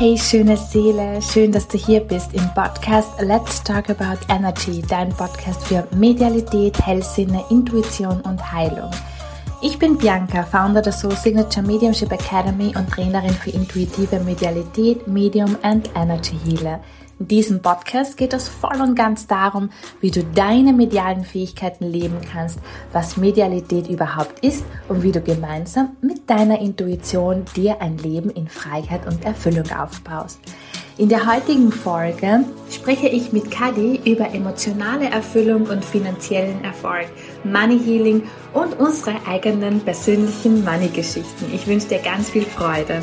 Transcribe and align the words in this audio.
Hey 0.00 0.16
schöne 0.16 0.56
Seele, 0.56 1.20
schön, 1.20 1.52
dass 1.52 1.68
du 1.68 1.76
hier 1.76 2.00
bist 2.00 2.32
im 2.32 2.48
Podcast 2.54 3.20
Let's 3.20 3.62
Talk 3.62 3.90
About 3.90 4.18
Energy, 4.30 4.80
dein 4.88 5.10
Podcast 5.10 5.62
für 5.66 5.86
Medialität, 5.94 6.80
Hellsinne, 6.86 7.44
Intuition 7.50 8.18
und 8.22 8.50
Heilung. 8.50 8.90
Ich 9.60 9.78
bin 9.78 9.98
Bianca, 9.98 10.42
Founder 10.42 10.80
der 10.80 10.94
Soul 10.94 11.14
Signature 11.14 11.66
Mediumship 11.66 12.10
Academy 12.10 12.72
und 12.78 12.88
Trainerin 12.88 13.34
für 13.34 13.50
intuitive 13.50 14.20
Medialität, 14.20 15.06
Medium 15.06 15.54
and 15.60 15.90
Energy 15.94 16.38
Healer. 16.46 16.80
In 17.20 17.28
diesem 17.28 17.60
Podcast 17.60 18.16
geht 18.16 18.32
es 18.32 18.48
voll 18.48 18.80
und 18.80 18.94
ganz 18.94 19.26
darum, 19.26 19.68
wie 20.00 20.10
du 20.10 20.24
deine 20.24 20.72
medialen 20.72 21.22
Fähigkeiten 21.22 21.84
leben 21.84 22.16
kannst, 22.32 22.58
was 22.94 23.18
Medialität 23.18 23.90
überhaupt 23.90 24.42
ist 24.42 24.64
und 24.88 25.02
wie 25.02 25.12
du 25.12 25.20
gemeinsam 25.20 25.98
mit 26.00 26.30
deiner 26.30 26.58
Intuition 26.60 27.44
dir 27.54 27.82
ein 27.82 27.98
Leben 27.98 28.30
in 28.30 28.48
Freiheit 28.48 29.06
und 29.06 29.22
Erfüllung 29.22 29.70
aufbaust. 29.70 30.40
In 30.96 31.10
der 31.10 31.30
heutigen 31.30 31.70
Folge 31.72 32.46
spreche 32.70 33.08
ich 33.08 33.32
mit 33.32 33.50
Kadi 33.50 34.00
über 34.10 34.32
emotionale 34.32 35.10
Erfüllung 35.10 35.66
und 35.66 35.84
finanziellen 35.84 36.64
Erfolg, 36.64 37.08
Money 37.44 37.78
Healing 37.78 38.22
und 38.54 38.80
unsere 38.80 39.14
eigenen 39.28 39.80
persönlichen 39.80 40.64
Money-Geschichten. 40.64 41.52
Ich 41.52 41.66
wünsche 41.66 41.88
dir 41.88 41.98
ganz 41.98 42.30
viel 42.30 42.46
Freude. 42.46 43.02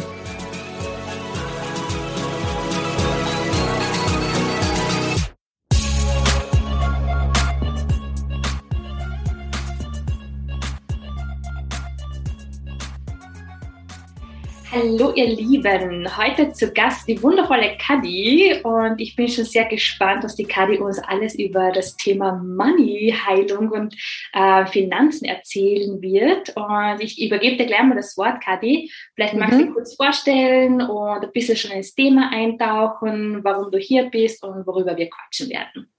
Hallo 14.80 15.11
ihr 15.16 15.30
Lieben, 15.30 16.08
heute 16.17 16.53
zu 16.53 16.72
Gast 16.72 17.08
die 17.08 17.23
wundervolle 17.23 17.75
Kadi 17.80 18.61
und 18.61 19.02
ich 19.02 19.16
bin 19.16 19.28
schon 19.28 19.44
sehr 19.44 19.66
gespannt, 19.66 20.23
was 20.23 20.36
die 20.36 20.45
Kadi 20.45 20.78
uns 20.78 21.00
alles 21.00 21.34
über 21.34 21.72
das 21.72 21.97
Thema 21.97 22.34
Money, 22.34 23.11
Heilung 23.25 23.72
und 23.72 23.95
äh, 24.34 24.67
Finanzen 24.67 25.25
erzählen 25.25 26.00
wird 26.00 26.56
und 26.56 27.02
ich 27.02 27.19
übergebe 27.19 27.58
dir 27.58 27.66
gleich 27.66 27.81
mal 27.81 27.95
das 27.95 28.16
Wort, 28.17 28.39
Kadi. 28.44 28.92
Vielleicht 29.16 29.34
mhm. 29.34 29.39
magst 29.39 29.59
du 29.59 29.64
dich 29.66 29.73
kurz 29.73 29.95
vorstellen 29.95 30.80
und 30.80 31.25
ein 31.25 31.31
bisschen 31.31 31.58
schon 31.58 31.72
ins 31.72 31.95
Thema 31.95 32.30
eintauchen, 32.31 33.44
warum 33.44 33.72
du 33.72 33.80
hier 33.80 34.12
bist 34.12 34.44
und 34.44 34.67
worüber 34.67 34.95
wir 34.95 35.09
quatschen 35.09 35.50
werden. 35.50 35.91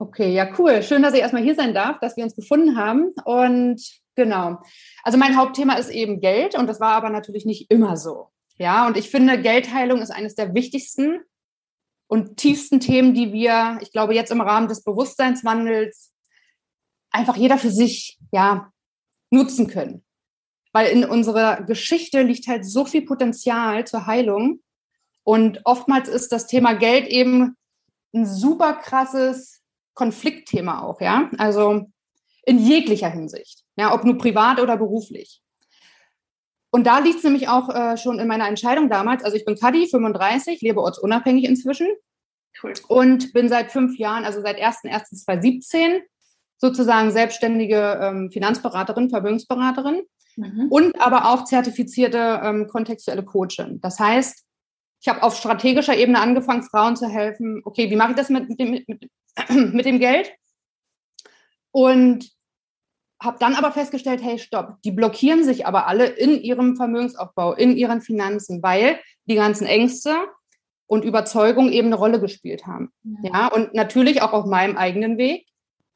Okay, 0.00 0.32
ja 0.32 0.48
cool. 0.58 0.82
Schön, 0.82 1.02
dass 1.02 1.14
ich 1.14 1.20
erstmal 1.20 1.44
hier 1.44 1.54
sein 1.54 1.74
darf, 1.74 2.00
dass 2.00 2.16
wir 2.16 2.24
uns 2.24 2.34
gefunden 2.34 2.76
haben 2.76 3.12
und 3.24 3.80
Genau. 4.20 4.60
Also 5.02 5.16
mein 5.16 5.38
Hauptthema 5.38 5.76
ist 5.76 5.88
eben 5.88 6.20
Geld 6.20 6.54
und 6.54 6.66
das 6.66 6.78
war 6.78 6.92
aber 6.92 7.08
natürlich 7.08 7.46
nicht 7.46 7.70
immer 7.70 7.96
so. 7.96 8.28
Ja, 8.58 8.86
und 8.86 8.98
ich 8.98 9.08
finde, 9.08 9.40
Geldheilung 9.40 10.02
ist 10.02 10.10
eines 10.10 10.34
der 10.34 10.52
wichtigsten 10.52 11.22
und 12.06 12.36
tiefsten 12.36 12.80
Themen, 12.80 13.14
die 13.14 13.32
wir, 13.32 13.78
ich 13.80 13.92
glaube, 13.92 14.14
jetzt 14.14 14.30
im 14.30 14.42
Rahmen 14.42 14.68
des 14.68 14.84
Bewusstseinswandels 14.84 16.12
einfach 17.10 17.34
jeder 17.34 17.56
für 17.56 17.70
sich, 17.70 18.18
ja, 18.30 18.70
nutzen 19.30 19.68
können. 19.68 20.04
Weil 20.74 20.88
in 20.88 21.06
unserer 21.06 21.62
Geschichte 21.62 22.20
liegt 22.20 22.46
halt 22.46 22.66
so 22.66 22.84
viel 22.84 23.06
Potenzial 23.06 23.86
zur 23.86 24.04
Heilung. 24.06 24.60
Und 25.24 25.62
oftmals 25.64 26.10
ist 26.10 26.30
das 26.30 26.46
Thema 26.46 26.74
Geld 26.74 27.06
eben 27.08 27.56
ein 28.12 28.26
super 28.26 28.74
krasses 28.74 29.62
Konfliktthema 29.94 30.82
auch, 30.82 31.00
ja. 31.00 31.30
Also 31.38 31.86
in 32.44 32.58
jeglicher 32.58 33.10
Hinsicht, 33.10 33.64
ja, 33.76 33.94
ob 33.94 34.04
nur 34.04 34.18
privat 34.18 34.60
oder 34.60 34.76
beruflich. 34.76 35.42
Und 36.70 36.86
da 36.86 37.00
liegt 37.00 37.18
es 37.18 37.24
nämlich 37.24 37.48
auch 37.48 37.68
äh, 37.68 37.96
schon 37.96 38.18
in 38.18 38.28
meiner 38.28 38.48
Entscheidung 38.48 38.88
damals. 38.88 39.24
Also 39.24 39.36
ich 39.36 39.44
bin 39.44 39.56
Kadi, 39.56 39.88
35, 39.88 40.60
lebe 40.60 40.80
ortsunabhängig 40.80 41.44
inzwischen 41.44 41.88
cool. 42.62 42.72
und 42.88 43.32
bin 43.32 43.48
seit 43.48 43.72
fünf 43.72 43.98
Jahren, 43.98 44.24
also 44.24 44.40
seit 44.40 44.58
1.1.2017, 44.58 46.00
sozusagen 46.58 47.10
selbstständige 47.10 47.98
ähm, 48.00 48.30
Finanzberaterin, 48.30 49.10
Vermögensberaterin 49.10 50.02
mhm. 50.36 50.68
und 50.70 51.00
aber 51.00 51.30
auch 51.30 51.44
zertifizierte 51.44 52.40
ähm, 52.42 52.68
kontextuelle 52.68 53.24
Coachin. 53.24 53.80
Das 53.80 53.98
heißt, 53.98 54.44
ich 55.00 55.08
habe 55.08 55.22
auf 55.22 55.36
strategischer 55.36 55.96
Ebene 55.96 56.20
angefangen, 56.20 56.62
Frauen 56.62 56.94
zu 56.94 57.08
helfen. 57.08 57.62
Okay, 57.64 57.90
wie 57.90 57.96
mache 57.96 58.10
ich 58.10 58.16
das 58.16 58.28
mit, 58.28 58.48
mit, 58.48 58.88
mit, 58.88 59.10
mit 59.72 59.86
dem 59.86 59.98
Geld? 59.98 60.30
Und 61.72 62.30
habe 63.22 63.36
dann 63.38 63.54
aber 63.54 63.70
festgestellt, 63.72 64.22
hey, 64.22 64.38
stopp, 64.38 64.80
die 64.82 64.92
blockieren 64.92 65.44
sich 65.44 65.66
aber 65.66 65.86
alle 65.86 66.06
in 66.06 66.40
ihrem 66.40 66.76
Vermögensaufbau, 66.76 67.52
in 67.52 67.76
ihren 67.76 68.00
Finanzen, 68.00 68.62
weil 68.62 68.98
die 69.26 69.34
ganzen 69.34 69.66
Ängste 69.66 70.16
und 70.86 71.04
Überzeugungen 71.04 71.72
eben 71.72 71.88
eine 71.88 71.96
Rolle 71.96 72.20
gespielt 72.20 72.66
haben. 72.66 72.90
Ja. 73.22 73.30
ja, 73.32 73.46
und 73.48 73.74
natürlich 73.74 74.22
auch 74.22 74.32
auf 74.32 74.46
meinem 74.46 74.76
eigenen 74.76 75.18
Weg, 75.18 75.46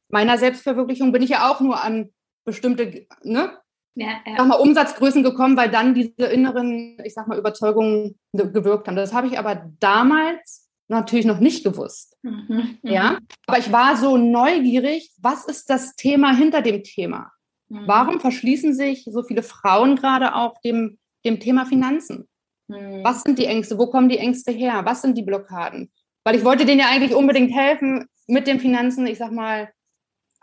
meiner 0.08 0.38
Selbstverwirklichung 0.38 1.12
bin 1.12 1.22
ich 1.22 1.30
ja 1.30 1.50
auch 1.50 1.60
nur 1.60 1.82
an 1.82 2.10
bestimmte, 2.44 3.06
ne, 3.22 3.58
ja, 3.96 4.08
ja. 4.26 4.36
Sag 4.36 4.48
mal, 4.48 4.56
Umsatzgrößen 4.56 5.22
gekommen, 5.22 5.56
weil 5.56 5.70
dann 5.70 5.94
diese 5.94 6.26
inneren, 6.26 6.98
ich 7.04 7.14
sag 7.14 7.28
mal, 7.28 7.38
Überzeugungen 7.38 8.18
gewirkt 8.32 8.88
haben. 8.88 8.96
Das 8.96 9.14
habe 9.14 9.28
ich 9.28 9.38
aber 9.38 9.70
damals 9.78 10.63
natürlich 10.88 11.26
noch 11.26 11.40
nicht 11.40 11.64
gewusst. 11.64 12.16
Mhm, 12.22 12.78
ja, 12.82 13.12
mhm. 13.12 13.26
aber 13.46 13.58
ich 13.58 13.72
war 13.72 13.96
so 13.96 14.16
neugierig, 14.16 15.12
was 15.18 15.46
ist 15.46 15.70
das 15.70 15.96
Thema 15.96 16.34
hinter 16.34 16.62
dem 16.62 16.82
Thema? 16.82 17.32
Mhm. 17.68 17.84
Warum 17.86 18.20
verschließen 18.20 18.74
sich 18.74 19.04
so 19.10 19.22
viele 19.22 19.42
Frauen 19.42 19.96
gerade 19.96 20.34
auch 20.34 20.60
dem, 20.60 20.98
dem 21.24 21.40
Thema 21.40 21.66
Finanzen? 21.66 22.28
Mhm. 22.68 23.02
Was 23.02 23.22
sind 23.22 23.38
die 23.38 23.46
Ängste? 23.46 23.78
Wo 23.78 23.86
kommen 23.86 24.08
die 24.08 24.18
Ängste 24.18 24.52
her? 24.52 24.82
Was 24.84 25.02
sind 25.02 25.16
die 25.16 25.22
Blockaden? 25.22 25.90
Weil 26.24 26.36
ich 26.36 26.44
wollte 26.44 26.64
denen 26.64 26.80
ja 26.80 26.88
eigentlich 26.88 27.14
unbedingt 27.14 27.54
helfen, 27.54 28.06
mit 28.26 28.46
den 28.46 28.60
Finanzen, 28.60 29.06
ich 29.06 29.18
sag 29.18 29.32
mal, 29.32 29.70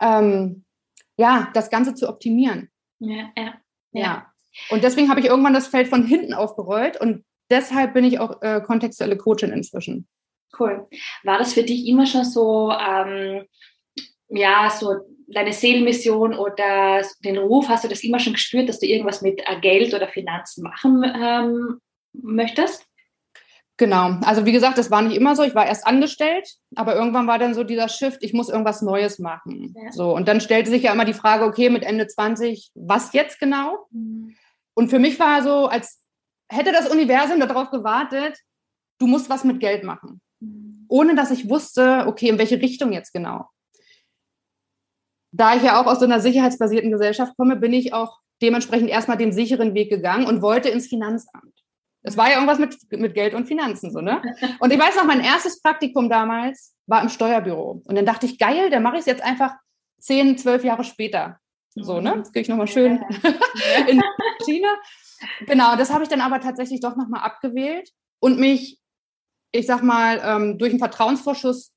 ähm, 0.00 0.64
ja, 1.16 1.50
das 1.54 1.70
Ganze 1.70 1.94
zu 1.94 2.08
optimieren. 2.08 2.70
Ja, 3.00 3.30
ja. 3.36 3.44
ja. 3.44 3.54
ja. 3.92 4.26
Und 4.70 4.84
deswegen 4.84 5.08
habe 5.08 5.20
ich 5.20 5.26
irgendwann 5.26 5.54
das 5.54 5.66
Feld 5.66 5.88
von 5.88 6.04
hinten 6.06 6.34
aufgerollt 6.34 7.00
und 7.00 7.24
deshalb 7.50 7.94
bin 7.94 8.04
ich 8.04 8.18
auch 8.20 8.42
äh, 8.42 8.60
kontextuelle 8.60 9.16
Coachin 9.16 9.50
inzwischen. 9.50 10.06
Cool. 10.58 10.86
War 11.24 11.38
das 11.38 11.54
für 11.54 11.62
dich 11.62 11.86
immer 11.86 12.06
schon 12.06 12.24
so, 12.24 12.72
ähm, 12.72 13.46
ja, 14.28 14.70
so 14.70 14.96
deine 15.28 15.52
Seelenmission 15.52 16.34
oder 16.34 17.02
den 17.24 17.38
Ruf, 17.38 17.68
hast 17.68 17.84
du 17.84 17.88
das 17.88 18.04
immer 18.04 18.18
schon 18.18 18.34
gespürt, 18.34 18.68
dass 18.68 18.78
du 18.78 18.86
irgendwas 18.86 19.22
mit 19.22 19.40
äh, 19.46 19.60
Geld 19.60 19.94
oder 19.94 20.08
Finanzen 20.08 20.62
machen 20.62 21.04
ähm, 21.04 21.80
möchtest? 22.12 22.84
Genau, 23.78 24.18
also 24.22 24.44
wie 24.44 24.52
gesagt, 24.52 24.76
das 24.76 24.90
war 24.90 25.02
nicht 25.02 25.16
immer 25.16 25.34
so. 25.34 25.42
Ich 25.42 25.54
war 25.54 25.66
erst 25.66 25.86
angestellt, 25.86 26.46
aber 26.76 26.94
irgendwann 26.94 27.26
war 27.26 27.38
dann 27.38 27.54
so 27.54 27.64
dieser 27.64 27.88
Shift, 27.88 28.18
ich 28.22 28.34
muss 28.34 28.50
irgendwas 28.50 28.82
Neues 28.82 29.18
machen. 29.18 29.74
Ja. 29.74 29.90
So, 29.92 30.14
und 30.14 30.28
dann 30.28 30.40
stellte 30.40 30.70
sich 30.70 30.82
ja 30.82 30.92
immer 30.92 31.06
die 31.06 31.14
Frage, 31.14 31.44
okay, 31.44 31.70
mit 31.70 31.82
Ende 31.82 32.06
20, 32.06 32.70
was 32.74 33.12
jetzt 33.14 33.40
genau? 33.40 33.86
Mhm. 33.90 34.36
Und 34.74 34.90
für 34.90 34.98
mich 34.98 35.18
war 35.18 35.42
so, 35.42 35.66
als 35.66 36.00
hätte 36.48 36.70
das 36.70 36.90
Universum 36.90 37.40
darauf 37.40 37.70
gewartet, 37.70 38.38
du 38.98 39.06
musst 39.06 39.30
was 39.30 39.42
mit 39.42 39.58
Geld 39.58 39.84
machen 39.84 40.20
ohne 40.88 41.14
dass 41.14 41.30
ich 41.30 41.48
wusste, 41.48 42.04
okay, 42.06 42.28
in 42.28 42.38
welche 42.38 42.60
Richtung 42.60 42.92
jetzt 42.92 43.12
genau. 43.12 43.46
Da 45.32 45.56
ich 45.56 45.62
ja 45.62 45.80
auch 45.80 45.86
aus 45.86 46.00
so 46.00 46.04
einer 46.04 46.20
sicherheitsbasierten 46.20 46.90
Gesellschaft 46.90 47.34
komme, 47.36 47.56
bin 47.56 47.72
ich 47.72 47.94
auch 47.94 48.18
dementsprechend 48.42 48.90
erstmal 48.90 49.16
den 49.16 49.32
sicheren 49.32 49.74
Weg 49.74 49.88
gegangen 49.88 50.26
und 50.26 50.42
wollte 50.42 50.68
ins 50.68 50.88
Finanzamt. 50.88 51.54
Es 52.02 52.16
war 52.16 52.28
ja 52.28 52.34
irgendwas 52.34 52.58
mit, 52.58 52.76
mit 53.00 53.14
Geld 53.14 53.32
und 53.32 53.46
Finanzen, 53.46 53.92
so, 53.92 54.00
ne? 54.00 54.20
Und 54.58 54.72
ich 54.72 54.78
weiß 54.78 54.96
noch, 54.96 55.04
mein 55.04 55.20
erstes 55.20 55.62
Praktikum 55.62 56.10
damals 56.10 56.74
war 56.86 57.00
im 57.00 57.08
Steuerbüro. 57.08 57.82
Und 57.84 57.94
dann 57.94 58.04
dachte 58.04 58.26
ich, 58.26 58.38
geil, 58.38 58.70
dann 58.70 58.82
mache 58.82 58.96
ich 58.96 59.00
es 59.00 59.06
jetzt 59.06 59.22
einfach 59.22 59.54
zehn, 60.00 60.36
zwölf 60.36 60.64
Jahre 60.64 60.82
später. 60.82 61.38
So, 61.74 62.00
ne? 62.00 62.14
Jetzt 62.16 62.32
gehe 62.32 62.42
ich 62.42 62.48
nochmal 62.48 62.66
schön 62.66 63.00
in 63.88 64.02
China. 64.44 64.68
Genau, 65.46 65.76
das 65.76 65.92
habe 65.92 66.02
ich 66.02 66.08
dann 66.08 66.20
aber 66.20 66.40
tatsächlich 66.40 66.80
doch 66.80 66.96
nochmal 66.96 67.22
abgewählt 67.22 67.88
und 68.18 68.38
mich 68.40 68.81
ich 69.52 69.66
sag 69.66 69.82
mal, 69.82 70.20
ähm, 70.24 70.58
durch 70.58 70.70
einen 70.70 70.78
Vertrauensvorschuss 70.78 71.72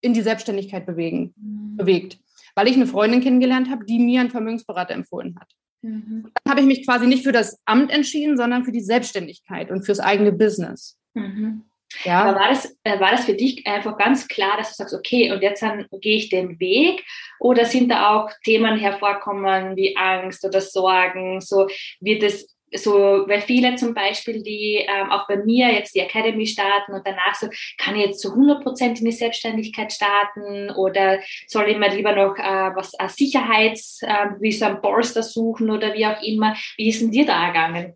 in 0.00 0.14
die 0.14 0.22
Selbstständigkeit 0.22 0.86
bewegen, 0.86 1.34
mhm. 1.36 1.76
bewegt. 1.76 2.18
Weil 2.54 2.68
ich 2.68 2.76
eine 2.76 2.86
Freundin 2.86 3.20
kennengelernt 3.20 3.70
habe, 3.70 3.84
die 3.84 3.98
mir 3.98 4.20
einen 4.20 4.30
Vermögensberater 4.30 4.94
empfohlen 4.94 5.36
hat. 5.40 5.50
Mhm. 5.82 6.30
Dann 6.44 6.50
habe 6.50 6.60
ich 6.60 6.66
mich 6.66 6.86
quasi 6.86 7.06
nicht 7.06 7.24
für 7.24 7.32
das 7.32 7.60
Amt 7.64 7.90
entschieden, 7.90 8.36
sondern 8.36 8.64
für 8.64 8.72
die 8.72 8.80
Selbstständigkeit 8.80 9.70
und 9.70 9.84
fürs 9.84 10.00
eigene 10.00 10.32
Business. 10.32 10.98
Mhm. 11.14 11.64
Ja. 12.04 12.24
Aber 12.24 12.38
war 12.38 12.48
das, 12.48 12.76
äh, 12.82 12.98
war 12.98 13.12
das 13.12 13.24
für 13.24 13.34
dich 13.34 13.66
einfach 13.66 13.96
ganz 13.96 14.26
klar, 14.26 14.56
dass 14.56 14.70
du 14.70 14.74
sagst, 14.74 14.94
okay, 14.94 15.30
und 15.30 15.42
jetzt 15.42 15.64
gehe 16.00 16.16
ich 16.16 16.28
den 16.28 16.58
Weg? 16.58 17.04
Oder 17.38 17.66
sind 17.66 17.88
da 17.90 18.10
auch 18.10 18.30
Themen 18.44 18.78
hervorkommen 18.78 19.76
wie 19.76 19.96
Angst 19.96 20.44
oder 20.44 20.60
Sorgen? 20.60 21.40
So 21.40 21.68
wird 22.00 22.22
es 22.22 22.53
so, 22.76 22.92
weil 22.92 23.40
viele 23.40 23.76
zum 23.76 23.94
Beispiel, 23.94 24.42
die 24.42 24.84
ähm, 24.86 25.10
auch 25.10 25.26
bei 25.26 25.36
mir 25.36 25.72
jetzt 25.72 25.94
die 25.94 26.00
Academy 26.00 26.46
starten 26.46 26.92
und 26.92 27.06
danach 27.06 27.34
so, 27.34 27.48
kann 27.78 27.96
ich 27.96 28.06
jetzt 28.06 28.20
zu 28.20 28.30
100 28.30 28.62
Prozent 28.62 28.98
in 28.98 29.06
die 29.06 29.12
Selbstständigkeit 29.12 29.92
starten 29.92 30.70
oder 30.70 31.20
soll 31.46 31.68
ich 31.68 31.78
mir 31.78 31.94
lieber 31.94 32.14
noch 32.14 32.36
äh, 32.36 32.74
was 32.74 32.92
äh, 32.98 33.08
Sicherheits, 33.08 34.02
äh, 34.02 34.30
wie 34.40 34.52
so 34.52 34.64
ein 34.64 34.80
Bolster 34.80 35.22
suchen 35.22 35.70
oder 35.70 35.94
wie 35.94 36.06
auch 36.06 36.20
immer. 36.22 36.56
Wie 36.76 36.88
ist 36.88 37.00
denn 37.00 37.10
dir 37.10 37.26
da 37.26 37.46
ergangen? 37.46 37.94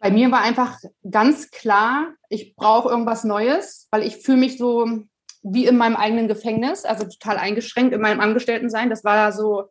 Bei 0.00 0.10
mir 0.10 0.30
war 0.30 0.42
einfach 0.42 0.78
ganz 1.08 1.50
klar, 1.50 2.14
ich 2.30 2.54
brauche 2.56 2.88
irgendwas 2.88 3.24
Neues, 3.24 3.86
weil 3.90 4.02
ich 4.02 4.16
fühle 4.16 4.38
mich 4.38 4.56
so 4.56 4.86
wie 5.42 5.66
in 5.66 5.76
meinem 5.76 5.96
eigenen 5.96 6.28
Gefängnis, 6.28 6.84
also 6.84 7.04
total 7.04 7.36
eingeschränkt 7.36 7.94
in 7.94 8.00
meinem 8.00 8.20
Angestelltensein. 8.20 8.90
Das 8.90 9.04
war 9.04 9.32
so, 9.32 9.64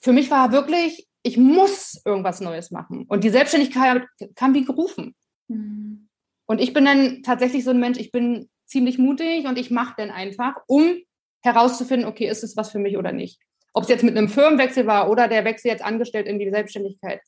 für 0.00 0.12
mich 0.12 0.30
war 0.30 0.50
wirklich, 0.50 1.08
ich 1.22 1.36
muss 1.36 2.00
irgendwas 2.04 2.40
Neues 2.40 2.70
machen. 2.70 3.04
Und 3.08 3.24
die 3.24 3.30
Selbstständigkeit 3.30 4.06
kam 4.34 4.54
wie 4.54 4.64
gerufen. 4.64 5.14
Mhm. 5.48 6.08
Und 6.46 6.60
ich 6.60 6.72
bin 6.72 6.84
dann 6.84 7.22
tatsächlich 7.22 7.64
so 7.64 7.70
ein 7.70 7.80
Mensch, 7.80 7.98
ich 7.98 8.12
bin 8.12 8.50
ziemlich 8.66 8.98
mutig 8.98 9.46
und 9.46 9.58
ich 9.58 9.70
mache 9.70 9.94
dann 9.96 10.10
einfach, 10.10 10.56
um 10.66 10.96
herauszufinden, 11.42 12.08
okay, 12.08 12.28
ist 12.28 12.44
es 12.44 12.56
was 12.56 12.70
für 12.70 12.78
mich 12.78 12.96
oder 12.96 13.12
nicht. 13.12 13.40
Ob 13.72 13.84
es 13.84 13.88
jetzt 13.88 14.04
mit 14.04 14.16
einem 14.16 14.28
Firmenwechsel 14.28 14.86
war 14.86 15.10
oder 15.10 15.28
der 15.28 15.44
Wechsel 15.44 15.68
jetzt 15.68 15.84
angestellt 15.84 16.26
in 16.26 16.38
die 16.38 16.50
Selbstständigkeit. 16.50 17.20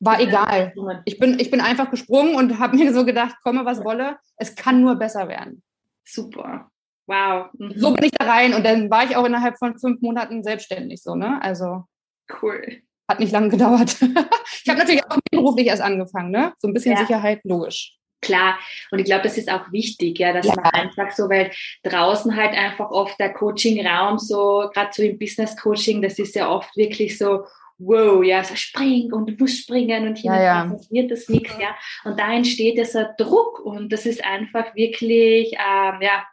War 0.00 0.20
egal. 0.20 0.74
Ich 1.04 1.18
bin, 1.18 1.38
ich 1.38 1.50
bin 1.50 1.60
einfach 1.60 1.90
gesprungen 1.90 2.34
und 2.34 2.58
habe 2.58 2.76
mir 2.76 2.92
so 2.92 3.04
gedacht, 3.04 3.36
komme, 3.42 3.64
was 3.64 3.84
wolle, 3.84 4.18
es 4.36 4.54
kann 4.54 4.82
nur 4.82 4.96
besser 4.96 5.28
werden. 5.28 5.62
Super. 6.04 6.70
Wow. 7.06 7.50
Mhm. 7.54 7.72
So 7.76 7.94
bin 7.94 8.04
ich 8.04 8.10
da 8.12 8.26
rein 8.26 8.54
und 8.54 8.64
dann 8.64 8.90
war 8.90 9.04
ich 9.04 9.16
auch 9.16 9.24
innerhalb 9.24 9.56
von 9.58 9.78
fünf 9.78 10.00
Monaten 10.00 10.42
selbstständig 10.42 11.02
so, 11.02 11.14
ne? 11.14 11.40
Also 11.42 11.84
cool. 12.42 12.82
Hat 13.08 13.20
nicht 13.20 13.32
lange 13.32 13.48
gedauert. 13.48 13.96
ich 14.00 14.68
habe 14.68 14.78
natürlich 14.78 15.04
auch 15.04 15.18
beruflich 15.30 15.66
erst 15.66 15.82
angefangen, 15.82 16.30
ne? 16.30 16.52
So 16.58 16.68
ein 16.68 16.74
bisschen 16.74 16.92
ja. 16.92 16.98
Sicherheit, 16.98 17.40
logisch. 17.44 17.96
Klar, 18.24 18.58
und 18.90 19.00
ich 19.00 19.04
glaube, 19.04 19.24
das 19.24 19.36
ist 19.36 19.50
auch 19.50 19.70
wichtig, 19.70 20.18
ja, 20.18 20.32
dass 20.32 20.46
ja. 20.46 20.54
man 20.56 20.64
einfach 20.72 21.10
so, 21.10 21.28
weil 21.28 21.50
draußen 21.82 22.34
halt 22.34 22.56
einfach 22.56 22.90
oft 22.90 23.20
der 23.20 23.34
Coaching-Raum 23.34 24.18
so, 24.18 24.70
gerade 24.72 24.90
so 24.92 25.02
im 25.02 25.18
Business-Coaching, 25.18 26.00
das 26.00 26.18
ist 26.18 26.34
ja 26.34 26.48
oft 26.48 26.74
wirklich 26.74 27.18
so, 27.18 27.44
wow, 27.78 28.24
ja, 28.24 28.42
so 28.42 28.54
spring 28.54 29.12
und 29.12 29.28
du 29.28 29.34
musst 29.38 29.64
springen 29.64 30.08
und 30.08 30.16
hier 30.16 30.32
ja, 30.32 30.64
ja. 30.64 30.76
wird 30.90 31.10
das 31.10 31.28
nichts, 31.28 31.52
ja. 31.60 31.76
Und 32.04 32.18
da 32.18 32.32
entsteht 32.32 32.78
dieser 32.78 33.14
Druck 33.18 33.58
und 33.60 33.92
das 33.92 34.06
ist 34.06 34.24
einfach 34.24 34.74
wirklich, 34.74 35.52
ähm, 35.52 35.98
ja, 36.00 36.24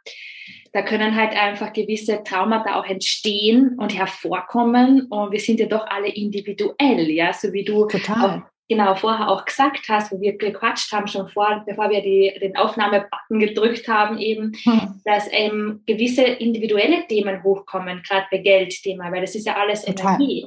da 0.72 0.82
können 0.82 1.14
halt 1.14 1.36
einfach 1.36 1.72
gewisse 1.72 2.22
Traumata 2.24 2.78
auch 2.78 2.86
entstehen 2.86 3.76
und 3.78 3.96
hervorkommen 3.96 5.06
und 5.08 5.32
wir 5.32 5.40
sind 5.40 5.60
ja 5.60 5.66
doch 5.66 5.86
alle 5.86 6.08
individuell, 6.08 7.10
ja, 7.10 7.32
so 7.32 7.52
wie 7.52 7.64
du 7.64 7.86
Total. 7.86 8.40
Auch, 8.40 8.52
genau 8.68 8.94
vorher 8.94 9.28
auch 9.28 9.44
gesagt 9.44 9.88
hast, 9.88 10.12
wo 10.12 10.20
wir 10.20 10.38
gequatscht 10.38 10.92
haben 10.92 11.06
schon 11.06 11.28
vor, 11.28 11.62
bevor 11.66 11.90
wir 11.90 12.00
die, 12.00 12.32
den 12.40 12.56
Aufnahmebutton 12.56 13.38
gedrückt 13.38 13.86
haben 13.86 14.18
eben, 14.18 14.52
hm. 14.64 15.00
dass 15.04 15.28
ähm, 15.30 15.82
gewisse 15.86 16.22
individuelle 16.22 17.06
Themen 17.06 17.42
hochkommen, 17.42 18.02
gerade 18.02 18.26
bei 18.30 18.38
Geldthema, 18.38 19.12
weil 19.12 19.20
das 19.20 19.34
ist 19.34 19.46
ja 19.46 19.56
alles 19.56 19.84
Total. 19.84 20.14
Energie. 20.14 20.46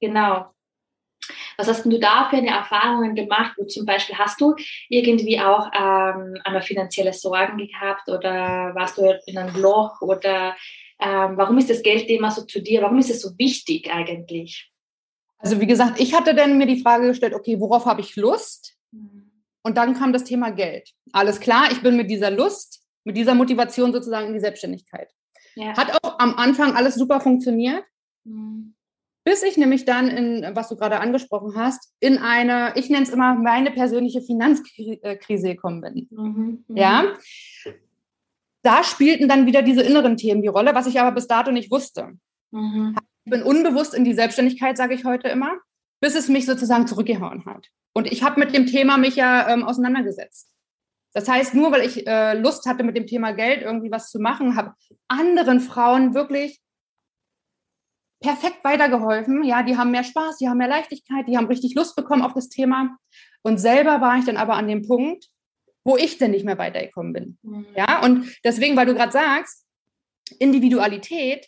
Genau. 0.00 0.46
Was 1.56 1.68
hast 1.68 1.84
du 1.84 1.98
da 1.98 2.28
für 2.28 2.36
eine 2.36 2.50
Erfahrungen 2.50 3.14
gemacht? 3.14 3.54
Wo 3.56 3.64
zum 3.64 3.86
Beispiel 3.86 4.16
hast 4.16 4.40
du 4.40 4.54
irgendwie 4.88 5.40
auch 5.40 5.66
ähm, 5.74 6.38
einmal 6.44 6.62
finanzielle 6.62 7.12
Sorgen 7.12 7.56
gehabt 7.56 8.08
oder 8.08 8.72
warst 8.74 8.98
du 8.98 9.18
in 9.26 9.38
einem 9.38 9.60
Loch 9.60 10.00
oder 10.02 10.54
ähm, 11.00 11.36
warum 11.36 11.58
ist 11.58 11.70
das 11.70 11.82
Geldthema 11.82 12.30
so 12.30 12.42
zu 12.42 12.60
dir? 12.60 12.82
Warum 12.82 12.98
ist 12.98 13.10
es 13.10 13.22
so 13.22 13.30
wichtig 13.38 13.90
eigentlich? 13.92 14.70
Also 15.38 15.60
wie 15.60 15.66
gesagt, 15.66 16.00
ich 16.00 16.14
hatte 16.14 16.34
dann 16.34 16.58
mir 16.58 16.66
die 16.66 16.80
Frage 16.80 17.08
gestellt, 17.08 17.34
okay, 17.34 17.60
worauf 17.60 17.86
habe 17.86 18.00
ich 18.00 18.16
Lust? 18.16 18.76
Mhm. 18.92 19.30
Und 19.62 19.76
dann 19.76 19.94
kam 19.94 20.12
das 20.12 20.24
Thema 20.24 20.50
Geld. 20.50 20.92
Alles 21.12 21.40
klar, 21.40 21.70
ich 21.72 21.82
bin 21.82 21.96
mit 21.96 22.08
dieser 22.08 22.30
Lust, 22.30 22.84
mit 23.04 23.16
dieser 23.16 23.34
Motivation 23.34 23.92
sozusagen 23.92 24.28
in 24.28 24.34
die 24.34 24.40
Selbstständigkeit. 24.40 25.10
Ja. 25.56 25.76
Hat 25.76 25.92
auch 26.02 26.18
am 26.18 26.36
Anfang 26.36 26.76
alles 26.76 26.94
super 26.94 27.20
funktioniert. 27.20 27.84
Mhm. 28.24 28.75
Bis 29.26 29.42
ich 29.42 29.56
nämlich 29.56 29.84
dann 29.84 30.06
in, 30.06 30.54
was 30.54 30.68
du 30.68 30.76
gerade 30.76 31.00
angesprochen 31.00 31.56
hast, 31.56 31.92
in 31.98 32.18
eine, 32.18 32.74
ich 32.76 32.90
nenne 32.90 33.02
es 33.02 33.10
immer 33.10 33.34
meine 33.34 33.72
persönliche 33.72 34.22
Finanzkrise 34.22 35.48
gekommen 35.48 35.80
bin. 35.80 36.06
Mhm, 36.12 36.64
mhm, 36.68 36.76
ja. 36.76 37.12
Da 38.62 38.84
spielten 38.84 39.28
dann 39.28 39.46
wieder 39.46 39.62
diese 39.62 39.82
inneren 39.82 40.16
Themen 40.16 40.42
die 40.42 40.48
Rolle, 40.48 40.76
was 40.76 40.86
ich 40.86 41.00
aber 41.00 41.10
bis 41.10 41.26
dato 41.26 41.50
nicht 41.50 41.72
wusste. 41.72 42.12
Mhm. 42.52 42.94
Ich 43.24 43.32
bin 43.32 43.42
unbewusst 43.42 43.94
in 43.94 44.04
die 44.04 44.14
Selbstständigkeit, 44.14 44.76
sage 44.76 44.94
ich 44.94 45.04
heute 45.04 45.26
immer, 45.26 45.58
bis 46.00 46.14
es 46.14 46.28
mich 46.28 46.46
sozusagen 46.46 46.86
zurückgehauen 46.86 47.46
hat. 47.46 47.66
Und 47.94 48.06
ich 48.06 48.22
habe 48.22 48.38
mit 48.38 48.54
dem 48.54 48.66
Thema 48.66 48.96
mich 48.96 49.16
ja 49.16 49.48
ähm, 49.48 49.64
auseinandergesetzt. 49.64 50.52
Das 51.14 51.28
heißt, 51.28 51.52
nur 51.52 51.72
weil 51.72 51.84
ich 51.84 52.06
äh, 52.06 52.38
Lust 52.38 52.64
hatte, 52.66 52.84
mit 52.84 52.96
dem 52.96 53.08
Thema 53.08 53.32
Geld 53.32 53.62
irgendwie 53.62 53.90
was 53.90 54.08
zu 54.08 54.20
machen, 54.20 54.54
habe 54.54 54.74
anderen 55.08 55.58
Frauen 55.58 56.14
wirklich 56.14 56.60
perfekt 58.20 58.64
weitergeholfen. 58.64 59.44
Ja, 59.44 59.62
die 59.62 59.76
haben 59.76 59.90
mehr 59.90 60.04
Spaß, 60.04 60.38
die 60.38 60.48
haben 60.48 60.58
mehr 60.58 60.68
Leichtigkeit, 60.68 61.26
die 61.28 61.36
haben 61.36 61.46
richtig 61.46 61.74
Lust 61.74 61.96
bekommen 61.96 62.22
auf 62.22 62.32
das 62.32 62.48
Thema. 62.48 62.96
Und 63.42 63.58
selber 63.58 64.00
war 64.00 64.18
ich 64.18 64.24
dann 64.24 64.36
aber 64.36 64.54
an 64.54 64.68
dem 64.68 64.86
Punkt, 64.86 65.28
wo 65.84 65.96
ich 65.96 66.18
denn 66.18 66.32
nicht 66.32 66.44
mehr 66.44 66.58
weitergekommen 66.58 67.12
bin. 67.12 67.38
Mhm. 67.42 67.66
Ja, 67.76 68.02
und 68.02 68.26
deswegen, 68.44 68.76
weil 68.76 68.86
du 68.86 68.94
gerade 68.94 69.12
sagst, 69.12 69.64
Individualität, 70.38 71.46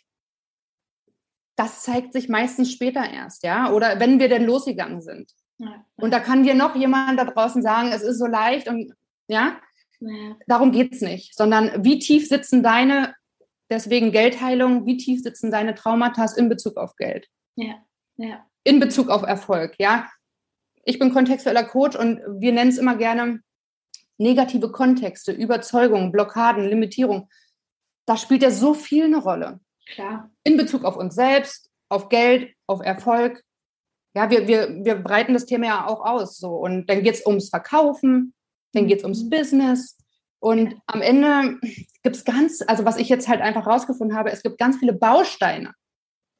das 1.57 1.83
zeigt 1.83 2.13
sich 2.13 2.29
meistens 2.29 2.71
später 2.71 3.03
erst, 3.03 3.43
ja, 3.43 3.71
oder 3.73 3.99
wenn 3.99 4.19
wir 4.19 4.29
denn 4.29 4.45
losgegangen 4.45 5.01
sind. 5.01 5.29
Ja. 5.57 5.85
Und 5.97 6.11
da 6.11 6.21
kann 6.21 6.43
dir 6.43 6.53
noch 6.53 6.75
jemand 6.75 7.19
da 7.19 7.25
draußen 7.25 7.61
sagen, 7.61 7.91
es 7.91 8.01
ist 8.01 8.17
so 8.17 8.27
leicht 8.27 8.69
und 8.69 8.93
ja, 9.27 9.59
ja. 9.99 10.37
darum 10.47 10.71
geht 10.71 10.93
es 10.93 11.01
nicht, 11.01 11.35
sondern 11.35 11.83
wie 11.83 11.99
tief 11.99 12.29
sitzen 12.29 12.63
deine 12.63 13.13
Deswegen 13.69 14.11
Geldheilung, 14.11 14.85
wie 14.85 14.97
tief 14.97 15.21
sitzen 15.21 15.51
deine 15.51 15.75
Traumata 15.75 16.25
in 16.35 16.49
Bezug 16.49 16.77
auf 16.77 16.95
Geld? 16.95 17.27
Ja, 17.55 17.75
ja. 18.17 18.45
In 18.63 18.79
Bezug 18.79 19.09
auf 19.09 19.23
Erfolg, 19.23 19.75
ja. 19.77 20.09
Ich 20.83 20.97
bin 20.97 21.13
kontextueller 21.13 21.65
Coach 21.65 21.95
und 21.95 22.19
wir 22.39 22.51
nennen 22.51 22.71
es 22.71 22.77
immer 22.77 22.95
gerne 22.95 23.41
negative 24.17 24.71
Kontexte, 24.71 25.31
Überzeugungen, 25.31 26.11
Blockaden, 26.11 26.67
Limitierung. 26.67 27.29
Da 28.05 28.17
spielt 28.17 28.43
ja 28.43 28.51
so 28.51 28.73
viel 28.73 29.05
eine 29.05 29.17
Rolle. 29.17 29.59
Klar. 29.87 30.29
In 30.43 30.57
Bezug 30.57 30.83
auf 30.83 30.97
uns 30.97 31.15
selbst, 31.15 31.69
auf 31.89 32.09
Geld, 32.09 32.53
auf 32.67 32.81
Erfolg. 32.81 33.43
Ja, 34.15 34.29
wir, 34.29 34.47
wir, 34.47 34.83
wir 34.83 34.95
breiten 34.95 35.33
das 35.33 35.45
Thema 35.45 35.65
ja 35.67 35.87
auch 35.87 36.01
aus. 36.05 36.37
So. 36.37 36.55
Und 36.55 36.87
dann 36.87 37.03
geht 37.03 37.15
es 37.15 37.25
ums 37.25 37.49
Verkaufen, 37.49 38.33
dann 38.73 38.87
geht 38.87 38.99
es 38.99 39.03
ums 39.03 39.23
mhm. 39.23 39.29
Business, 39.29 39.97
und 40.39 40.75
am 40.87 41.01
Ende 41.01 41.59
gibt 42.03 42.15
es 42.15 42.25
ganz, 42.25 42.63
also 42.65 42.85
was 42.85 42.97
ich 42.97 43.09
jetzt 43.09 43.27
halt 43.27 43.41
einfach 43.41 43.67
rausgefunden 43.67 44.17
habe, 44.17 44.31
es 44.31 44.41
gibt 44.41 44.57
ganz 44.57 44.77
viele 44.77 44.93
Bausteine, 44.93 45.73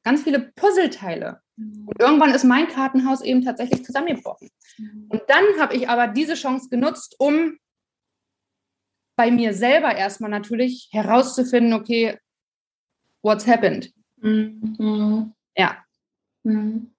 ganz 0.04 0.22
viele 0.22 0.52
Puzzleteile. 0.56 1.40
Mhm. 1.56 1.88
Und 1.88 2.00
irgendwann 2.00 2.34
ist 2.34 2.44
mein 2.44 2.68
Kartenhaus 2.68 3.20
eben 3.20 3.44
tatsächlich 3.44 3.84
zusammengebrochen. 3.84 4.48
Mhm. 4.78 5.06
Und 5.08 5.22
dann 5.28 5.44
habe 5.58 5.74
ich 5.74 5.88
aber 5.88 6.08
diese 6.08 6.34
Chance 6.34 6.68
genutzt, 6.70 7.16
um 7.18 7.58
bei 9.16 9.30
mir 9.30 9.52
selber 9.52 9.94
erstmal 9.94 10.30
natürlich 10.30 10.88
herauszufinden, 10.92 11.74
okay, 11.74 12.18
what's 13.22 13.46
happened? 13.46 13.92
Mhm. 14.16 15.34
Ja. 15.56 15.76
Mhm. 16.42 16.94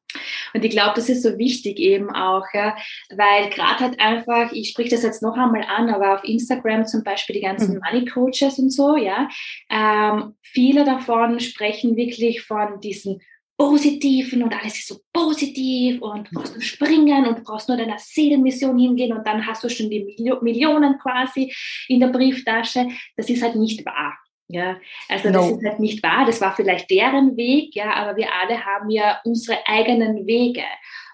Und 0.53 0.65
ich 0.65 0.72
glaube, 0.72 0.93
das 0.96 1.10
ist 1.10 1.24
so 1.24 1.38
wichtig 1.38 1.79
eben 1.79 2.10
auch, 2.12 2.46
ja, 2.53 2.75
weil 3.15 3.50
gerade 3.50 3.79
halt 3.79 4.00
einfach, 4.00 4.51
ich 4.51 4.70
spreche 4.70 4.91
das 4.91 5.03
jetzt 5.03 5.22
noch 5.22 5.36
einmal 5.36 5.63
an, 5.63 5.89
aber 5.89 6.15
auf 6.15 6.24
Instagram 6.24 6.86
zum 6.86 7.03
Beispiel 7.03 7.36
die 7.36 7.41
ganzen 7.41 7.75
mhm. 7.75 7.81
Money 7.86 8.05
Coaches 8.05 8.60
und 8.60 8.70
so, 8.70 8.96
ja, 8.98 9.29
ähm, 9.70 10.36
viele 10.41 10.84
davon 10.84 11.39
sprechen 11.39 11.96
wirklich 11.96 12.41
von 12.41 12.79
diesen 12.81 13.22
positiven 13.62 14.41
und 14.41 14.60
alles 14.60 14.79
ist 14.79 14.88
so 14.88 15.01
positiv 15.13 16.01
und 16.01 16.27
du 16.27 16.31
brauchst 16.34 16.53
nur 16.53 16.63
springen 16.63 17.27
und 17.27 17.38
du 17.38 17.43
brauchst 17.43 17.67
nur 17.67 17.77
deiner 17.77 18.00
Seelenmission 18.00 18.79
hingehen 18.79 19.15
und 19.15 19.27
dann 19.27 19.46
hast 19.46 19.63
du 19.63 19.70
schon 19.70 19.88
die 19.88 20.03
Millionen 20.41 20.98
quasi 20.98 21.53
in 21.88 22.00
der 22.00 22.08
Brieftasche. 22.08 22.88
Das 23.15 23.29
ist 23.29 23.43
halt 23.43 23.55
nicht 23.55 23.86
wahr. 23.86 24.17
Ja, 24.51 24.77
also 25.08 25.29
no. 25.29 25.39
das 25.39 25.51
ist 25.51 25.65
halt 25.65 25.79
nicht 25.79 26.03
wahr. 26.03 26.25
Das 26.25 26.41
war 26.41 26.55
vielleicht 26.55 26.89
deren 26.89 27.38
Weg, 27.38 27.75
ja, 27.75 27.93
aber 27.93 28.17
wir 28.17 28.27
alle 28.34 28.65
haben 28.65 28.89
ja 28.89 29.20
unsere 29.24 29.60
eigenen 29.65 30.27
Wege. 30.27 30.63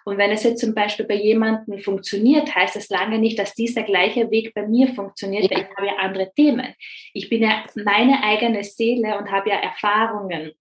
Und 0.06 0.18
wenn 0.18 0.32
es 0.32 0.44
jetzt 0.44 0.62
zum 0.62 0.74
Beispiel 0.74 1.06
bei 1.06 1.16
jemandem 1.16 1.80
funktioniert, 1.80 2.56
heißt 2.56 2.78
das 2.78 2.88
lange 2.88 3.20
nicht, 3.20 3.38
dass 3.38 3.54
dieser 3.54 3.84
gleiche 3.84 4.32
Weg 4.32 4.54
bei 4.54 4.66
mir 4.66 4.88
funktioniert, 4.94 5.52
weil 5.52 5.64
ich 5.64 5.78
habe 5.78 5.88
ja 5.88 5.96
andere 5.98 6.32
Themen. 6.34 6.74
Ich 7.14 7.30
bin 7.30 7.44
ja 7.44 7.66
meine 7.76 8.24
eigene 8.24 8.64
Seele 8.64 9.18
und 9.18 9.30
habe 9.30 9.50
ja 9.50 9.58
Erfahrungen. 9.58 10.54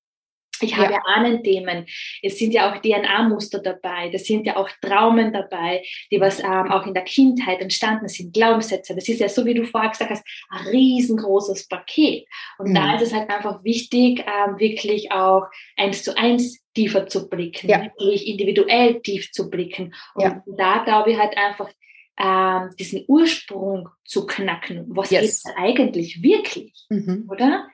Ich 0.63 0.77
habe 0.77 0.93
ja. 0.93 1.01
Ahnenthemen. 1.05 1.87
Es 2.23 2.39
sind 2.39 2.53
ja 2.53 2.71
auch 2.71 2.81
DNA-Muster 2.81 3.61
dabei. 3.61 4.11
Das 4.11 4.25
sind 4.25 4.47
ja 4.47 4.57
auch 4.57 4.69
Traumen 4.81 5.33
dabei, 5.33 5.83
die 6.11 6.21
was 6.21 6.41
ähm, 6.41 6.71
auch 6.71 6.87
in 6.87 6.95
der 6.95 7.05
Kindheit 7.05 7.61
entstanden 7.61 8.09
sind, 8.09 8.33
Glaubenssätze. 8.33 8.95
Das 8.95 9.09
ist 9.09 9.21
ja 9.21 9.29
so, 9.29 9.45
wie 9.45 9.55
du 9.55 9.65
vorher 9.65 9.91
gesagt 9.91 10.11
hast, 10.11 10.25
ein 10.51 10.67
riesengroßes 10.69 11.69
Paket. 11.69 12.27
Und 12.59 12.71
mhm. 12.71 12.75
da 12.75 12.97
ist 12.97 13.03
es 13.03 13.15
halt 13.15 13.31
einfach 13.31 13.63
wichtig, 13.65 14.21
ähm, 14.21 14.59
wirklich 14.59 15.13
auch 15.13 15.45
eins 15.77 16.03
zu 16.03 16.17
eins 16.17 16.63
tiefer 16.75 17.07
zu 17.07 17.29
blicken, 17.29 17.71
ja. 17.71 17.83
wirklich 17.83 18.27
individuell 18.27 19.01
tief 19.01 19.33
zu 19.33 19.49
blicken. 19.49 19.95
Und 20.15 20.23
ja. 20.23 20.43
da 20.47 20.85
glaube 20.85 21.13
ich 21.13 21.19
halt 21.19 21.37
einfach, 21.37 21.71
ähm, 22.19 22.71
diesen 22.79 23.05
Ursprung 23.09 23.89
zu 24.05 24.27
knacken. 24.27 24.87
Was 24.89 25.11
yes. 25.11 25.25
ist 25.25 25.49
eigentlich 25.57 26.23
wirklich, 26.23 26.87
mhm. 26.89 27.29
oder? 27.31 27.69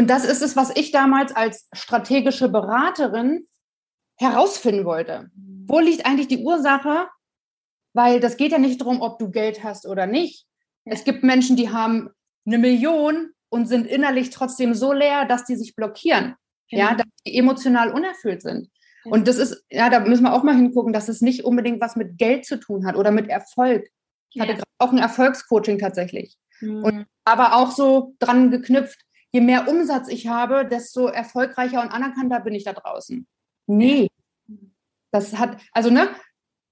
Und 0.00 0.08
das 0.08 0.24
ist 0.24 0.42
es, 0.42 0.56
was 0.56 0.74
ich 0.76 0.90
damals 0.90 1.34
als 1.34 1.68
strategische 1.72 2.48
Beraterin 2.48 3.46
herausfinden 4.16 4.84
wollte. 4.84 5.30
Wo 5.66 5.78
liegt 5.78 6.06
eigentlich 6.06 6.28
die 6.28 6.42
Ursache 6.42 7.06
weil 7.92 8.20
das 8.20 8.36
geht 8.36 8.52
ja 8.52 8.58
nicht 8.58 8.80
darum, 8.80 9.00
ob 9.00 9.18
du 9.18 9.30
Geld 9.30 9.64
hast 9.64 9.86
oder 9.86 10.06
nicht. 10.06 10.46
Ja. 10.84 10.92
Es 10.92 11.04
gibt 11.04 11.22
Menschen, 11.22 11.56
die 11.56 11.70
haben 11.70 12.10
eine 12.46 12.58
Million 12.58 13.30
und 13.48 13.66
sind 13.66 13.86
innerlich 13.86 14.30
trotzdem 14.30 14.74
so 14.74 14.92
leer, 14.92 15.24
dass 15.24 15.44
die 15.44 15.56
sich 15.56 15.74
blockieren, 15.74 16.36
genau. 16.70 16.84
ja, 16.84 16.94
dass 16.94 17.06
die 17.26 17.36
emotional 17.36 17.90
unerfüllt 17.90 18.42
sind. 18.42 18.70
Ja. 19.04 19.12
Und 19.12 19.28
das 19.28 19.38
ist, 19.38 19.64
ja, 19.70 19.90
da 19.90 20.00
müssen 20.00 20.22
wir 20.22 20.32
auch 20.32 20.42
mal 20.42 20.54
hingucken, 20.54 20.92
dass 20.92 21.08
es 21.08 21.20
nicht 21.20 21.44
unbedingt 21.44 21.80
was 21.80 21.96
mit 21.96 22.18
Geld 22.18 22.44
zu 22.44 22.58
tun 22.58 22.86
hat 22.86 22.96
oder 22.96 23.10
mit 23.10 23.28
Erfolg. 23.28 23.88
Ich 24.32 24.40
hatte 24.40 24.62
auch 24.78 24.92
ein 24.92 24.98
Erfolgscoaching 24.98 25.78
tatsächlich. 25.78 26.36
Mhm. 26.60 26.84
Und 26.84 27.06
aber 27.24 27.56
auch 27.56 27.72
so 27.72 28.14
dran 28.20 28.50
geknüpft, 28.50 29.00
je 29.32 29.40
mehr 29.40 29.68
Umsatz 29.68 30.08
ich 30.08 30.26
habe, 30.26 30.66
desto 30.66 31.06
erfolgreicher 31.06 31.82
und 31.82 31.88
anerkannter 31.88 32.40
bin 32.40 32.54
ich 32.54 32.64
da 32.64 32.72
draußen. 32.72 33.26
Nee. 33.66 34.08
Das 35.12 35.38
hat, 35.38 35.60
also 35.72 35.90
ne, 35.90 36.08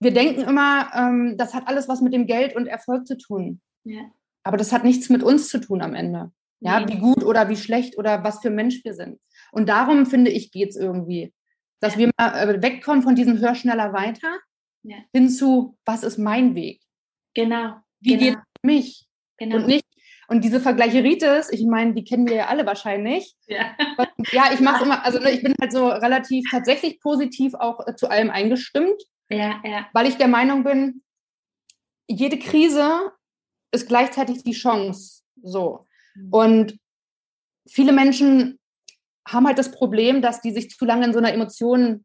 wir 0.01 0.13
denken 0.13 0.43
immer, 0.43 0.91
ähm, 0.95 1.37
das 1.37 1.55
hat 1.55 1.67
alles 1.67 1.89
was 1.89 2.01
mit 2.01 2.13
dem 2.13 2.27
Geld 2.27 2.55
und 2.55 2.67
Erfolg 2.67 3.07
zu 3.07 3.17
tun. 3.17 3.61
Ja. 3.85 4.03
Aber 4.43 4.57
das 4.57 4.73
hat 4.73 4.85
nichts 4.85 5.09
mit 5.09 5.23
uns 5.23 5.49
zu 5.49 5.61
tun 5.61 5.83
am 5.83 5.95
Ende. 5.95 6.33
Ja, 6.61 6.81
nee. 6.81 6.93
wie 6.93 6.99
gut 6.99 7.25
oder 7.25 7.49
wie 7.49 7.57
schlecht 7.57 7.99
oder 7.99 8.25
was 8.25 8.41
für 8.41 8.51
Mensch 8.51 8.85
wir 8.85 8.95
sind. 8.95 9.21
Und 9.53 9.69
darum 9.69 10.07
finde 10.07 10.31
ich, 10.31 10.51
geht 10.51 10.71
es 10.71 10.77
irgendwie. 10.77 11.33
Dass 11.81 11.95
ja. 11.95 12.01
wir 12.01 12.11
mal 12.19 12.49
äh, 12.49 12.63
wegkommen 12.63 13.03
von 13.03 13.15
diesem 13.15 13.39
Hör 13.39 13.55
schneller 13.55 13.93
weiter 13.93 14.39
ja. 14.83 14.97
hin 15.13 15.29
zu, 15.29 15.77
was 15.85 16.03
ist 16.03 16.19
mein 16.19 16.55
Weg? 16.55 16.83
Genau. 17.35 17.77
Wie 18.01 18.17
genau. 18.17 18.23
geht 18.23 18.35
es 18.37 18.63
mich? 18.63 19.09
Genau. 19.37 19.57
Und 19.57 19.67
nicht, 19.67 19.85
und 20.29 20.45
diese 20.45 20.61
Vergleicheritis, 20.61 21.51
ich 21.51 21.65
meine, 21.65 21.95
die 21.95 22.05
kennen 22.05 22.29
wir 22.29 22.37
ja 22.37 22.47
alle 22.49 22.67
wahrscheinlich. 22.67 23.35
Ja, 23.47 23.75
ja 24.31 24.53
ich 24.53 24.61
mache 24.61 24.85
immer, 24.85 25.03
also 25.03 25.19
ne, 25.19 25.31
ich 25.31 25.43
bin 25.43 25.55
halt 25.59 25.73
so 25.73 25.89
relativ 25.89 26.45
tatsächlich 26.51 27.01
positiv 27.01 27.55
auch 27.55 27.87
äh, 27.87 27.97
zu 27.97 28.11
allem 28.11 28.31
eingestimmt. 28.31 29.03
Ja, 29.31 29.61
ja. 29.65 29.89
Weil 29.95 30.07
ich 30.07 30.17
der 30.17 30.29
Meinung 30.29 30.65
bin, 30.65 31.03
jede 32.07 32.39
Krise 32.39 33.11
ist 33.73 33.89
gleichzeitig 33.89 34.45
die 34.45 34.53
Chance. 34.53 35.23
So. 35.43 35.87
Mhm. 36.15 36.29
Und 36.31 36.79
viele 37.67 37.93
Menschen 37.93 38.59
haben 39.27 39.47
halt 39.47 39.59
das 39.59 39.71
Problem, 39.71 40.21
dass 40.21 40.43
die 40.43 40.53
sich 40.53 40.69
zu 40.71 40.85
lange 40.85 41.07
in 41.07 41.13
so 41.15 41.19
einer 41.19 41.33
Emotion 41.33 42.05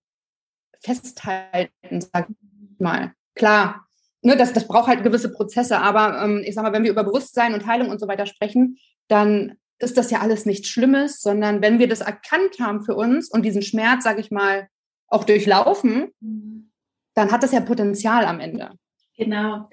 festhalten, 0.82 2.00
sag 2.00 2.30
ich 2.30 2.80
mal. 2.80 3.13
Klar, 3.36 3.86
ne, 4.24 4.36
das, 4.38 4.53
das 4.53 4.68
braucht 4.68 4.88
halt 4.88 5.03
gewisse 5.03 5.32
Prozesse, 5.32 5.80
aber 5.80 6.24
ähm, 6.24 6.44
ich 6.46 6.56
sag 6.56 6.63
mal, 6.63 6.74
wenn 6.74 6.84
wir 6.84 6.92
über 6.92 7.03
Bewusstsein 7.03 7.53
und 7.53 7.68
Heilung 7.68 7.89
und 7.89 8.00
so 8.00 8.08
weiter 8.08 8.25
sprechen, 8.25 8.77
dann 9.08 9.58
ist 9.80 9.98
das 9.98 10.12
ja 10.12 10.20
alles 10.20 10.46
nichts 10.46 10.70
Schlimmes, 10.70 11.22
sondern 11.22 11.62
wenn 11.62 11.80
wir 11.80 11.88
das 11.88 12.01
erkannt 12.01 12.60
haben 12.60 12.84
für 12.84 12.96
uns 12.96 13.30
und 13.30 13.44
diesen 13.44 13.62
Schmerz, 13.62 14.03
sag 14.03 14.20
ich 14.20 14.32
mal, 14.32 14.68
auch 15.08 15.25
durchlaufen, 15.25 16.12
mhm. 16.20 16.72
dann 17.13 17.32
hat 17.32 17.44
das 17.44 17.51
ja 17.51 17.60
Potenzial 17.60 18.25
am 18.25 18.39
Ende. 18.39 18.72
Genau. 19.18 19.70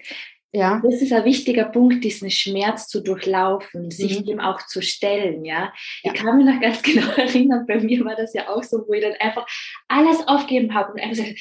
Ja. 0.53 0.83
Das 0.83 1.01
ist 1.01 1.13
ein 1.13 1.25
wichtiger 1.25 1.65
Punkt, 1.67 2.03
diesen 2.03 2.29
Schmerz 2.29 2.89
zu 2.89 3.03
durchlaufen, 3.03 3.85
mhm. 3.85 3.91
sich 3.91 4.25
dem 4.25 4.41
auch 4.41 4.67
zu 4.67 4.83
stellen, 4.83 5.45
ja? 5.45 5.73
ja. 6.03 6.13
Ich 6.13 6.15
kann 6.15 6.37
mich 6.37 6.47
noch 6.47 6.61
ganz 6.61 6.83
genau 6.83 7.13
erinnern, 7.13 7.67
bei 7.67 7.79
mir 7.81 8.05
war 8.05 8.17
das 8.17 8.35
ja 8.35 8.49
auch 8.49 8.65
so, 8.65 8.85
wo 8.87 8.93
ich 8.93 9.03
dann 9.03 9.15
einfach 9.21 9.47
alles 9.87 10.27
aufgeben 10.27 10.75
habe 10.75 10.93
und 10.93 11.01
einfach 11.01 11.23
gesagt, 11.23 11.39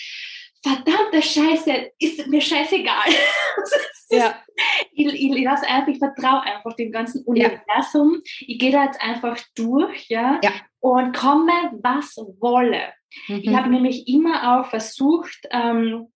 verdammte 0.61 1.21
Scheiße, 1.21 1.91
ist 1.99 2.27
mir 2.27 2.41
scheißegal. 2.41 3.09
ja. 4.09 4.35
ich, 4.93 5.07
ich, 5.07 5.43
lasse 5.43 5.67
einfach, 5.67 5.87
ich 5.87 5.99
vertraue 5.99 6.41
einfach 6.41 6.73
dem 6.75 6.91
ganzen 6.91 7.23
Universum. 7.23 8.15
Ja. 8.15 8.45
Ich 8.47 8.59
gehe 8.59 8.71
da 8.71 8.85
jetzt 8.85 9.01
einfach 9.01 9.37
durch, 9.55 10.07
ja, 10.09 10.39
ja. 10.43 10.51
und 10.79 11.15
komme, 11.15 11.53
was 11.81 12.17
wolle. 12.39 12.93
Mhm. 13.27 13.41
Ich 13.43 13.55
habe 13.55 13.69
nämlich 13.69 14.07
immer 14.07 14.59
auch 14.59 14.69
versucht, 14.69 15.39
ähm, 15.51 16.07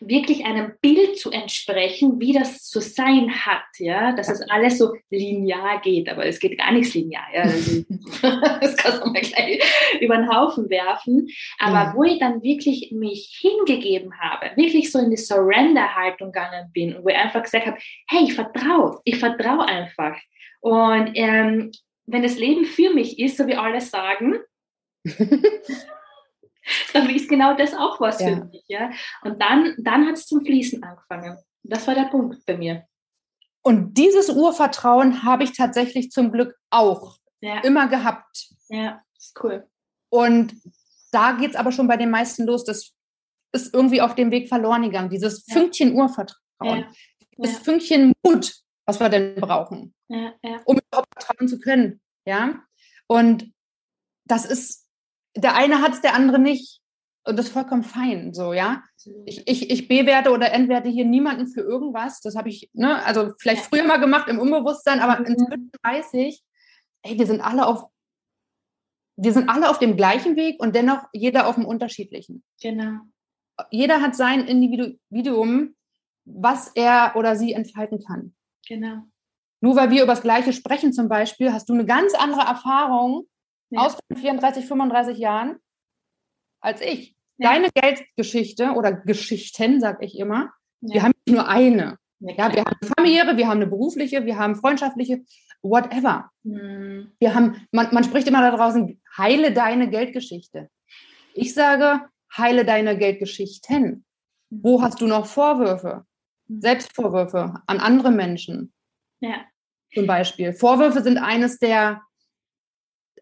wirklich 0.00 0.44
einem 0.44 0.72
Bild 0.80 1.18
zu 1.18 1.30
entsprechen, 1.30 2.20
wie 2.20 2.32
das 2.32 2.64
zu 2.64 2.80
sein 2.80 3.30
hat, 3.44 3.64
ja, 3.78 4.12
dass 4.12 4.28
es 4.28 4.40
alles 4.50 4.78
so 4.78 4.94
linear 5.10 5.80
geht, 5.80 6.08
aber 6.08 6.26
es 6.26 6.38
geht 6.38 6.58
gar 6.58 6.72
nichts 6.72 6.94
linear, 6.94 7.26
ja, 7.34 7.44
das 8.60 8.76
kannst 8.76 9.02
du 9.02 9.10
mal 9.10 9.20
gleich 9.20 9.62
über 10.00 10.16
den 10.16 10.28
Haufen 10.28 10.68
werfen, 10.70 11.28
aber 11.58 11.90
mhm. 11.90 11.96
wo 11.96 12.04
ich 12.04 12.18
dann 12.18 12.42
wirklich 12.42 12.92
mich 12.92 13.38
hingegeben 13.40 14.18
habe, 14.20 14.50
wirklich 14.56 14.90
so 14.90 14.98
in 14.98 15.10
die 15.10 15.16
Surrender-Haltung 15.16 16.32
gegangen 16.32 16.70
bin, 16.72 16.96
wo 17.02 17.08
ich 17.08 17.16
einfach 17.16 17.42
gesagt 17.42 17.66
habe, 17.66 17.78
hey, 18.08 18.24
ich 18.24 18.34
vertraue, 18.34 19.00
ich 19.04 19.16
vertraue 19.16 19.64
einfach. 19.66 20.16
Und 20.60 21.12
ähm, 21.14 21.70
wenn 22.06 22.22
das 22.22 22.38
Leben 22.38 22.64
für 22.64 22.92
mich 22.92 23.18
ist, 23.18 23.36
so 23.36 23.46
wie 23.46 23.56
alle 23.56 23.80
sagen, 23.80 24.38
dann 26.92 27.08
ist 27.10 27.28
genau 27.28 27.56
das 27.56 27.74
auch 27.74 28.00
was 28.00 28.20
ja. 28.20 28.28
für 28.28 28.44
mich. 28.44 28.64
Ja? 28.68 28.90
Und 29.22 29.40
dann, 29.40 29.74
dann 29.78 30.06
hat 30.06 30.14
es 30.14 30.26
zum 30.26 30.44
Fließen 30.44 30.82
angefangen. 30.82 31.38
Das 31.62 31.86
war 31.86 31.94
der 31.94 32.04
Punkt 32.04 32.44
bei 32.46 32.56
mir. 32.56 32.86
Und 33.62 33.94
dieses 33.94 34.30
Urvertrauen 34.30 35.24
habe 35.24 35.42
ich 35.42 35.56
tatsächlich 35.56 36.10
zum 36.12 36.30
Glück 36.30 36.56
auch 36.70 37.18
ja. 37.40 37.58
immer 37.60 37.88
gehabt. 37.88 38.50
Ja, 38.68 39.02
ist 39.18 39.36
cool. 39.42 39.66
Und 40.08 40.54
da 41.10 41.32
geht 41.32 41.50
es 41.50 41.56
aber 41.56 41.72
schon 41.72 41.88
bei 41.88 41.96
den 41.96 42.10
meisten 42.10 42.46
los. 42.46 42.64
Das 42.64 42.92
ist 43.52 43.74
irgendwie 43.74 44.00
auf 44.00 44.14
dem 44.14 44.30
Weg 44.30 44.48
verloren 44.48 44.82
gegangen. 44.82 45.10
Dieses 45.10 45.44
ja. 45.46 45.54
Fünkchen 45.54 45.94
Urvertrauen. 45.94 46.38
Ja. 46.60 46.88
Das 47.38 47.58
Fünkchen 47.58 48.12
Mut, 48.24 48.54
was 48.86 49.00
wir 49.00 49.08
denn 49.08 49.34
brauchen, 49.34 49.94
um 50.08 50.78
überhaupt 50.78 51.12
vertrauen 51.12 51.48
zu 51.48 51.58
können. 51.58 52.00
Ja. 52.24 52.60
Und 53.08 53.52
das 54.26 54.44
ist 54.44 54.85
der 55.36 55.54
eine 55.54 55.82
hat 55.82 55.92
es, 55.92 56.00
der 56.00 56.14
andere 56.14 56.38
nicht. 56.38 56.80
Und 57.24 57.36
das 57.36 57.46
ist 57.46 57.52
vollkommen 57.52 57.82
fein, 57.82 58.32
so, 58.32 58.52
ja. 58.52 58.82
Ich, 59.24 59.46
ich, 59.48 59.70
ich 59.70 59.88
bewerte 59.88 60.30
oder 60.30 60.52
entwerte 60.52 60.88
hier 60.88 61.04
niemanden 61.04 61.48
für 61.48 61.60
irgendwas. 61.60 62.20
Das 62.20 62.36
habe 62.36 62.48
ich, 62.48 62.70
ne, 62.72 63.04
also 63.04 63.32
vielleicht 63.38 63.64
früher 63.64 63.84
mal 63.84 63.98
gemacht 63.98 64.28
im 64.28 64.38
Unbewusstsein, 64.38 65.00
aber 65.00 65.18
mhm. 65.20 65.26
inzwischen 65.26 65.70
weiß 65.82 66.14
ich, 66.14 66.42
ey, 67.02 67.18
wir 67.18 67.26
sind 67.26 67.40
alle 67.40 67.66
auf, 67.66 67.84
wir 69.16 69.32
sind 69.32 69.48
alle 69.48 69.68
auf 69.70 69.80
dem 69.80 69.96
gleichen 69.96 70.36
Weg 70.36 70.60
und 70.60 70.76
dennoch 70.76 71.02
jeder 71.12 71.48
auf 71.48 71.56
dem 71.56 71.64
unterschiedlichen. 71.64 72.44
Genau. 72.62 73.00
Jeder 73.70 74.02
hat 74.02 74.14
sein 74.14 74.46
Individuum, 74.46 75.74
was 76.24 76.68
er 76.74 77.14
oder 77.16 77.34
sie 77.34 77.54
entfalten 77.54 78.04
kann. 78.04 78.36
Genau. 78.68 79.02
Nur 79.60 79.74
weil 79.74 79.90
wir 79.90 80.04
über 80.04 80.12
das 80.12 80.22
Gleiche 80.22 80.52
sprechen 80.52 80.92
zum 80.92 81.08
Beispiel, 81.08 81.52
hast 81.52 81.68
du 81.68 81.72
eine 81.72 81.86
ganz 81.86 82.14
andere 82.14 82.42
Erfahrung 82.42 83.26
ja. 83.70 83.80
aus 83.80 83.98
34, 84.14 84.66
35 84.66 85.18
Jahren 85.18 85.56
als 86.60 86.80
ich. 86.80 87.16
Ja. 87.38 87.52
Deine 87.52 87.68
Geldgeschichte 87.74 88.72
oder 88.72 88.92
Geschichten, 88.92 89.80
sag 89.80 90.02
ich 90.02 90.18
immer, 90.18 90.50
ja. 90.80 90.94
wir 90.94 91.02
haben 91.02 91.12
nicht 91.26 91.36
nur 91.36 91.48
eine. 91.48 91.98
Ja, 92.20 92.52
wir 92.52 92.64
haben 92.64 92.76
eine 92.80 92.90
familiäre, 92.96 93.36
wir 93.36 93.46
haben 93.46 93.58
eine 93.58 93.66
berufliche, 93.66 94.24
wir 94.24 94.38
haben 94.38 94.56
freundschaftliche, 94.56 95.22
whatever. 95.62 96.30
Mhm. 96.44 97.12
Wir 97.18 97.34
haben, 97.34 97.66
man, 97.72 97.88
man 97.92 98.04
spricht 98.04 98.26
immer 98.26 98.40
da 98.40 98.56
draußen, 98.56 99.00
heile 99.18 99.52
deine 99.52 99.90
Geldgeschichte. 99.90 100.70
Ich 101.34 101.52
sage, 101.52 102.00
heile 102.36 102.64
deine 102.64 102.96
Geldgeschichten. 102.96 104.04
Mhm. 104.48 104.60
Wo 104.62 104.80
hast 104.80 105.00
du 105.02 105.06
noch 105.06 105.26
Vorwürfe? 105.26 106.04
Mhm. 106.48 106.60
Selbstvorwürfe 106.62 107.54
an 107.66 107.80
andere 107.80 108.10
Menschen. 108.10 108.72
Ja. 109.20 109.44
Zum 109.92 110.06
Beispiel. 110.06 110.54
Vorwürfe 110.54 111.02
sind 111.02 111.18
eines 111.18 111.58
der 111.58 112.02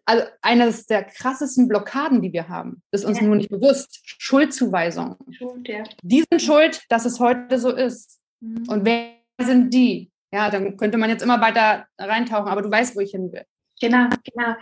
also 0.05 0.23
eines 0.41 0.85
der 0.85 1.03
krassesten 1.03 1.67
Blockaden, 1.67 2.21
die 2.21 2.31
wir 2.31 2.47
haben, 2.47 2.81
ist 2.91 3.05
uns 3.05 3.19
ja. 3.19 3.25
nur 3.25 3.35
nicht 3.35 3.49
bewusst. 3.49 4.01
Schuldzuweisung. 4.03 5.17
Schuld, 5.31 5.67
ja. 5.67 5.83
Die 6.03 6.23
sind 6.29 6.41
schuld, 6.41 6.83
dass 6.89 7.05
es 7.05 7.19
heute 7.19 7.59
so 7.59 7.71
ist. 7.71 8.19
Mhm. 8.39 8.69
Und 8.69 8.85
wer 8.85 9.13
sind 9.41 9.73
die? 9.73 10.11
Ja, 10.31 10.49
dann 10.49 10.77
könnte 10.77 10.97
man 10.97 11.09
jetzt 11.09 11.23
immer 11.23 11.41
weiter 11.41 11.87
reintauchen, 11.97 12.49
aber 12.49 12.61
du 12.61 12.69
weißt, 12.69 12.95
wo 12.95 12.99
ich 12.99 13.11
hin 13.11 13.31
will. 13.31 13.45
Genau, 13.81 14.07
genau. 14.23 14.55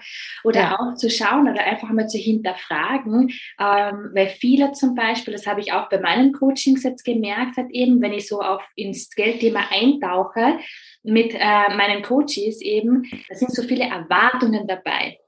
Oder 0.43 0.59
ja. 0.59 0.79
auch 0.79 0.95
zu 0.95 1.09
schauen 1.09 1.47
oder 1.47 1.63
einfach 1.63 1.89
mal 1.89 2.07
zu 2.07 2.17
hinterfragen, 2.17 3.29
ähm, 3.59 4.09
weil 4.13 4.27
viele 4.27 4.71
zum 4.71 4.95
Beispiel, 4.95 5.33
das 5.33 5.45
habe 5.45 5.59
ich 5.61 5.71
auch 5.71 5.87
bei 5.89 5.99
meinen 5.99 6.33
Coachings 6.33 6.83
jetzt 6.83 7.03
gemerkt, 7.03 7.57
hat 7.57 7.69
eben, 7.69 8.01
wenn 8.01 8.13
ich 8.13 8.27
so 8.27 8.41
auf 8.41 8.63
ins 8.75 9.11
Geldthema 9.11 9.67
eintauche 9.69 10.57
mit 11.03 11.35
äh, 11.35 11.75
meinen 11.75 12.01
Coaches 12.01 12.61
eben, 12.61 13.03
da 13.29 13.35
sind 13.35 13.53
so 13.53 13.61
viele 13.61 13.83
Erwartungen 13.83 14.65
dabei. 14.67 15.19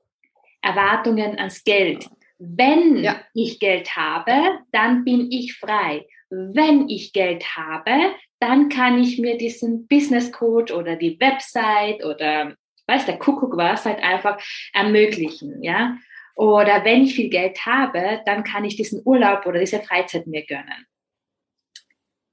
Erwartungen 0.65 1.37
ans 1.37 1.63
Geld. 1.63 2.09
Wenn 2.39 2.97
ja. 3.03 3.21
ich 3.33 3.59
Geld 3.59 3.95
habe, 3.95 4.59
dann 4.71 5.05
bin 5.05 5.31
ich 5.31 5.57
frei. 5.57 6.05
Wenn 6.29 6.89
ich 6.89 7.13
Geld 7.13 7.45
habe, 7.55 8.13
dann 8.39 8.67
kann 8.69 8.99
ich 8.99 9.19
mir 9.19 9.37
diesen 9.37 9.87
Business 9.87 10.31
Code 10.31 10.73
oder 10.73 10.95
die 10.95 11.19
Website 11.19 12.03
oder 12.03 12.55
weiß 12.87 13.05
der 13.05 13.19
Kuckuck 13.19 13.55
was 13.55 13.85
halt 13.85 14.03
einfach 14.03 14.39
ermöglichen, 14.73 15.63
ja. 15.63 15.97
Oder 16.35 16.83
wenn 16.83 17.03
ich 17.03 17.15
viel 17.15 17.29
Geld 17.29 17.65
habe, 17.65 18.21
dann 18.25 18.43
kann 18.43 18.65
ich 18.65 18.75
diesen 18.75 19.01
Urlaub 19.05 19.45
oder 19.45 19.59
diese 19.59 19.79
Freizeit 19.79 20.27
mir 20.27 20.45
gönnen. 20.45 20.85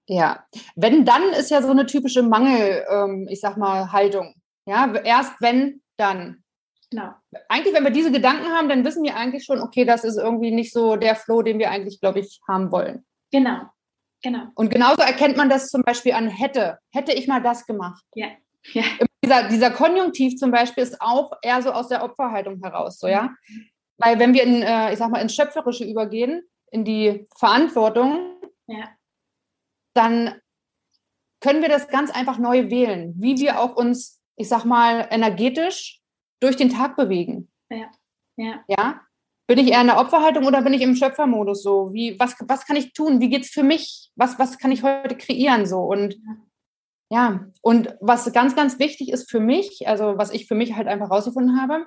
Ja, 0.08 0.44
wenn 0.74 1.04
dann 1.04 1.30
ist 1.30 1.50
ja 1.50 1.62
so 1.62 1.70
eine 1.70 1.86
typische 1.86 2.22
Mangel, 2.22 2.84
ähm, 2.90 3.28
ich 3.30 3.40
sag 3.40 3.56
mal, 3.56 3.92
Haltung. 3.92 4.34
Ja, 4.66 4.92
erst 5.04 5.40
wenn, 5.40 5.82
dann. 5.96 6.41
Genau. 6.92 7.14
Eigentlich, 7.48 7.74
wenn 7.74 7.84
wir 7.84 7.90
diese 7.90 8.12
Gedanken 8.12 8.48
haben, 8.52 8.68
dann 8.68 8.84
wissen 8.84 9.02
wir 9.02 9.16
eigentlich 9.16 9.44
schon, 9.44 9.60
okay, 9.60 9.86
das 9.86 10.04
ist 10.04 10.18
irgendwie 10.18 10.50
nicht 10.50 10.72
so 10.72 10.96
der 10.96 11.16
Flow, 11.16 11.40
den 11.40 11.58
wir 11.58 11.70
eigentlich, 11.70 12.00
glaube 12.00 12.20
ich, 12.20 12.40
haben 12.46 12.70
wollen. 12.70 13.06
Genau. 13.30 13.62
genau. 14.22 14.48
Und 14.54 14.70
genauso 14.70 15.00
erkennt 15.00 15.38
man 15.38 15.48
das 15.48 15.70
zum 15.70 15.80
Beispiel 15.82 16.12
an 16.12 16.28
hätte. 16.28 16.78
Hätte 16.92 17.12
ich 17.12 17.26
mal 17.26 17.42
das 17.42 17.64
gemacht. 17.64 18.04
Ja. 18.14 18.28
ja. 18.74 18.84
Dieser, 19.24 19.48
dieser 19.48 19.70
Konjunktiv 19.70 20.36
zum 20.36 20.50
Beispiel 20.50 20.82
ist 20.82 21.00
auch 21.00 21.32
eher 21.40 21.62
so 21.62 21.72
aus 21.72 21.88
der 21.88 22.04
Opferhaltung 22.04 22.60
heraus, 22.62 22.98
so, 22.98 23.08
ja. 23.08 23.30
Mhm. 23.48 23.68
Weil 23.96 24.18
wenn 24.18 24.34
wir 24.34 24.42
in, 24.42 24.62
äh, 24.62 24.92
ich 24.92 24.98
sag 24.98 25.10
mal, 25.10 25.20
ins 25.20 25.34
Schöpferische 25.34 25.84
übergehen, 25.84 26.42
in 26.70 26.84
die 26.84 27.26
Verantwortung, 27.38 28.36
ja. 28.66 28.88
dann 29.94 30.34
können 31.40 31.62
wir 31.62 31.68
das 31.68 31.88
ganz 31.88 32.10
einfach 32.10 32.38
neu 32.38 32.68
wählen, 32.68 33.14
wie 33.16 33.38
wir 33.38 33.60
auch 33.60 33.76
uns, 33.76 34.20
ich 34.36 34.48
sag 34.48 34.64
mal, 34.64 35.08
energetisch 35.10 36.01
durch 36.42 36.56
den 36.56 36.70
Tag 36.70 36.96
bewegen. 36.96 37.48
Ja. 37.70 37.90
Ja. 38.36 38.64
ja? 38.66 39.00
Bin 39.46 39.58
ich 39.58 39.70
eher 39.70 39.80
in 39.80 39.88
der 39.88 39.98
Opferhaltung 39.98 40.46
oder 40.46 40.62
bin 40.62 40.72
ich 40.72 40.82
im 40.82 40.96
Schöpfermodus 40.96 41.62
so? 41.62 41.92
Wie, 41.92 42.18
was, 42.18 42.36
was 42.40 42.66
kann 42.66 42.76
ich 42.76 42.92
tun? 42.92 43.20
Wie 43.20 43.28
geht 43.28 43.42
es 43.42 43.50
für 43.50 43.62
mich? 43.62 44.10
Was, 44.16 44.38
was 44.38 44.58
kann 44.58 44.72
ich 44.72 44.82
heute 44.82 45.16
kreieren 45.16 45.66
so? 45.66 45.80
Und 45.80 46.16
ja, 47.10 47.46
und 47.60 47.94
was 48.00 48.32
ganz, 48.32 48.56
ganz 48.56 48.78
wichtig 48.78 49.10
ist 49.12 49.30
für 49.30 49.40
mich, 49.40 49.86
also 49.86 50.16
was 50.16 50.32
ich 50.32 50.46
für 50.46 50.54
mich 50.54 50.74
halt 50.74 50.88
einfach 50.88 51.10
rausgefunden 51.10 51.60
habe, 51.60 51.86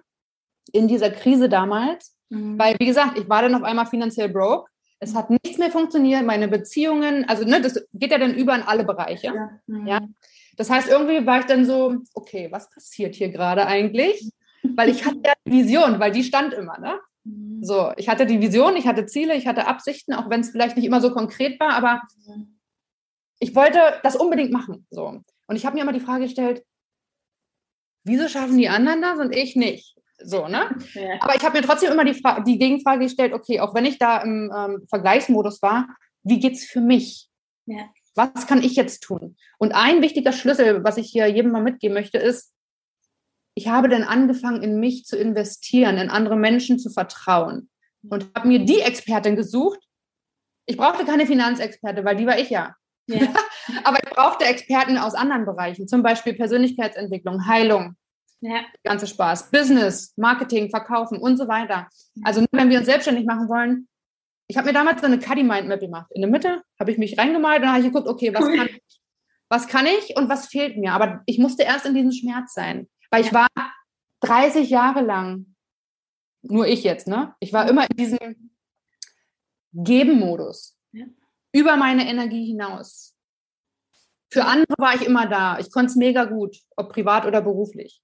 in 0.72 0.88
dieser 0.88 1.10
Krise 1.10 1.50
damals, 1.50 2.16
mhm. 2.30 2.60
weil 2.60 2.76
wie 2.80 2.86
gesagt, 2.86 3.18
ich 3.18 3.28
war 3.28 3.42
dann 3.42 3.56
auf 3.56 3.64
einmal 3.64 3.88
finanziell 3.88 4.30
broke. 4.30 4.70
Es 5.00 5.16
hat 5.16 5.30
nichts 5.30 5.58
mehr 5.58 5.72
funktioniert, 5.72 6.24
meine 6.26 6.48
Beziehungen, 6.48 7.28
also 7.28 7.44
ne, 7.44 7.60
das 7.60 7.84
geht 7.94 8.12
ja 8.12 8.18
dann 8.18 8.36
über 8.36 8.56
in 8.56 8.62
alle 8.62 8.84
Bereiche. 8.84 9.28
Ja. 9.28 9.50
Mhm. 9.66 9.88
ja. 9.88 10.00
Das 10.58 10.70
heißt, 10.70 10.90
irgendwie 10.90 11.26
war 11.26 11.40
ich 11.40 11.46
dann 11.46 11.66
so, 11.66 11.96
okay, 12.14 12.48
was 12.52 12.70
passiert 12.70 13.16
hier 13.16 13.30
gerade 13.30 13.66
eigentlich? 13.66 14.30
Weil 14.76 14.90
ich 14.90 15.06
hatte 15.06 15.20
ja 15.26 15.34
die 15.46 15.52
Vision, 15.52 16.00
weil 16.00 16.12
die 16.12 16.24
stand 16.24 16.54
immer, 16.54 16.78
ne? 16.80 17.00
Mhm. 17.24 17.64
So, 17.64 17.92
ich 17.98 18.10
hatte 18.10 18.26
die 18.26 18.42
Vision, 18.42 18.76
ich 18.76 18.88
hatte 18.88 19.06
Ziele, 19.06 19.36
ich 19.36 19.48
hatte 19.48 19.68
Absichten, 19.68 20.14
auch 20.14 20.30
wenn 20.30 20.42
es 20.42 20.52
vielleicht 20.52 20.78
nicht 20.78 20.86
immer 20.86 21.02
so 21.02 21.12
konkret 21.12 21.60
war, 21.60 21.74
aber 21.74 22.02
ich 23.40 23.56
wollte 23.56 23.80
das 24.04 24.16
unbedingt 24.16 24.52
machen. 24.52 24.86
So. 24.90 25.22
Und 25.48 25.56
ich 25.56 25.66
habe 25.66 25.76
mir 25.76 25.82
immer 25.82 25.94
die 25.94 26.00
Frage 26.00 26.24
gestellt, 26.26 26.64
wieso 28.04 28.28
schaffen 28.28 28.58
die 28.58 28.70
anderen 28.70 29.02
das 29.02 29.20
und 29.20 29.36
ich 29.36 29.56
nicht? 29.56 29.96
So, 30.18 30.48
ne? 30.48 30.76
Ja. 30.94 31.18
Aber 31.20 31.36
ich 31.36 31.44
habe 31.44 31.58
mir 31.58 31.64
trotzdem 31.66 31.92
immer 31.92 32.06
die, 32.06 32.14
Fra 32.14 32.40
die 32.40 32.58
Gegenfrage 32.58 33.04
gestellt, 33.04 33.34
okay, 33.34 33.60
auch 33.60 33.76
wenn 33.76 33.86
ich 33.86 33.98
da 33.98 34.20
im 34.20 34.52
ähm, 34.56 34.86
Vergleichsmodus 34.88 35.62
war, 35.62 35.88
wie 36.24 36.40
geht 36.40 36.54
es 36.54 36.66
für 36.66 36.82
mich? 36.82 37.30
Ja. 37.66 37.90
Was 38.16 38.48
kann 38.48 38.64
ich 38.64 38.76
jetzt 38.76 39.04
tun? 39.04 39.36
Und 39.58 39.76
ein 39.76 40.02
wichtiger 40.02 40.32
Schlüssel, 40.32 40.84
was 40.86 40.98
ich 40.98 41.10
hier 41.10 41.28
jedem 41.28 41.52
mal 41.52 41.62
mitgeben 41.62 41.94
möchte, 41.94 42.18
ist, 42.18 42.54
ich 43.56 43.70
habe 43.70 43.88
dann 43.90 44.04
angefangen, 44.04 44.62
in 44.62 44.80
mich 44.80 45.06
zu 45.06 45.18
investieren, 45.18 45.98
in 45.98 46.10
andere 46.10 46.36
Menschen 46.36 46.78
zu 46.78 46.90
vertrauen 46.90 47.70
und 48.10 48.28
habe 48.36 48.48
mir 48.48 48.60
die 48.60 48.82
Expertin 48.82 49.36
gesucht. 49.36 49.80
Ich 50.66 50.78
brauchte 50.78 51.06
keine 51.06 51.26
Finanzexperte, 51.26 52.04
weil 52.04 52.18
die 52.18 52.28
war 52.28 52.38
ich 52.38 52.50
ja. 52.50 52.76
ja. 53.08 53.34
Aber 53.84 53.98
ich 54.04 54.10
brauchte 54.10 54.46
Experten 54.46 54.98
aus 54.98 55.16
anderen 55.16 55.46
Bereichen, 55.46 55.88
zum 55.88 56.04
Beispiel 56.04 56.34
Persönlichkeitsentwicklung, 56.34 57.48
Heilung, 57.48 57.96
ja. 58.42 58.62
ganze 58.84 59.08
Spaß, 59.08 59.52
Business, 59.52 60.14
Marketing, 60.18 60.70
Verkaufen 60.70 61.18
und 61.18 61.38
so 61.38 61.48
weiter. 61.48 61.88
Also 62.24 62.46
wenn 62.52 62.70
wir 62.70 62.80
uns 62.80 62.88
selbstständig 62.88 63.26
machen 63.26 63.48
wollen, 63.48 63.88
ich 64.48 64.58
habe 64.58 64.68
mir 64.68 64.74
damals 64.74 65.02
so 65.02 65.08
eine 65.08 65.18
Cuddy 65.18 65.44
Mindmap 65.44 65.80
gemacht. 65.80 66.12
In 66.12 66.22
der 66.22 66.30
Mitte 66.30 66.62
habe 66.80 66.92
ich 66.92 66.98
mich 66.98 67.18
reingemalt 67.18 67.64
und 67.64 67.70
habe 67.70 67.80
ich 67.80 67.86
geguckt, 67.86 68.08
okay, 68.08 68.34
was 68.34 68.44
cool. 68.44 68.58
kann 68.58 68.68
ich? 68.68 68.82
Was 69.50 69.68
kann 69.68 69.86
ich 69.86 70.18
und 70.18 70.28
was 70.28 70.48
fehlt 70.48 70.78
mir? 70.78 70.94
Aber 70.94 71.22
ich 71.26 71.40
musste 71.40 71.64
erst 71.64 71.86
in 71.86 71.94
diesem 71.94 72.12
Schmerz 72.12 72.54
sein. 72.54 72.88
Weil 73.16 73.24
ich 73.24 73.34
war 73.34 73.48
30 74.24 74.70
Jahre 74.70 75.00
lang, 75.00 75.56
nur 76.42 76.68
ich 76.68 76.84
jetzt, 76.84 77.08
ne? 77.08 77.34
Ich 77.40 77.54
war 77.54 77.70
immer 77.70 77.90
in 77.90 77.96
diesem 77.96 78.52
Geben-Modus. 79.72 80.78
Ja. 80.92 81.06
Über 81.54 81.78
meine 81.78 82.10
Energie 82.10 82.46
hinaus. 82.46 83.16
Für 84.30 84.44
andere 84.44 84.76
war 84.78 84.96
ich 84.96 85.04
immer 85.04 85.28
da. 85.28 85.60
Ich 85.60 85.72
konnte 85.72 85.92
es 85.92 85.96
mega 85.96 86.26
gut, 86.26 86.58
ob 86.76 86.92
privat 86.92 87.26
oder 87.26 87.42
beruflich. 87.42 88.02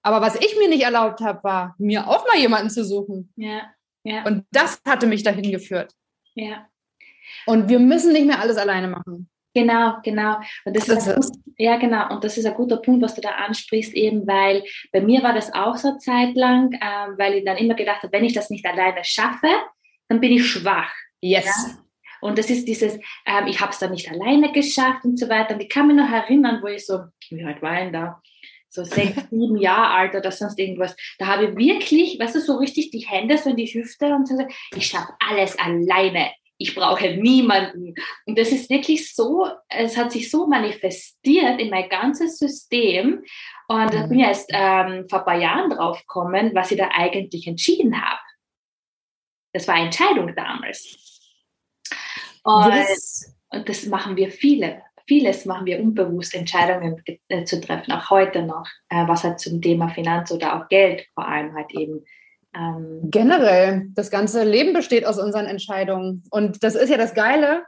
Aber 0.00 0.22
was 0.22 0.36
ich 0.36 0.56
mir 0.56 0.70
nicht 0.70 0.82
erlaubt 0.82 1.20
habe, 1.20 1.44
war, 1.44 1.74
mir 1.76 2.08
auch 2.08 2.26
mal 2.26 2.38
jemanden 2.38 2.70
zu 2.70 2.86
suchen. 2.86 3.30
Ja. 3.36 3.70
Ja. 4.02 4.24
Und 4.24 4.46
das 4.50 4.80
hatte 4.86 5.06
mich 5.06 5.24
dahin 5.24 5.52
geführt. 5.52 5.92
Ja. 6.32 6.66
Und 7.44 7.68
wir 7.68 7.80
müssen 7.80 8.14
nicht 8.14 8.26
mehr 8.26 8.40
alles 8.40 8.56
alleine 8.56 8.88
machen. 8.88 9.28
Genau, 9.58 9.96
genau. 10.04 10.36
Und 10.64 10.76
das, 10.76 10.86
das 10.86 11.06
ist, 11.08 11.16
ist 11.16 11.40
ja 11.56 11.76
genau. 11.78 12.14
Und 12.14 12.22
das 12.22 12.38
ist 12.38 12.46
ein 12.46 12.54
guter 12.54 12.76
Punkt, 12.76 13.02
was 13.02 13.16
du 13.16 13.20
da 13.20 13.30
ansprichst, 13.30 13.92
eben 13.94 14.24
weil 14.26 14.62
bei 14.92 15.00
mir 15.00 15.22
war 15.24 15.34
das 15.34 15.52
auch 15.52 15.76
so 15.76 15.96
zeitlang, 15.98 16.72
ähm, 16.74 17.18
weil 17.18 17.34
ich 17.34 17.44
dann 17.44 17.56
immer 17.56 17.74
gedacht 17.74 18.04
habe, 18.04 18.12
wenn 18.12 18.24
ich 18.24 18.34
das 18.34 18.50
nicht 18.50 18.64
alleine 18.64 19.02
schaffe, 19.02 19.48
dann 20.08 20.20
bin 20.20 20.32
ich 20.32 20.46
schwach. 20.46 20.92
Yes. 21.20 21.44
Ja? 21.44 21.78
Und 22.20 22.38
das 22.38 22.50
ist 22.50 22.68
dieses, 22.68 22.94
ähm, 23.26 23.46
ich 23.48 23.60
habe 23.60 23.72
es 23.72 23.80
dann 23.80 23.90
nicht 23.90 24.08
alleine 24.10 24.52
geschafft 24.52 25.04
und 25.04 25.18
so 25.18 25.28
weiter. 25.28 25.54
Und 25.54 25.62
ich 25.62 25.68
kann 25.68 25.88
mich 25.88 25.96
noch 25.96 26.10
erinnern, 26.10 26.60
wo 26.62 26.68
ich 26.68 26.86
so, 26.86 27.00
wie 27.30 27.44
alt 27.44 27.60
war 27.60 27.84
ich 27.84 27.92
da? 27.92 28.22
So 28.68 28.84
sechs, 28.84 29.16
sieben 29.30 29.56
Jahre 29.56 29.94
alt 29.94 30.14
oder 30.14 30.30
sonst 30.30 30.58
irgendwas. 30.58 30.94
Da 31.18 31.26
habe 31.26 31.46
ich 31.46 31.56
wirklich, 31.56 32.18
weißt 32.20 32.36
du, 32.36 32.40
so 32.40 32.58
richtig 32.58 32.90
die 32.90 33.06
Hände 33.06 33.38
so 33.38 33.50
in 33.50 33.56
die 33.56 33.66
Hüfte 33.66 34.06
und 34.14 34.28
so, 34.28 34.36
ich 34.76 34.86
schaffe 34.86 35.12
alles 35.28 35.58
alleine 35.58 36.30
ich 36.58 36.74
brauche 36.74 37.16
niemanden. 37.16 37.94
Und 38.26 38.38
das 38.38 38.50
ist 38.50 38.68
wirklich 38.68 39.14
so, 39.14 39.48
es 39.68 39.96
hat 39.96 40.12
sich 40.12 40.30
so 40.30 40.46
manifestiert 40.46 41.60
in 41.60 41.70
mein 41.70 41.88
ganzes 41.88 42.38
System. 42.38 43.24
Und 43.68 43.94
da 43.94 44.06
bin 44.06 44.18
ich 44.18 44.26
erst 44.26 44.50
ähm, 44.52 45.08
vor 45.08 45.20
ein 45.20 45.24
paar 45.24 45.40
Jahren 45.40 45.70
drauf 45.70 46.00
gekommen, 46.00 46.50
was 46.54 46.70
ich 46.72 46.78
da 46.78 46.90
eigentlich 46.92 47.46
entschieden 47.46 48.00
habe. 48.00 48.20
Das 49.52 49.68
war 49.68 49.76
eine 49.76 49.86
Entscheidung 49.86 50.34
damals. 50.34 51.30
Und, 52.42 52.74
yes. 52.74 53.34
und 53.50 53.68
das 53.68 53.86
machen 53.86 54.16
wir 54.16 54.30
viele. 54.30 54.82
Vieles 55.06 55.46
machen 55.46 55.64
wir 55.64 55.80
unbewusst, 55.80 56.34
Entscheidungen 56.34 57.02
äh, 57.28 57.44
zu 57.44 57.60
treffen, 57.60 57.92
auch 57.92 58.10
heute 58.10 58.42
noch, 58.42 58.66
äh, 58.90 59.06
was 59.06 59.24
halt 59.24 59.40
zum 59.40 59.62
Thema 59.62 59.88
Finanz 59.88 60.30
oder 60.30 60.56
auch 60.56 60.68
Geld 60.68 61.06
vor 61.14 61.26
allem 61.26 61.54
halt 61.54 61.70
eben 61.72 62.04
ähm, 62.54 63.00
Generell, 63.10 63.88
das 63.94 64.10
ganze 64.10 64.44
Leben 64.44 64.72
besteht 64.72 65.06
aus 65.06 65.18
unseren 65.18 65.46
Entscheidungen. 65.46 66.24
Und 66.30 66.62
das 66.62 66.74
ist 66.74 66.88
ja 66.88 66.96
das 66.96 67.14
Geile, 67.14 67.64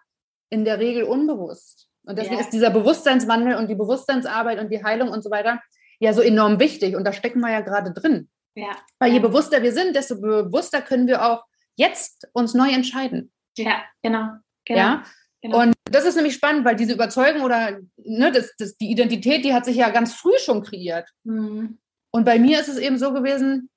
in 0.49 0.65
der 0.65 0.79
Regel 0.79 1.05
unbewusst. 1.05 1.89
Und 2.07 2.19
deswegen 2.19 2.37
ja. 2.37 2.41
ist 2.41 2.53
dieser 2.53 2.71
Bewusstseinswandel 2.71 3.57
und 3.57 3.69
die 3.69 3.75
Bewusstseinsarbeit 3.75 4.59
und 4.59 4.71
die 4.71 4.83
Heilung 4.83 5.11
und 5.11 5.23
so 5.23 5.31
weiter 5.31 5.61
ja 6.01 6.13
so 6.13 6.23
enorm 6.23 6.59
wichtig. 6.59 6.97
Und 6.97 7.05
da 7.05 7.13
stecken 7.13 7.41
wir 7.41 7.53
ja 7.53 7.61
gerade 7.61 7.93
drin. 7.93 8.29
Ja. 8.55 8.77
Weil 8.99 9.13
je 9.13 9.21
bewusster 9.21 9.63
wir 9.63 9.73
sind, 9.73 9.95
desto 9.95 10.21
bewusster 10.21 10.81
können 10.81 11.07
wir 11.07 11.25
auch 11.25 11.45
jetzt 11.77 12.29
uns 12.33 12.55
neu 12.55 12.71
entscheiden. 12.71 13.33
Ja, 13.57 13.83
genau. 14.03 14.29
genau. 14.65 14.79
Ja? 14.79 15.05
Genau. 15.43 15.61
Und 15.61 15.75
das 15.85 16.05
ist 16.05 16.17
nämlich 16.17 16.35
spannend, 16.35 16.65
weil 16.65 16.77
diese 16.77 16.93
Überzeugung 16.93 17.43
oder 17.43 17.79
ne, 17.97 18.33
das, 18.33 18.55
das, 18.59 18.77
die 18.77 18.91
Identität, 18.91 19.45
die 19.45 19.55
hat 19.55 19.65
sich 19.65 19.77
ja 19.77 19.91
ganz 19.91 20.15
früh 20.15 20.39
schon 20.39 20.63
kreiert. 20.63 21.09
Mhm. 21.25 21.79
Und 22.11 22.25
bei 22.25 22.39
mir 22.39 22.61
ist 22.61 22.69
es 22.69 22.79
eben 22.79 22.99
so 22.99 23.13
gewesen, 23.13 23.71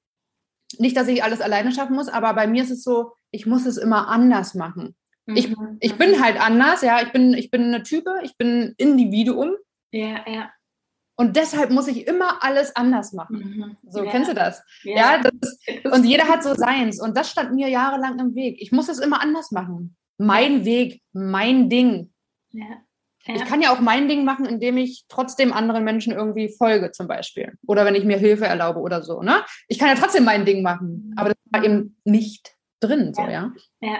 nicht, 0.79 0.97
dass 0.97 1.07
ich 1.07 1.23
alles 1.23 1.41
alleine 1.41 1.71
schaffen 1.71 1.95
muss, 1.95 2.07
aber 2.07 2.33
bei 2.33 2.47
mir 2.47 2.63
ist 2.63 2.71
es 2.71 2.83
so, 2.83 3.13
ich 3.31 3.45
muss 3.45 3.65
es 3.65 3.77
immer 3.77 4.07
anders 4.07 4.55
machen. 4.55 4.95
Mhm. 5.25 5.35
Ich, 5.35 5.55
ich 5.79 5.97
bin 5.97 6.21
halt 6.21 6.39
anders, 6.39 6.81
ja, 6.81 7.01
ich 7.01 7.11
bin, 7.11 7.33
ich 7.33 7.51
bin 7.51 7.63
eine 7.63 7.83
Type, 7.83 8.19
ich 8.23 8.37
bin 8.37 8.61
ein 8.61 8.73
Individuum. 8.77 9.55
Ja, 9.91 10.27
ja. 10.27 10.51
Und 11.15 11.35
deshalb 11.35 11.69
muss 11.69 11.87
ich 11.87 12.07
immer 12.07 12.43
alles 12.43 12.75
anders 12.75 13.13
machen. 13.13 13.37
Mhm. 13.37 13.77
So, 13.87 14.03
ja. 14.03 14.11
kennst 14.11 14.31
du 14.31 14.33
das? 14.33 14.63
Ja, 14.83 14.95
ja 14.95 15.21
das 15.21 15.33
ist, 15.41 15.85
und 15.91 16.03
jeder 16.05 16.27
hat 16.27 16.43
so 16.43 16.55
seins. 16.55 16.99
Und 16.99 17.15
das 17.15 17.29
stand 17.29 17.53
mir 17.53 17.69
jahrelang 17.69 18.19
im 18.19 18.35
Weg. 18.35 18.57
Ich 18.59 18.71
muss 18.71 18.89
es 18.89 18.99
immer 18.99 19.21
anders 19.21 19.51
machen. 19.51 19.95
Mein 20.17 20.65
Weg, 20.65 21.01
mein 21.11 21.69
Ding. 21.69 22.11
Ja. 22.51 22.81
Ja. 23.25 23.35
Ich 23.35 23.45
kann 23.45 23.61
ja 23.61 23.73
auch 23.73 23.79
mein 23.79 24.09
Ding 24.09 24.25
machen, 24.25 24.45
indem 24.45 24.77
ich 24.77 25.05
trotzdem 25.07 25.53
anderen 25.53 25.83
Menschen 25.83 26.13
irgendwie 26.13 26.49
folge, 26.49 26.91
zum 26.91 27.07
Beispiel. 27.07 27.53
Oder 27.65 27.85
wenn 27.85 27.95
ich 27.95 28.03
mir 28.03 28.17
Hilfe 28.17 28.45
erlaube 28.45 28.79
oder 28.79 29.01
so. 29.01 29.21
Ne? 29.21 29.43
Ich 29.67 29.79
kann 29.79 29.87
ja 29.87 29.95
trotzdem 29.95 30.25
mein 30.25 30.45
Ding 30.45 30.61
machen, 30.61 31.13
aber 31.15 31.29
das 31.29 31.37
war 31.51 31.63
eben 31.63 31.97
nicht 32.03 32.53
drin, 32.81 33.13
so, 33.13 33.21
ja. 33.21 33.53
Ja, 33.79 33.99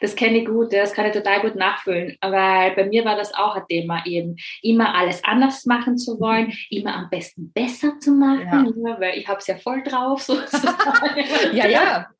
das 0.00 0.16
kenne 0.16 0.38
ich 0.38 0.46
gut, 0.46 0.72
das 0.72 0.92
kann 0.92 1.06
ich 1.06 1.12
total 1.12 1.40
gut 1.40 1.54
nachfühlen. 1.54 2.16
Weil 2.20 2.74
bei 2.74 2.84
mir 2.86 3.04
war 3.04 3.16
das 3.16 3.32
auch 3.34 3.56
ein 3.56 3.62
Thema 3.68 4.04
eben, 4.04 4.36
immer 4.62 4.94
alles 4.94 5.22
anders 5.24 5.66
machen 5.66 5.96
zu 5.96 6.20
wollen, 6.20 6.52
immer 6.70 6.94
am 6.94 7.10
besten 7.10 7.52
besser 7.52 7.98
zu 8.00 8.12
machen, 8.12 8.84
ja. 8.84 9.00
weil 9.00 9.18
ich 9.18 9.28
habe 9.28 9.38
es 9.38 9.46
ja 9.46 9.56
voll 9.56 9.82
drauf. 9.82 10.22
Sozusagen. 10.30 11.54
ja, 11.54 11.68
ja. 11.68 12.10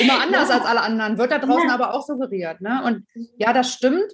Immer 0.00 0.20
anders 0.22 0.48
ja. 0.48 0.56
als 0.56 0.64
alle 0.64 0.80
anderen. 0.80 1.18
Wird 1.18 1.30
da 1.30 1.38
draußen 1.38 1.68
ja. 1.68 1.74
aber 1.74 1.94
auch 1.94 2.02
suggeriert. 2.02 2.60
Ne? 2.60 2.82
Und 2.84 3.06
ja, 3.38 3.52
das 3.52 3.72
stimmt 3.72 4.12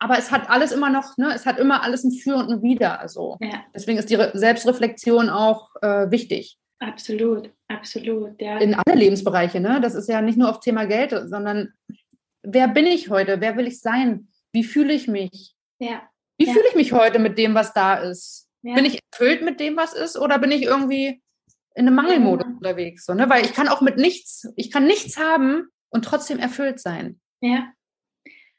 aber 0.00 0.18
es 0.18 0.30
hat 0.30 0.48
alles 0.48 0.72
immer 0.72 0.90
noch, 0.90 1.16
ne, 1.18 1.32
es 1.34 1.46
hat 1.46 1.58
immer 1.58 1.82
alles 1.82 2.04
ein 2.04 2.10
Für 2.10 2.36
und 2.36 2.50
ein 2.50 2.62
Wider. 2.62 2.98
Also 3.00 3.36
ja. 3.40 3.62
deswegen 3.74 3.98
ist 3.98 4.08
die 4.08 4.14
Re 4.14 4.30
Selbstreflexion 4.34 5.28
auch 5.28 5.68
äh, 5.82 6.10
wichtig. 6.10 6.58
Absolut, 6.78 7.50
absolut, 7.68 8.40
ja. 8.40 8.58
In 8.58 8.74
alle 8.74 8.96
Lebensbereiche, 8.96 9.60
ne? 9.60 9.80
Das 9.82 9.94
ist 9.94 10.08
ja 10.08 10.22
nicht 10.22 10.38
nur 10.38 10.48
auf 10.48 10.60
Thema 10.60 10.86
Geld, 10.86 11.14
sondern 11.26 11.74
wer 12.42 12.68
bin 12.68 12.86
ich 12.86 13.10
heute? 13.10 13.42
Wer 13.42 13.58
will 13.58 13.66
ich 13.66 13.80
sein? 13.80 14.28
Wie 14.52 14.64
fühle 14.64 14.94
ich 14.94 15.06
mich? 15.06 15.54
Ja. 15.78 16.02
Wie 16.38 16.46
ja. 16.46 16.52
fühle 16.54 16.64
ich 16.70 16.74
mich 16.74 16.92
heute 16.92 17.18
mit 17.18 17.36
dem, 17.36 17.54
was 17.54 17.74
da 17.74 17.96
ist? 17.96 18.48
Ja. 18.62 18.74
Bin 18.74 18.86
ich 18.86 18.98
erfüllt 19.12 19.42
mit 19.42 19.60
dem, 19.60 19.76
was 19.76 19.92
ist, 19.92 20.16
oder 20.16 20.38
bin 20.38 20.50
ich 20.50 20.62
irgendwie 20.62 21.22
in 21.74 21.86
einem 21.86 21.94
Mangelmodus 21.94 22.46
ja. 22.46 22.56
unterwegs? 22.56 23.04
So, 23.04 23.12
ne? 23.12 23.28
Weil 23.28 23.44
ich 23.44 23.52
kann 23.52 23.68
auch 23.68 23.82
mit 23.82 23.98
nichts, 23.98 24.50
ich 24.56 24.70
kann 24.70 24.86
nichts 24.86 25.18
haben 25.18 25.68
und 25.90 26.06
trotzdem 26.06 26.38
erfüllt 26.38 26.80
sein. 26.80 27.20
Ja. 27.42 27.70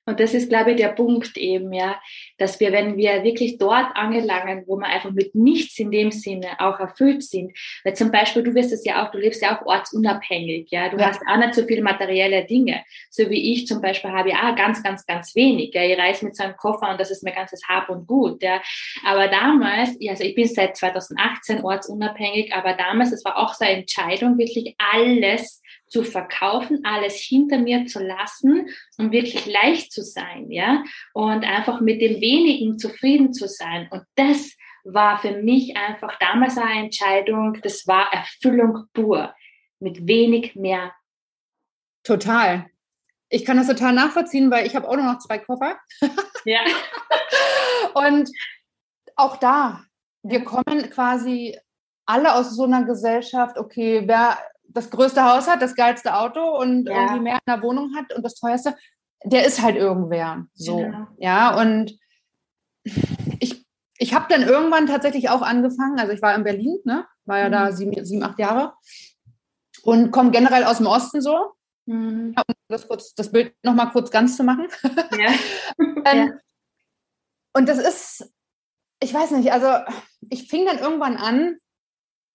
Und 0.05 0.19
das 0.19 0.33
ist, 0.33 0.49
glaube 0.49 0.71
ich, 0.71 0.77
der 0.77 0.89
Punkt 0.89 1.37
eben, 1.37 1.71
ja, 1.73 2.01
dass 2.39 2.59
wir, 2.59 2.71
wenn 2.71 2.97
wir 2.97 3.23
wirklich 3.23 3.59
dort 3.59 3.95
angelangen, 3.95 4.63
wo 4.65 4.75
wir 4.77 4.87
einfach 4.87 5.11
mit 5.11 5.35
nichts 5.35 5.77
in 5.77 5.91
dem 5.91 6.09
Sinne 6.09 6.59
auch 6.59 6.79
erfüllt 6.79 7.21
sind, 7.23 7.55
weil 7.83 7.95
zum 7.95 8.11
Beispiel, 8.11 8.41
du 8.41 8.55
wirst 8.55 8.73
es 8.73 8.83
ja 8.83 9.05
auch, 9.05 9.11
du 9.11 9.19
lebst 9.19 9.43
ja 9.43 9.55
auch 9.55 9.65
ortsunabhängig, 9.65 10.69
ja, 10.71 10.89
du 10.89 10.97
ja. 10.97 11.07
hast 11.07 11.21
auch 11.27 11.37
nicht 11.37 11.53
so 11.53 11.63
viele 11.65 11.83
materielle 11.83 12.45
Dinge, 12.45 12.83
so 13.11 13.29
wie 13.29 13.53
ich 13.53 13.67
zum 13.67 13.79
Beispiel 13.79 14.11
habe 14.11 14.31
ja 14.31 14.51
ganz, 14.51 14.81
ganz, 14.81 15.05
ganz 15.05 15.35
wenig, 15.35 15.73
ja, 15.75 15.83
ich 15.83 15.97
reise 15.97 16.25
mit 16.25 16.35
so 16.35 16.43
einem 16.43 16.57
Koffer 16.57 16.89
und 16.89 16.99
das 16.99 17.11
ist 17.11 17.23
mein 17.23 17.35
ganzes 17.35 17.61
Hab 17.69 17.89
und 17.89 18.07
Gut, 18.07 18.41
ja, 18.41 18.59
aber 19.05 19.27
damals, 19.27 19.95
also 20.09 20.23
ich 20.23 20.33
bin 20.33 20.47
seit 20.47 20.75
2018 20.75 21.63
ortsunabhängig, 21.63 22.53
aber 22.53 22.73
damals, 22.73 23.11
es 23.11 23.23
war 23.23 23.37
auch 23.37 23.53
so 23.53 23.63
eine 23.63 23.81
Entscheidung, 23.81 24.39
wirklich 24.39 24.75
alles 24.79 25.60
zu 25.91 26.03
verkaufen, 26.03 26.85
alles 26.85 27.15
hinter 27.15 27.59
mir 27.59 27.85
zu 27.85 28.01
lassen, 28.01 28.69
um 28.97 29.11
wirklich 29.11 29.45
leicht 29.45 29.91
zu 29.91 30.03
sein, 30.03 30.49
ja, 30.49 30.83
und 31.13 31.43
einfach 31.43 31.81
mit 31.81 32.01
dem 32.01 32.21
wenigen 32.21 32.79
zufrieden 32.79 33.33
zu 33.33 33.47
sein. 33.47 33.89
Und 33.91 34.03
das 34.15 34.55
war 34.85 35.19
für 35.19 35.41
mich 35.41 35.75
einfach 35.75 36.17
damals 36.19 36.57
eine 36.57 36.85
Entscheidung, 36.85 37.59
das 37.61 37.85
war 37.87 38.11
Erfüllung 38.13 38.85
pur, 38.93 39.35
mit 39.79 40.07
wenig 40.07 40.55
mehr. 40.55 40.93
Total. 42.03 42.67
Ich 43.27 43.43
kann 43.43 43.57
das 43.57 43.67
total 43.67 43.93
nachvollziehen, 43.93 44.49
weil 44.49 44.65
ich 44.65 44.75
habe 44.75 44.87
auch 44.87 44.95
nur 44.95 45.05
noch 45.05 45.19
zwei 45.19 45.39
Koffer. 45.39 45.77
Ja. 46.45 46.61
und 47.93 48.29
auch 49.15 49.37
da, 49.37 49.83
wir 50.23 50.43
kommen 50.43 50.89
quasi 50.89 51.57
alle 52.05 52.33
aus 52.33 52.55
so 52.55 52.63
einer 52.63 52.83
Gesellschaft, 52.83 53.57
okay, 53.57 54.03
wer 54.05 54.37
das 54.73 54.89
größte 54.89 55.23
Haus 55.23 55.47
hat, 55.47 55.61
das 55.61 55.75
geilste 55.75 56.15
Auto 56.15 56.41
und 56.59 56.85
ja. 56.85 56.93
irgendwie 56.93 57.21
mehr 57.21 57.35
in 57.35 57.53
der 57.53 57.61
Wohnung 57.61 57.95
hat 57.95 58.13
und 58.13 58.23
das 58.23 58.35
teuerste, 58.35 58.75
der 59.23 59.45
ist 59.45 59.61
halt 59.61 59.75
irgendwer. 59.75 60.45
So. 60.53 60.77
Genau. 60.77 61.07
Ja, 61.17 61.59
und 61.59 61.97
ich, 63.39 63.65
ich 63.97 64.13
habe 64.13 64.25
dann 64.29 64.43
irgendwann 64.43 64.87
tatsächlich 64.87 65.29
auch 65.29 65.41
angefangen, 65.41 65.99
also 65.99 66.11
ich 66.13 66.21
war 66.21 66.35
in 66.35 66.43
Berlin, 66.43 66.79
ne? 66.83 67.05
War 67.25 67.39
ja 67.39 67.47
mhm. 67.47 67.51
da 67.51 67.71
sieben, 67.71 68.05
sieben, 68.05 68.23
acht 68.23 68.39
Jahre 68.39 68.73
und 69.83 70.11
komme 70.11 70.31
generell 70.31 70.63
aus 70.63 70.77
dem 70.77 70.87
Osten 70.87 71.21
so. 71.21 71.53
Mhm. 71.85 72.35
Um 72.35 72.55
das, 72.67 72.87
kurz, 72.87 73.13
das 73.15 73.31
Bild 73.31 73.53
nochmal 73.63 73.91
kurz 73.91 74.11
ganz 74.11 74.37
zu 74.37 74.43
machen. 74.43 74.67
Ja. 75.17 75.33
ähm, 76.05 76.27
ja. 76.27 76.29
Und 77.53 77.67
das 77.67 77.79
ist, 77.79 78.33
ich 79.01 79.13
weiß 79.13 79.31
nicht, 79.31 79.51
also 79.51 79.67
ich 80.29 80.47
fing 80.47 80.65
dann 80.65 80.79
irgendwann 80.79 81.17
an, 81.17 81.57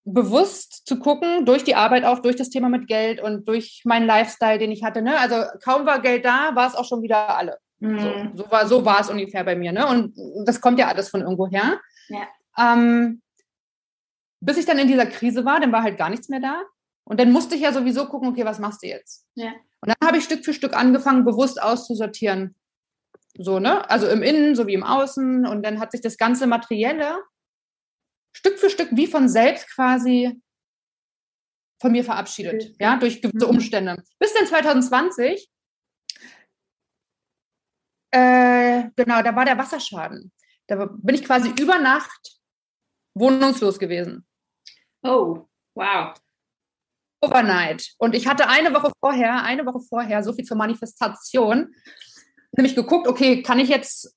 bewusst 0.07 0.87
zu 0.87 0.99
gucken, 0.99 1.45
durch 1.45 1.65
die 1.65 1.75
Arbeit 1.75 2.05
auch, 2.05 2.21
durch 2.21 2.37
das 2.37 2.49
Thema 2.49 2.69
mit 2.69 2.87
Geld 2.87 3.21
und 3.21 3.47
durch 3.49 3.83
meinen 3.85 4.07
Lifestyle, 4.07 4.59
den 4.59 4.71
ich 4.71 4.85
hatte. 4.85 5.03
Ne? 5.03 5.19
Also 5.19 5.43
kaum 5.63 5.85
war 5.85 6.01
Geld 6.01 6.25
da, 6.25 6.55
war 6.55 6.69
es 6.69 6.77
auch 6.77 6.85
schon 6.85 7.03
wieder 7.03 7.37
alle. 7.37 7.59
Mhm. 7.81 7.99
So, 7.99 8.45
so, 8.45 8.51
war, 8.51 8.67
so 8.69 8.85
war 8.85 9.01
es 9.01 9.11
ungefähr 9.11 9.43
bei 9.43 9.57
mir. 9.57 9.73
Ne? 9.73 9.87
Und 9.87 10.17
das 10.47 10.61
kommt 10.61 10.79
ja 10.79 10.87
alles 10.87 11.09
von 11.09 11.23
irgendwo 11.23 11.49
her. 11.49 11.81
Ja. 12.09 12.29
Ähm, 12.57 13.21
bis 14.41 14.59
ich 14.59 14.65
dann 14.65 14.79
in 14.79 14.87
dieser 14.87 15.07
Krise 15.07 15.45
war, 15.45 15.59
dann 15.59 15.73
war 15.73 15.83
halt 15.83 15.99
gar 15.99 16.09
nichts 16.09 16.29
mehr 16.29 16.41
da. 16.41 16.63
Und 17.05 17.19
dann 17.19 17.33
musste 17.33 17.57
ich 17.57 17.63
ja 17.63 17.73
sowieso 17.73 18.07
gucken, 18.07 18.29
okay, 18.29 18.45
was 18.45 18.61
machst 18.61 18.85
du 18.85 18.87
jetzt? 18.87 19.27
Ja. 19.35 19.49
Und 19.81 19.89
dann 19.89 20.09
habe 20.09 20.19
ich 20.19 20.25
Stück 20.25 20.45
für 20.45 20.55
Stück 20.55 20.77
angefangen, 20.77 21.25
bewusst 21.25 21.61
auszusortieren. 21.61 22.55
So, 23.39 23.59
ne? 23.59 23.89
Also 23.91 24.07
im 24.07 24.23
Innen 24.23 24.55
sowie 24.55 24.75
im 24.75 24.85
Außen. 24.85 25.47
Und 25.47 25.65
dann 25.65 25.81
hat 25.81 25.91
sich 25.91 26.01
das 26.01 26.17
ganze 26.17 26.47
Materielle 26.47 27.17
Stück 28.37 28.59
für 28.59 28.69
Stück 28.69 28.91
wie 28.93 29.07
von 29.07 29.29
selbst 29.31 29.75
quasi 29.75 30.39
von 31.81 31.93
mir 31.93 32.05
verabschiedet, 32.05 32.77
ja, 32.79 32.97
durch 32.97 33.23
gewisse 33.23 33.47
mhm. 33.47 33.57
Umstände. 33.57 34.03
Bis 34.19 34.35
dann 34.35 34.47
2020, 34.47 35.51
äh, 38.11 38.91
genau, 38.95 39.23
da 39.23 39.35
war 39.35 39.45
der 39.45 39.59
Wasserschaden. 39.59 40.33
Da 40.67 40.87
bin 40.91 41.15
ich 41.15 41.25
quasi 41.25 41.51
über 41.61 41.79
Nacht 41.79 42.41
wohnungslos 43.15 43.79
gewesen. 43.79 44.27
Oh, 45.03 45.47
wow. 45.75 46.15
Overnight. 47.23 47.95
Und 47.99 48.15
ich 48.15 48.27
hatte 48.27 48.49
eine 48.49 48.75
Woche 48.75 48.93
vorher, 49.01 49.43
eine 49.43 49.65
Woche 49.65 49.81
vorher, 49.81 50.23
so 50.23 50.33
viel 50.33 50.45
zur 50.45 50.57
Manifestation, 50.57 51.75
nämlich 52.53 52.75
geguckt, 52.75 53.09
okay, 53.09 53.43
kann 53.43 53.59
ich 53.59 53.69
jetzt 53.69 54.16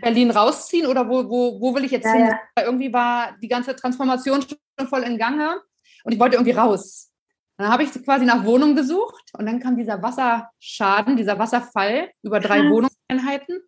Berlin 0.00 0.30
rausziehen 0.30 0.86
oder 0.86 1.08
wo, 1.08 1.28
wo, 1.28 1.60
wo 1.60 1.74
will 1.74 1.84
ich 1.84 1.90
jetzt 1.90 2.06
ja, 2.06 2.12
hin? 2.12 2.26
Ja. 2.56 2.64
Irgendwie 2.64 2.92
war 2.92 3.36
die 3.42 3.48
ganze 3.48 3.76
Transformation 3.76 4.42
schon 4.42 4.88
voll 4.88 5.02
in 5.02 5.18
Gange 5.18 5.60
und 6.04 6.12
ich 6.12 6.18
wollte 6.18 6.36
irgendwie 6.36 6.52
raus. 6.52 7.12
Dann 7.56 7.70
habe 7.70 7.82
ich 7.82 7.90
quasi 8.04 8.24
nach 8.24 8.44
Wohnung 8.44 8.76
gesucht 8.76 9.30
und 9.32 9.46
dann 9.46 9.60
kam 9.60 9.76
dieser 9.76 10.00
Wasserschaden, 10.02 11.16
dieser 11.16 11.38
Wasserfall 11.38 12.10
über 12.22 12.40
drei 12.40 12.60
Krass. 12.60 12.70
Wohnungseinheiten 12.70 13.60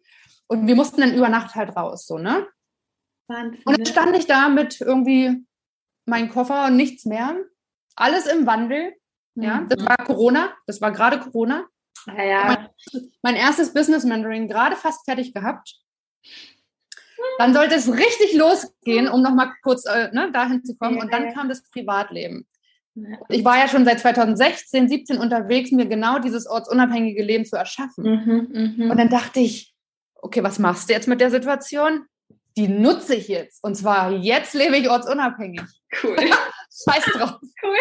und 0.46 0.66
wir 0.66 0.76
mussten 0.76 1.00
dann 1.00 1.14
über 1.14 1.28
Nacht 1.28 1.54
halt 1.54 1.76
raus, 1.76 2.06
so, 2.06 2.18
ne? 2.18 2.46
Wahnsinn. 3.26 3.62
Und 3.64 3.78
dann 3.78 3.86
stand 3.86 4.16
ich 4.16 4.26
da 4.26 4.48
mit 4.48 4.80
irgendwie 4.80 5.44
meinem 6.06 6.28
Koffer 6.28 6.66
und 6.66 6.76
nichts 6.76 7.04
mehr. 7.04 7.36
Alles 7.96 8.26
im 8.26 8.46
Wandel. 8.46 8.94
Ja, 9.36 9.64
das 9.68 9.80
mhm. 9.80 9.88
war 9.88 9.96
Corona, 9.98 10.52
das 10.66 10.80
war 10.80 10.90
gerade 10.90 11.20
Corona. 11.20 11.66
Ja, 12.06 12.24
ja. 12.24 12.44
Mein, 12.46 12.68
mein 13.22 13.36
erstes 13.36 13.72
Business 13.72 14.04
Mentoring 14.04 14.48
gerade 14.48 14.76
fast 14.76 15.04
fertig 15.04 15.32
gehabt. 15.32 15.80
Dann 17.38 17.54
sollte 17.54 17.74
es 17.74 17.90
richtig 17.92 18.34
losgehen, 18.34 19.08
um 19.08 19.22
nochmal 19.22 19.52
kurz 19.62 19.84
äh, 19.84 20.10
ne, 20.12 20.30
dahin 20.32 20.64
zu 20.64 20.76
kommen. 20.76 20.98
Und 20.98 21.12
dann 21.12 21.32
kam 21.34 21.48
das 21.48 21.62
Privatleben. 21.70 22.46
Ich 23.28 23.44
war 23.44 23.56
ja 23.56 23.68
schon 23.68 23.84
seit 23.84 24.00
2016, 24.00 24.88
17 24.88 25.18
unterwegs, 25.18 25.70
mir 25.70 25.86
genau 25.86 26.18
dieses 26.18 26.46
ortsunabhängige 26.46 27.22
Leben 27.22 27.44
zu 27.44 27.56
erschaffen. 27.56 28.04
Mhm, 28.04 28.74
mh. 28.76 28.90
Und 28.90 28.98
dann 28.98 29.08
dachte 29.08 29.40
ich, 29.40 29.74
okay, 30.16 30.42
was 30.42 30.58
machst 30.58 30.88
du 30.88 30.92
jetzt 30.92 31.08
mit 31.08 31.20
der 31.20 31.30
Situation? 31.30 32.06
Die 32.56 32.68
nutze 32.68 33.14
ich 33.14 33.28
jetzt. 33.28 33.62
Und 33.62 33.76
zwar 33.76 34.12
jetzt 34.12 34.54
lebe 34.54 34.76
ich 34.76 34.90
ortsunabhängig. 34.90 35.62
Cool. 36.02 36.16
Scheiß 36.84 37.04
drauf. 37.12 37.38
Cool. 37.62 37.76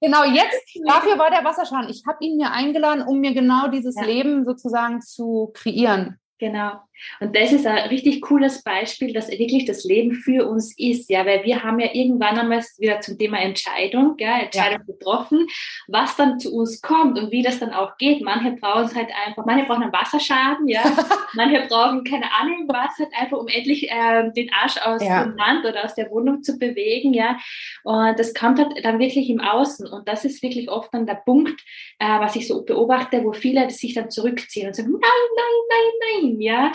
Genau, 0.00 0.24
jetzt, 0.24 0.62
dafür 0.86 1.18
war 1.18 1.30
der 1.30 1.44
Wasserschaden. 1.44 1.90
Ich 1.90 2.04
habe 2.06 2.24
ihn 2.24 2.36
mir 2.36 2.50
eingeladen, 2.52 3.02
um 3.02 3.20
mir 3.20 3.34
genau 3.34 3.68
dieses 3.68 3.96
ja. 3.96 4.04
Leben 4.04 4.44
sozusagen 4.44 5.00
zu 5.00 5.50
kreieren. 5.54 6.18
Genau. 6.38 6.80
Und 7.20 7.36
das 7.36 7.52
ist 7.52 7.66
ein 7.66 7.88
richtig 7.88 8.20
cooles 8.22 8.62
Beispiel, 8.62 9.12
dass 9.12 9.30
wirklich 9.30 9.64
das 9.64 9.84
Leben 9.84 10.14
für 10.14 10.48
uns 10.48 10.76
ist, 10.78 11.10
ja, 11.10 11.24
weil 11.26 11.44
wir 11.44 11.62
haben 11.62 11.78
ja 11.80 11.88
irgendwann 11.92 12.38
einmal 12.38 12.62
wieder 12.78 13.00
zum 13.00 13.18
Thema 13.18 13.38
Entscheidung, 13.38 14.16
ja, 14.18 14.38
Entscheidung 14.38 14.82
ja. 14.86 14.94
getroffen, 14.94 15.46
was 15.88 16.16
dann 16.16 16.38
zu 16.38 16.54
uns 16.54 16.80
kommt 16.80 17.18
und 17.18 17.30
wie 17.30 17.42
das 17.42 17.58
dann 17.58 17.72
auch 17.72 17.96
geht. 17.96 18.22
Manche 18.22 18.52
brauchen 18.52 18.84
es 18.84 18.94
halt 18.94 19.08
einfach, 19.26 19.44
manche 19.46 19.66
brauchen 19.66 19.82
einen 19.84 19.92
Wasserschaden, 19.92 20.68
ja, 20.68 20.82
manche 21.34 21.66
brauchen 21.68 22.04
keine 22.04 22.32
Ahnung 22.34 22.68
was, 22.68 22.98
halt 22.98 23.10
einfach 23.18 23.38
um 23.38 23.48
endlich 23.48 23.90
äh, 23.90 24.30
den 24.32 24.50
Arsch 24.52 24.76
aus 24.84 25.02
ja. 25.02 25.24
dem 25.24 25.36
Land 25.36 25.64
oder 25.64 25.84
aus 25.84 25.94
der 25.94 26.10
Wohnung 26.10 26.42
zu 26.42 26.58
bewegen, 26.58 27.12
ja. 27.14 27.38
Und 27.84 28.18
das 28.18 28.34
kommt 28.34 28.58
halt 28.58 28.84
dann 28.84 28.98
wirklich 28.98 29.28
im 29.30 29.40
Außen 29.40 29.86
und 29.86 30.08
das 30.08 30.24
ist 30.24 30.42
wirklich 30.42 30.70
oft 30.70 30.92
dann 30.94 31.06
der 31.06 31.14
Punkt, 31.14 31.60
äh, 31.98 32.20
was 32.20 32.36
ich 32.36 32.48
so 32.48 32.64
beobachte, 32.64 33.24
wo 33.24 33.32
viele 33.32 33.68
sich 33.70 33.94
dann 33.94 34.10
zurückziehen 34.10 34.68
und 34.68 34.74
sagen, 34.74 34.92
nein, 34.92 35.00
nein, 35.00 35.44
nein, 35.68 36.22
nein, 36.22 36.40
ja. 36.40 36.72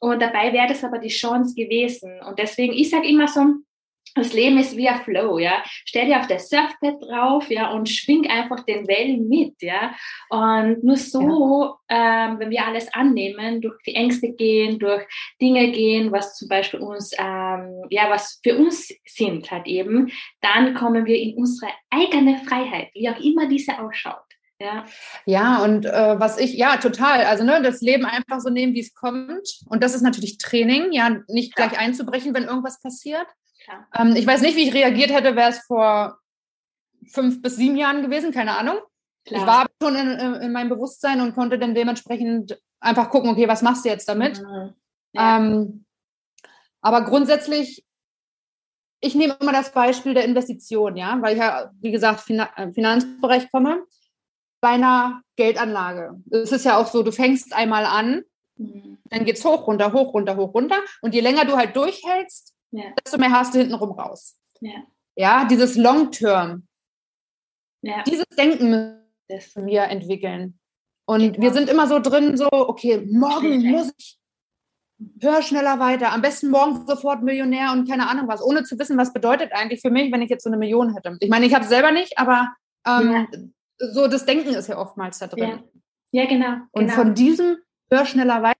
Und 0.00 0.20
dabei 0.20 0.52
wäre 0.52 0.68
das 0.68 0.82
aber 0.82 0.98
die 0.98 1.08
Chance 1.08 1.54
gewesen. 1.54 2.20
Und 2.26 2.38
deswegen, 2.38 2.72
ich 2.72 2.90
sage 2.90 3.06
immer 3.06 3.28
so, 3.28 3.42
das 4.14 4.32
Leben 4.32 4.58
ist 4.58 4.76
wie 4.76 4.88
ein 4.88 5.00
Flow, 5.02 5.38
ja. 5.38 5.62
Stell 5.84 6.06
dir 6.06 6.18
auf 6.18 6.26
das 6.26 6.48
Surfpad 6.48 7.00
drauf, 7.00 7.48
ja, 7.48 7.70
und 7.70 7.88
schwing 7.88 8.28
einfach 8.28 8.64
den 8.64 8.88
Wellen 8.88 9.28
mit, 9.28 9.54
ja. 9.62 9.94
Und 10.30 10.82
nur 10.82 10.96
so, 10.96 11.76
ja. 11.88 12.28
ähm, 12.30 12.40
wenn 12.40 12.50
wir 12.50 12.66
alles 12.66 12.92
annehmen, 12.92 13.60
durch 13.60 13.80
die 13.86 13.94
Ängste 13.94 14.32
gehen, 14.32 14.78
durch 14.78 15.06
Dinge 15.40 15.70
gehen, 15.70 16.10
was 16.10 16.34
zum 16.34 16.48
Beispiel 16.48 16.80
uns, 16.80 17.12
ähm, 17.18 17.84
ja, 17.90 18.10
was 18.10 18.40
für 18.42 18.56
uns 18.56 18.92
sind 19.06 19.50
halt 19.50 19.66
eben, 19.66 20.10
dann 20.40 20.74
kommen 20.74 21.06
wir 21.06 21.16
in 21.16 21.36
unsere 21.36 21.70
eigene 21.90 22.38
Freiheit, 22.38 22.88
wie 22.94 23.08
auch 23.08 23.20
immer 23.20 23.48
diese 23.48 23.78
ausschaut. 23.78 24.29
Ja, 24.60 24.84
ja 25.24 25.64
und 25.64 25.86
äh, 25.86 26.20
was 26.20 26.38
ich, 26.38 26.54
ja, 26.54 26.76
total. 26.76 27.24
Also 27.24 27.44
ne, 27.44 27.62
das 27.62 27.80
Leben 27.80 28.04
einfach 28.04 28.40
so 28.40 28.50
nehmen, 28.50 28.74
wie 28.74 28.80
es 28.80 28.94
kommt. 28.94 29.60
Und 29.66 29.82
das 29.82 29.94
ist 29.94 30.02
natürlich 30.02 30.38
Training, 30.38 30.92
ja, 30.92 31.16
nicht 31.28 31.56
gleich 31.56 31.78
einzubrechen, 31.78 32.34
wenn 32.34 32.44
irgendwas 32.44 32.80
passiert. 32.80 33.26
Ähm, 33.98 34.14
ich 34.16 34.26
weiß 34.26 34.42
nicht, 34.42 34.56
wie 34.56 34.68
ich 34.68 34.74
reagiert 34.74 35.12
hätte, 35.12 35.36
wäre 35.36 35.50
es 35.50 35.60
vor 35.60 36.18
fünf 37.06 37.40
bis 37.40 37.56
sieben 37.56 37.76
Jahren 37.76 38.02
gewesen, 38.02 38.32
keine 38.32 38.56
Ahnung. 38.56 38.78
Klar. 39.24 39.40
Ich 39.40 39.46
war 39.46 39.66
schon 39.82 39.96
in, 39.96 40.34
in, 40.42 40.52
meinem 40.52 40.68
Bewusstsein 40.68 41.20
und 41.20 41.34
konnte 41.34 41.58
dann 41.58 41.74
dementsprechend 41.74 42.60
einfach 42.80 43.10
gucken, 43.10 43.30
okay, 43.30 43.48
was 43.48 43.62
machst 43.62 43.84
du 43.84 43.88
jetzt 43.88 44.08
damit? 44.08 44.42
Mhm. 44.42 44.74
Ja. 45.12 45.36
Ähm, 45.38 45.84
aber 46.80 47.04
grundsätzlich, 47.04 47.84
ich 49.00 49.14
nehme 49.14 49.36
immer 49.40 49.52
das 49.52 49.72
Beispiel 49.72 50.14
der 50.14 50.24
Investition, 50.24 50.96
ja, 50.96 51.16
weil 51.20 51.34
ich 51.34 51.40
ja, 51.40 51.70
wie 51.80 51.90
gesagt, 51.90 52.28
äh, 52.30 52.72
Finanzbereich 52.72 53.50
komme 53.50 53.84
bei 54.60 54.70
einer 54.70 55.22
Geldanlage. 55.36 56.20
Es 56.30 56.52
ist 56.52 56.64
ja 56.64 56.76
auch 56.76 56.86
so, 56.86 57.02
du 57.02 57.12
fängst 57.12 57.54
einmal 57.54 57.84
an, 57.84 58.22
mhm. 58.56 58.98
dann 59.04 59.24
geht 59.24 59.36
es 59.36 59.44
hoch, 59.44 59.66
runter, 59.66 59.92
hoch, 59.92 60.12
runter, 60.14 60.36
hoch, 60.36 60.54
runter. 60.54 60.78
Und 61.02 61.14
je 61.14 61.20
länger 61.20 61.44
du 61.44 61.56
halt 61.56 61.74
durchhältst, 61.76 62.54
ja. 62.70 62.84
desto 63.04 63.18
mehr 63.18 63.30
hast 63.30 63.54
du 63.54 63.58
hintenrum 63.58 63.92
raus. 63.92 64.38
Ja, 64.60 64.82
ja 65.16 65.44
dieses 65.46 65.76
Long-Term. 65.76 66.66
Ja. 67.82 68.02
Dieses 68.02 68.26
Denken 68.36 69.00
müssen 69.28 69.66
wir 69.66 69.84
entwickeln. 69.84 70.58
Und 71.06 71.32
genau. 71.32 71.40
wir 71.40 71.52
sind 71.52 71.68
immer 71.70 71.86
so 71.86 71.98
drin, 71.98 72.36
so, 72.36 72.48
okay, 72.50 73.06
morgen 73.10 73.70
muss 73.70 73.92
ich 73.96 74.20
hör 75.20 75.42
schneller 75.42 75.78
weiter. 75.78 76.12
Am 76.12 76.22
besten 76.22 76.50
morgen 76.50 76.86
sofort 76.86 77.22
Millionär 77.22 77.72
und 77.72 77.88
keine 77.88 78.08
Ahnung 78.08 78.28
was, 78.28 78.42
ohne 78.42 78.64
zu 78.64 78.78
wissen, 78.78 78.98
was 78.98 79.12
bedeutet 79.12 79.52
eigentlich 79.52 79.80
für 79.80 79.90
mich, 79.90 80.12
wenn 80.12 80.22
ich 80.22 80.30
jetzt 80.30 80.44
so 80.44 80.50
eine 80.50 80.58
Million 80.58 80.94
hätte. 80.94 81.16
Ich 81.20 81.30
meine, 81.30 81.46
ich 81.46 81.54
habe 81.54 81.64
es 81.64 81.70
selber 81.70 81.90
nicht, 81.92 82.18
aber 82.18 82.48
ähm. 82.86 83.54
So 83.80 84.06
das 84.06 84.26
Denken 84.26 84.54
ist 84.54 84.68
ja 84.68 84.78
oftmals 84.78 85.18
da 85.18 85.26
drin. 85.26 85.62
Ja, 86.12 86.22
ja 86.22 86.28
genau. 86.28 86.56
Und 86.72 86.86
genau. 86.86 86.94
von 86.94 87.14
diesem 87.14 87.58
hör 87.90 88.06
schneller 88.06 88.42
weiter 88.42 88.56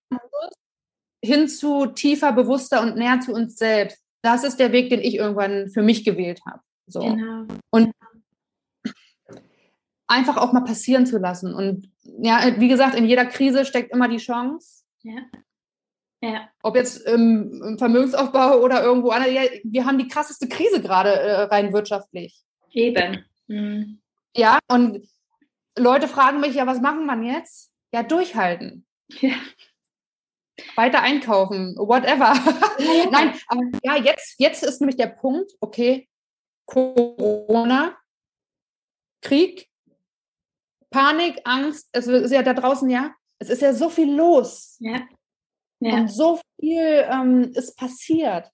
hin 1.23 1.49
zu 1.49 1.87
tiefer, 1.87 2.33
bewusster 2.33 2.81
und 2.81 2.97
näher 2.97 3.21
zu 3.21 3.33
uns 3.33 3.57
selbst. 3.57 4.03
Das 4.23 4.45
ist 4.45 4.59
der 4.59 4.73
Weg, 4.73 4.91
den 4.91 5.01
ich 5.01 5.17
irgendwann 5.17 5.71
für 5.71 5.83
mich 5.83 6.05
gewählt 6.05 6.41
habe. 6.47 6.61
So. 6.87 7.01
Genau. 7.01 7.47
Und 7.71 7.93
einfach 10.07 10.37
auch 10.37 10.53
mal 10.53 10.65
passieren 10.65 11.07
zu 11.07 11.19
lassen. 11.19 11.55
Und 11.55 11.91
ja, 12.03 12.41
wie 12.59 12.69
gesagt, 12.69 12.95
in 12.95 13.07
jeder 13.07 13.27
Krise 13.27 13.65
steckt 13.65 13.93
immer 13.93 14.09
die 14.09 14.17
Chance. 14.17 14.85
Ja. 15.03 15.21
Ja. 16.23 16.49
Ob 16.63 16.77
jetzt 16.77 17.07
im, 17.07 17.63
im 17.63 17.79
Vermögensaufbau 17.79 18.61
oder 18.61 18.83
irgendwo 18.83 19.11
anders. 19.11 19.33
Ja, 19.33 19.43
wir 19.65 19.87
haben 19.87 19.99
die 19.99 20.09
krasseste 20.09 20.49
Krise 20.49 20.83
gerade 20.83 21.11
äh, 21.11 21.43
rein 21.45 21.73
wirtschaftlich. 21.73 22.43
Eben. 22.73 23.25
Mhm. 23.47 24.00
Ja, 24.37 24.59
und 24.69 25.09
Leute 25.77 26.09
fragen 26.09 26.41
mich, 26.41 26.55
ja, 26.55 26.67
was 26.67 26.81
machen 26.81 27.07
wir 27.07 27.33
jetzt? 27.33 27.71
Ja, 27.93 28.03
durchhalten. 28.03 28.87
Ja. 29.21 29.35
Weiter 30.77 31.01
einkaufen, 31.01 31.75
whatever. 31.77 32.35
Ja, 32.79 33.07
Nein, 33.11 33.35
aber 33.49 33.63
ja, 33.83 33.97
jetzt, 33.97 34.35
jetzt 34.39 34.63
ist 34.63 34.81
nämlich 34.81 34.97
der 34.97 35.09
Punkt, 35.09 35.53
okay, 35.61 36.09
Corona, 36.67 37.97
Krieg, 39.23 39.69
Panik, 40.91 41.41
Angst, 41.45 41.89
es 41.93 42.07
ist 42.07 42.31
ja 42.31 42.43
da 42.43 42.55
draußen, 42.55 42.91
ja, 42.91 43.15
es 43.39 43.49
ist 43.49 43.63
ja 43.63 43.73
so 43.73 43.89
viel 43.89 44.15
los. 44.15 44.77
Ja. 44.81 45.01
Ja. 45.81 45.95
Und 45.95 46.09
so 46.09 46.39
viel 46.61 47.07
ähm, 47.11 47.53
ist 47.55 47.77
passiert. 47.77 48.51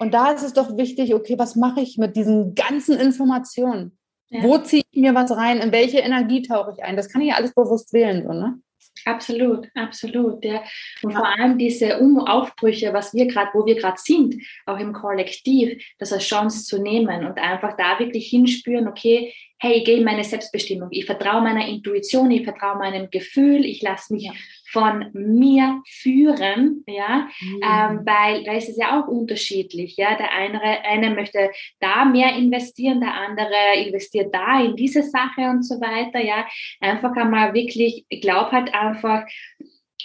Und 0.00 0.12
da 0.12 0.32
ist 0.32 0.42
es 0.42 0.52
doch 0.52 0.76
wichtig, 0.76 1.14
okay, 1.14 1.38
was 1.38 1.54
mache 1.54 1.80
ich 1.80 1.96
mit 1.96 2.16
diesen 2.16 2.54
ganzen 2.54 2.98
Informationen? 2.98 3.96
Ja. 4.30 4.42
Wo 4.42 4.58
ziehe 4.58 4.82
ich 4.90 5.00
mir 5.00 5.14
was 5.14 5.30
rein? 5.30 5.58
In 5.58 5.72
welche 5.72 5.98
Energie 5.98 6.42
tauche 6.42 6.72
ich 6.76 6.82
ein? 6.82 6.96
Das 6.96 7.08
kann 7.08 7.20
ich 7.20 7.28
ja 7.28 7.36
alles 7.36 7.54
bewusst 7.54 7.92
wählen, 7.92 8.22
so, 8.22 8.32
ne? 8.32 8.58
Absolut, 9.06 9.68
absolut. 9.74 10.44
Ja. 10.44 10.62
Und 11.02 11.12
vor 11.12 11.26
allem 11.26 11.58
diese 11.58 11.98
Umaufbrüche, 11.98 12.92
was 12.92 13.12
wir 13.12 13.26
gerade, 13.26 13.50
wo 13.52 13.66
wir 13.66 13.74
gerade 13.74 13.98
sind, 13.98 14.36
auch 14.66 14.78
im 14.78 14.92
Kollektiv, 14.92 15.82
das 15.98 16.12
als 16.12 16.24
Chance 16.24 16.64
zu 16.64 16.80
nehmen 16.80 17.26
und 17.26 17.38
einfach 17.38 17.76
da 17.76 17.98
wirklich 17.98 18.28
hinspüren, 18.28 18.88
okay, 18.88 19.34
hey, 19.58 19.78
ich 19.78 19.84
gehe 19.84 19.98
in 19.98 20.04
meine 20.04 20.24
Selbstbestimmung, 20.24 20.88
ich 20.90 21.04
vertraue 21.04 21.42
meiner 21.42 21.66
Intuition, 21.66 22.30
ich 22.30 22.44
vertraue 22.44 22.78
meinem 22.78 23.10
Gefühl, 23.10 23.64
ich 23.64 23.82
lasse 23.82 24.12
mich 24.12 24.30
von 24.74 25.08
mir 25.12 25.82
führen, 25.86 26.82
ja, 26.88 27.28
mhm. 27.40 27.60
ähm, 27.62 28.00
weil, 28.04 28.44
weil 28.44 28.58
es 28.58 28.68
ist 28.68 28.80
ja 28.80 29.00
auch 29.00 29.06
unterschiedlich, 29.06 29.96
ja, 29.96 30.16
der 30.16 30.32
eine, 30.32 30.60
eine 30.60 31.14
möchte 31.14 31.50
da 31.78 32.04
mehr 32.04 32.34
investieren, 32.34 33.00
der 33.00 33.14
andere 33.14 33.86
investiert 33.86 34.34
da 34.34 34.60
in 34.60 34.74
diese 34.74 35.04
Sache 35.04 35.42
und 35.48 35.62
so 35.62 35.80
weiter, 35.80 36.20
ja, 36.20 36.44
einfach 36.80 37.14
einmal 37.16 37.54
wirklich, 37.54 38.04
ich 38.08 38.20
glaube 38.20 38.50
halt 38.50 38.74
einfach 38.74 39.24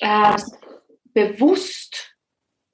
äh, 0.02 0.38
bewusst 1.16 2.16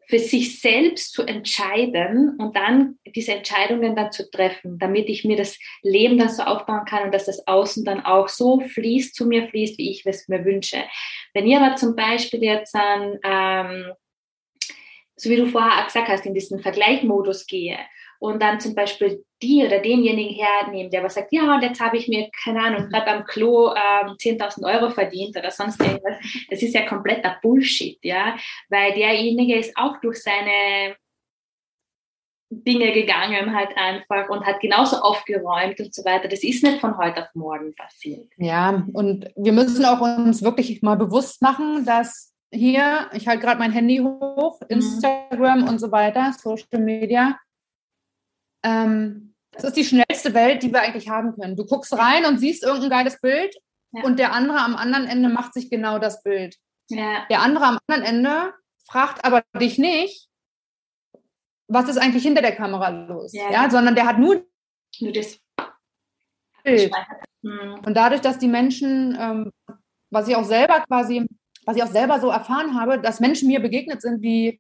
für 0.08 0.20
sich 0.20 0.62
selbst 0.62 1.14
zu 1.14 1.24
entscheiden 1.24 2.36
und 2.38 2.56
dann 2.56 3.00
diese 3.16 3.34
Entscheidungen 3.34 3.96
dann 3.96 4.12
zu 4.12 4.30
treffen, 4.30 4.78
damit 4.78 5.10
ich 5.10 5.26
mir 5.26 5.38
das 5.38 5.58
Leben 5.82 6.18
dann 6.18 6.30
so 6.30 6.44
aufbauen 6.44 6.86
kann 6.86 7.04
und 7.04 7.14
dass 7.14 7.26
das 7.26 7.48
Außen 7.48 7.84
dann 7.86 8.06
auch 8.06 8.28
so 8.28 8.60
fließt, 8.60 9.16
zu 9.16 9.26
mir 9.26 9.48
fließt, 9.48 9.78
wie 9.78 9.92
ich 9.92 10.06
es 10.06 10.28
mir 10.28 10.46
wünsche. 10.46 10.84
Wenn 11.34 11.48
ihr 11.48 11.62
aber 11.62 11.76
zum 11.76 11.96
Beispiel 11.96 12.44
jetzt 12.44 12.76
an, 12.76 13.20
ähm, 13.24 13.94
so 15.16 15.30
wie 15.30 15.38
du 15.38 15.48
vorher 15.48 15.82
auch 15.82 15.86
gesagt 15.86 16.10
hast, 16.10 16.26
in 16.26 16.34
diesen 16.34 16.60
Vergleichmodus 16.60 17.48
gehe 17.48 17.78
und 18.20 18.42
dann 18.42 18.60
zum 18.60 18.76
Beispiel 18.76 19.24
die 19.42 19.64
oder 19.66 19.80
denjenigen 19.80 20.36
hernehmen, 20.36 20.92
der 20.92 21.04
was 21.04 21.16
sagt, 21.16 21.32
ja, 21.32 21.54
und 21.54 21.62
jetzt 21.62 21.82
habe 21.82 21.98
ich 21.98 22.08
mir, 22.08 22.30
keine 22.44 22.62
Ahnung, 22.62 22.90
gerade 22.90 23.08
am 23.08 23.26
Klo 23.26 23.70
ähm, 23.70 24.16
10.000 24.18 24.64
Euro 24.64 24.90
verdient 24.90 25.38
oder 25.38 25.52
sonst 25.52 25.82
irgendwas. 25.82 26.18
Das 26.50 26.62
ist 26.62 26.74
ja 26.74 26.86
kompletter 26.86 27.38
Bullshit, 27.42 28.00
ja, 28.04 28.36
weil 28.70 28.94
derjenige 28.94 29.58
ist 29.58 29.76
auch 29.78 30.00
durch 30.02 30.24
seine 30.24 30.96
Dinge 32.50 32.92
gegangen 32.94 33.56
halt 33.56 33.76
einfach 33.76 34.30
und 34.30 34.46
hat 34.46 34.60
genauso 34.60 34.98
aufgeräumt 34.98 35.80
und 35.80 35.94
so 35.94 36.06
weiter. 36.06 36.28
Das 36.28 36.44
ist 36.44 36.64
nicht 36.64 36.80
von 36.80 36.98
heute 36.98 37.24
auf 37.24 37.30
morgen 37.34 37.74
passiert. 37.76 38.28
Ja, 38.38 38.86
und 38.94 39.28
wir 39.36 39.52
müssen 39.52 39.84
auch 39.86 40.02
uns 40.02 40.44
wirklich 40.44 40.82
mal 40.82 40.96
bewusst 40.96 41.42
machen, 41.42 41.86
dass 41.86 42.34
hier, 42.52 43.10
ich 43.14 43.28
halte 43.28 43.44
gerade 43.44 43.60
mein 43.60 43.72
Handy 43.72 43.98
hoch, 43.98 44.60
mhm. 44.62 44.68
Instagram 44.70 45.62
mhm. 45.62 45.68
und 45.68 45.80
so 45.80 45.92
weiter, 45.92 46.34
Social 46.38 46.80
Media, 46.80 47.38
ähm, 48.66 49.36
das 49.52 49.64
ist 49.64 49.78
die 49.78 49.86
schnellste 49.86 50.34
Welt, 50.34 50.64
die 50.64 50.74
wir 50.74 50.82
eigentlich 50.82 51.10
haben 51.10 51.34
können. 51.36 51.56
Du 51.56 51.66
guckst 51.66 51.94
rein 51.94 52.26
und 52.26 52.40
siehst 52.40 52.64
irgendein 52.64 52.90
geiles 52.90 53.22
Bild 53.22 53.56
ja. 53.94 54.04
und 54.04 54.20
der 54.20 54.34
andere 54.34 54.60
am 54.60 54.76
anderen 54.76 55.08
Ende 55.08 55.30
macht 55.30 55.54
sich 55.54 55.70
genau 55.70 56.00
das 56.00 56.24
Bild. 56.24 56.58
Ja. 56.90 57.26
Der 57.30 57.42
andere 57.42 57.66
am 57.66 57.80
anderen 57.88 58.16
Ende 58.16 58.54
fragt 58.86 59.24
aber 59.24 59.44
dich 59.60 59.78
nicht, 59.78 60.28
was 61.68 61.90
ist 61.90 61.98
eigentlich 61.98 62.24
hinter 62.24 62.42
der 62.42 62.56
Kamera 62.56 62.90
los, 62.90 63.34
ja, 63.34 63.50
ja? 63.50 63.70
sondern 63.70 63.96
der 63.96 64.06
hat 64.06 64.20
nur, 64.20 64.46
nur 65.00 65.14
das 65.14 65.40
Bild. 66.64 66.92
Mhm. 67.42 67.80
Und 67.86 67.94
dadurch, 67.96 68.22
dass 68.22 68.38
die 68.38 68.48
Menschen, 68.48 69.18
ähm, 69.20 69.52
was 70.12 70.28
ich 70.28 70.36
auch 70.36 70.44
selber 70.44 70.82
quasi, 70.82 71.26
was 71.66 71.78
ich 71.78 71.84
auch 71.84 71.92
selber 71.92 72.20
so 72.20 72.30
erfahren 72.30 72.80
habe, 72.80 73.00
dass 73.00 73.20
Menschen 73.20 73.48
mir 73.48 73.60
begegnet 73.60 74.02
sind, 74.02 74.22
die 74.22 74.60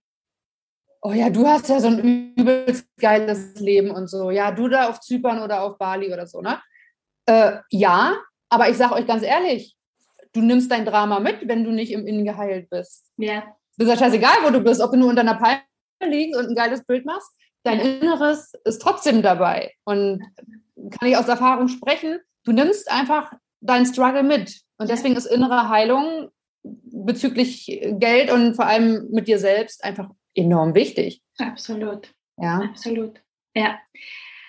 oh 1.05 1.13
ja, 1.13 1.29
du 1.29 1.47
hast 1.47 1.69
ja 1.69 1.79
so 1.79 1.87
ein 1.87 2.33
übelst 2.35 2.87
geiles 2.97 3.59
Leben 3.59 3.91
und 3.91 4.09
so. 4.09 4.31
Ja, 4.31 4.51
du 4.51 4.67
da 4.67 4.89
auf 4.89 4.99
Zypern 5.01 5.39
oder 5.39 5.61
auf 5.61 5.77
Bali 5.77 6.11
oder 6.11 6.25
so, 6.25 6.41
ne? 6.41 6.59
Äh, 7.27 7.59
ja, 7.69 8.15
aber 8.49 8.69
ich 8.69 8.77
sage 8.77 8.95
euch 8.95 9.05
ganz 9.05 9.21
ehrlich, 9.21 9.75
du 10.33 10.41
nimmst 10.41 10.71
dein 10.71 10.83
Drama 10.83 11.19
mit, 11.19 11.47
wenn 11.47 11.63
du 11.63 11.71
nicht 11.71 11.91
im 11.91 12.07
Innen 12.07 12.25
geheilt 12.25 12.71
bist. 12.71 13.11
Ja. 13.17 13.43
Das 13.77 13.87
ist 13.87 13.93
ja 13.93 14.05
scheißegal, 14.05 14.37
wo 14.43 14.49
du 14.49 14.61
bist, 14.61 14.81
ob 14.81 14.91
du 14.91 14.97
nur 14.97 15.09
unter 15.09 15.21
einer 15.21 15.35
Palme 15.35 15.61
liegst 16.03 16.39
und 16.39 16.47
ein 16.47 16.55
geiles 16.55 16.83
Bild 16.83 17.05
machst. 17.05 17.29
Dein 17.63 17.79
Inneres 17.79 18.53
ist 18.63 18.81
trotzdem 18.81 19.21
dabei. 19.21 19.73
Und 19.83 20.23
kann 20.91 21.09
ich 21.09 21.17
aus 21.17 21.27
Erfahrung 21.27 21.67
sprechen, 21.67 22.19
du 22.45 22.51
nimmst 22.51 22.89
einfach 22.89 23.31
deinen 23.61 23.85
Struggle 23.85 24.23
mit. 24.23 24.61
Und 24.77 24.89
deswegen 24.89 25.15
ist 25.15 25.25
innere 25.25 25.69
Heilung 25.69 26.29
bezüglich 26.63 27.67
Geld 27.99 28.31
und 28.31 28.55
vor 28.55 28.65
allem 28.65 29.07
mit 29.11 29.27
dir 29.27 29.37
selbst 29.37 29.83
einfach 29.83 30.09
enorm 30.35 30.75
wichtig. 30.75 31.21
Absolut. 31.37 32.13
Ja. 32.37 32.61
Absolut. 32.61 33.21
Ja. 33.55 33.79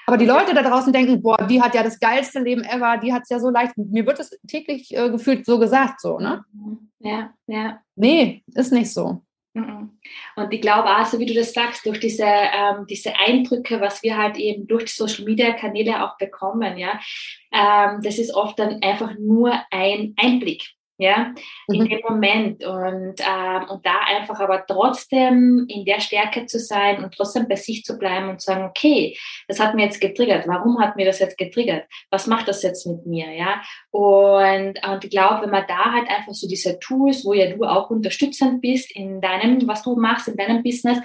Aber 0.06 0.16
die 0.16 0.26
Leute 0.26 0.54
da 0.54 0.62
draußen 0.62 0.92
denken, 0.92 1.20
boah, 1.20 1.46
die 1.48 1.60
hat 1.60 1.74
ja 1.74 1.82
das 1.82 1.98
geilste 1.98 2.40
Leben 2.40 2.62
ever, 2.62 2.96
die 2.98 3.12
hat 3.12 3.22
es 3.22 3.28
ja 3.28 3.40
so 3.40 3.50
leicht. 3.50 3.76
Mir 3.76 4.06
wird 4.06 4.20
es 4.20 4.38
täglich 4.46 4.96
äh, 4.96 5.10
gefühlt 5.10 5.44
so 5.44 5.58
gesagt, 5.58 6.00
so, 6.00 6.18
ne? 6.18 6.44
Ja, 7.00 7.32
ja. 7.48 7.80
Nee, 7.96 8.44
ist 8.54 8.72
nicht 8.72 8.92
so. 8.92 9.22
Mhm. 9.54 9.98
Und 10.36 10.52
ich 10.52 10.60
glaube 10.60 10.88
auch, 10.88 11.06
so 11.06 11.18
wie 11.18 11.26
du 11.26 11.34
das 11.34 11.52
sagst, 11.52 11.86
durch 11.86 11.98
diese, 11.98 12.24
ähm, 12.24 12.86
diese 12.88 13.16
Eindrücke, 13.16 13.80
was 13.80 14.02
wir 14.02 14.16
halt 14.16 14.36
eben 14.36 14.66
durch 14.66 14.84
die 14.84 14.92
Social 14.92 15.24
Media 15.24 15.52
Kanäle 15.54 16.04
auch 16.04 16.16
bekommen, 16.18 16.78
ja, 16.78 17.00
ähm, 17.52 18.00
das 18.02 18.18
ist 18.18 18.34
oft 18.34 18.58
dann 18.58 18.82
einfach 18.82 19.14
nur 19.18 19.58
ein 19.70 20.14
Einblick 20.16 20.62
ja, 20.98 21.34
in 21.68 21.82
mhm. 21.82 21.88
dem 21.88 22.00
Moment. 22.08 22.64
Und, 22.64 23.20
ähm, 23.20 23.68
und 23.68 23.84
da 23.84 24.00
einfach 24.06 24.40
aber 24.40 24.64
trotzdem 24.66 25.66
in 25.68 25.84
der 25.84 26.00
Stärke 26.00 26.46
zu 26.46 26.58
sein 26.58 27.04
und 27.04 27.14
trotzdem 27.14 27.48
bei 27.48 27.56
sich 27.56 27.84
zu 27.84 27.98
bleiben 27.98 28.28
und 28.28 28.40
zu 28.40 28.46
sagen, 28.46 28.64
okay, 28.64 29.16
das 29.48 29.60
hat 29.60 29.74
mir 29.74 29.84
jetzt 29.84 30.00
getriggert, 30.00 30.46
warum 30.46 30.80
hat 30.80 30.96
mir 30.96 31.06
das 31.06 31.18
jetzt 31.18 31.38
getriggert, 31.38 31.86
was 32.10 32.26
macht 32.26 32.48
das 32.48 32.62
jetzt 32.62 32.86
mit 32.86 33.06
mir, 33.06 33.32
ja, 33.32 33.60
und, 33.90 34.78
und 34.86 35.04
ich 35.04 35.10
glaube, 35.10 35.42
wenn 35.42 35.50
man 35.50 35.64
da 35.66 35.92
halt 35.92 36.08
einfach 36.08 36.32
so 36.32 36.48
diese 36.48 36.78
Tools, 36.78 37.24
wo 37.24 37.32
ja 37.32 37.54
du 37.54 37.64
auch 37.64 37.90
unterstützend 37.90 38.60
bist 38.60 38.94
in 38.94 39.20
deinem, 39.20 39.66
was 39.66 39.82
du 39.82 39.96
machst, 39.96 40.28
in 40.28 40.36
deinem 40.36 40.62
Business, 40.62 40.98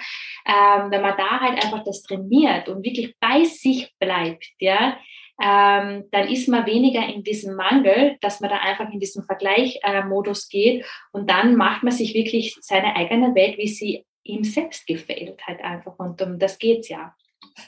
ähm, 0.46 0.92
wenn 0.92 1.02
man 1.02 1.18
da 1.18 1.40
halt 1.40 1.64
einfach 1.64 1.84
das 1.84 2.02
trainiert 2.02 2.70
und 2.70 2.84
wirklich 2.84 3.16
bei 3.20 3.44
sich 3.44 3.94
bleibt, 4.00 4.46
ja, 4.60 4.98
ähm, 5.42 6.06
dann 6.12 6.28
ist 6.28 6.48
man 6.48 6.66
weniger 6.66 7.06
in 7.06 7.24
diesem 7.24 7.56
Mangel, 7.56 8.18
dass 8.22 8.42
man 8.42 8.50
da 8.50 8.58
einfach 8.58 8.92
in 8.92 9.00
diesen 9.00 9.24
Vergleichmodus 9.24 10.46
äh, 10.46 10.50
geht 10.52 10.86
und 11.12 11.30
dann 11.30 11.56
macht 11.56 11.84
man 11.84 11.92
sich 11.92 12.14
wirklich 12.14 12.56
seine 12.62 12.96
eigene 12.96 13.34
Welt, 13.34 13.58
wie 13.58 13.68
sie 13.68 14.06
ihm 14.24 14.44
selbst 14.44 14.86
gefällt, 14.86 15.46
halt 15.48 15.64
einfach. 15.64 15.98
Und 15.98 16.22
um 16.22 16.38
das 16.38 16.60
geht's 16.60 16.90
ja. 16.90 17.16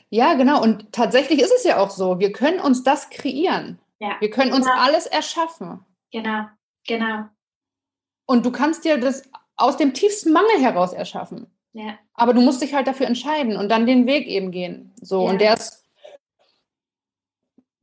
Ja, 0.10 0.36
genau. 0.36 0.62
Und 0.62 0.92
tatsächlich 0.92 1.40
ist 1.40 1.52
es 1.52 1.64
ja 1.64 1.80
auch 1.80 1.90
so. 1.90 2.20
Wir 2.20 2.32
können 2.32 2.60
uns 2.60 2.84
das 2.84 3.10
kreieren. 3.10 3.80
Ja. 4.00 4.18
Wir 4.20 4.30
können 4.30 4.54
uns 4.54 4.66
genau. 4.66 4.80
alles 4.80 5.08
erschaffen. 5.08 5.84
Genau, 6.12 6.46
genau. 6.88 7.26
Und 8.26 8.46
du 8.46 8.52
kannst 8.52 8.86
dir 8.86 9.00
das 9.00 9.30
aus 9.56 9.78
dem 9.78 9.94
tiefsten 9.94 10.32
Mangel 10.32 10.60
heraus 10.60 10.94
erschaffen. 10.94 11.48
Ja. 11.74 11.98
Aber 12.14 12.34
du 12.34 12.42
musst 12.42 12.62
dich 12.62 12.74
halt 12.74 12.88
dafür 12.88 13.08
entscheiden 13.08 13.58
und 13.58 13.70
dann 13.70 13.88
den 13.88 14.06
Weg 14.06 14.28
eben 14.28 14.52
gehen. 14.52 14.94
So, 15.02 15.26
ja. 15.26 15.32
und 15.32 15.42
der 15.42 15.54
ist 15.56 15.83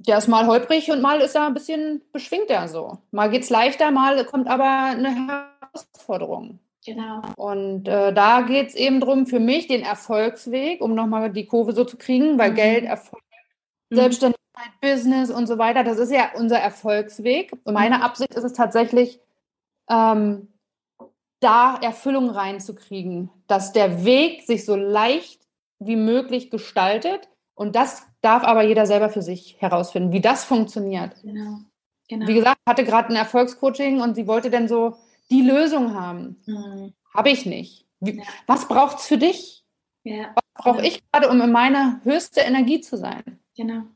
der 0.06 0.18
ist 0.18 0.28
mal 0.28 0.46
holprig 0.46 0.90
und 0.90 1.02
mal 1.02 1.20
ist 1.20 1.34
er 1.34 1.46
ein 1.46 1.54
bisschen 1.54 2.02
beschwingt 2.12 2.48
er 2.48 2.68
so. 2.68 2.98
Mal 3.10 3.30
geht 3.30 3.42
es 3.42 3.50
leichter, 3.50 3.90
mal 3.90 4.24
kommt 4.24 4.48
aber 4.48 4.64
eine 4.64 5.14
Herausforderung. 5.72 6.58
Genau. 6.84 7.20
Und 7.36 7.86
äh, 7.86 8.12
da 8.14 8.40
geht 8.40 8.70
es 8.70 8.74
eben 8.74 9.00
darum, 9.00 9.26
für 9.26 9.40
mich 9.40 9.68
den 9.68 9.82
Erfolgsweg, 9.82 10.80
um 10.80 10.94
nochmal 10.94 11.30
die 11.30 11.44
Kurve 11.44 11.74
so 11.74 11.84
zu 11.84 11.98
kriegen, 11.98 12.38
weil 12.38 12.52
mhm. 12.52 12.54
Geld, 12.54 12.84
Erfolg, 12.84 13.22
mhm. 13.90 13.96
Selbstständigkeit, 13.96 14.80
Business 14.80 15.30
und 15.30 15.46
so 15.46 15.58
weiter, 15.58 15.84
das 15.84 15.98
ist 15.98 16.10
ja 16.10 16.30
unser 16.34 16.58
Erfolgsweg. 16.58 17.52
Und 17.64 17.74
meine 17.74 17.98
mhm. 17.98 18.02
Absicht 18.02 18.34
ist 18.34 18.44
es 18.44 18.54
tatsächlich, 18.54 19.20
ähm, 19.90 20.48
da 21.40 21.76
Erfüllung 21.76 22.30
reinzukriegen, 22.30 23.30
dass 23.46 23.72
der 23.72 24.04
Weg 24.04 24.42
sich 24.42 24.64
so 24.64 24.76
leicht 24.76 25.46
wie 25.78 25.96
möglich 25.96 26.50
gestaltet. 26.50 27.28
Und 27.54 27.76
das 27.76 28.06
darf 28.20 28.44
aber 28.44 28.62
jeder 28.62 28.86
selber 28.86 29.08
für 29.10 29.22
sich 29.22 29.56
herausfinden, 29.60 30.12
wie 30.12 30.20
das 30.20 30.44
funktioniert. 30.44 31.14
Genau. 31.22 31.60
Genau. 32.08 32.26
Wie 32.26 32.34
gesagt, 32.34 32.58
hatte 32.66 32.84
gerade 32.84 33.10
ein 33.10 33.16
Erfolgscoaching 33.16 34.00
und 34.00 34.16
sie 34.16 34.26
wollte 34.26 34.50
dann 34.50 34.66
so 34.66 34.96
die 35.30 35.42
Lösung 35.42 35.94
haben. 35.94 36.42
Mhm. 36.44 36.92
Habe 37.14 37.30
ich 37.30 37.46
nicht. 37.46 37.86
Wie, 38.00 38.16
ja. 38.16 38.24
Was 38.46 38.66
braucht 38.66 38.98
es 38.98 39.06
für 39.06 39.16
dich? 39.16 39.64
Ja. 40.02 40.34
Was 40.34 40.64
brauche 40.64 40.76
genau. 40.78 40.88
ich 40.88 41.02
gerade, 41.12 41.28
um 41.28 41.40
in 41.40 41.52
meiner 41.52 42.00
höchste 42.02 42.40
Energie 42.40 42.80
zu 42.80 42.96
sein? 42.96 43.22
Genau. 43.56 43.74
genau. 43.74 43.86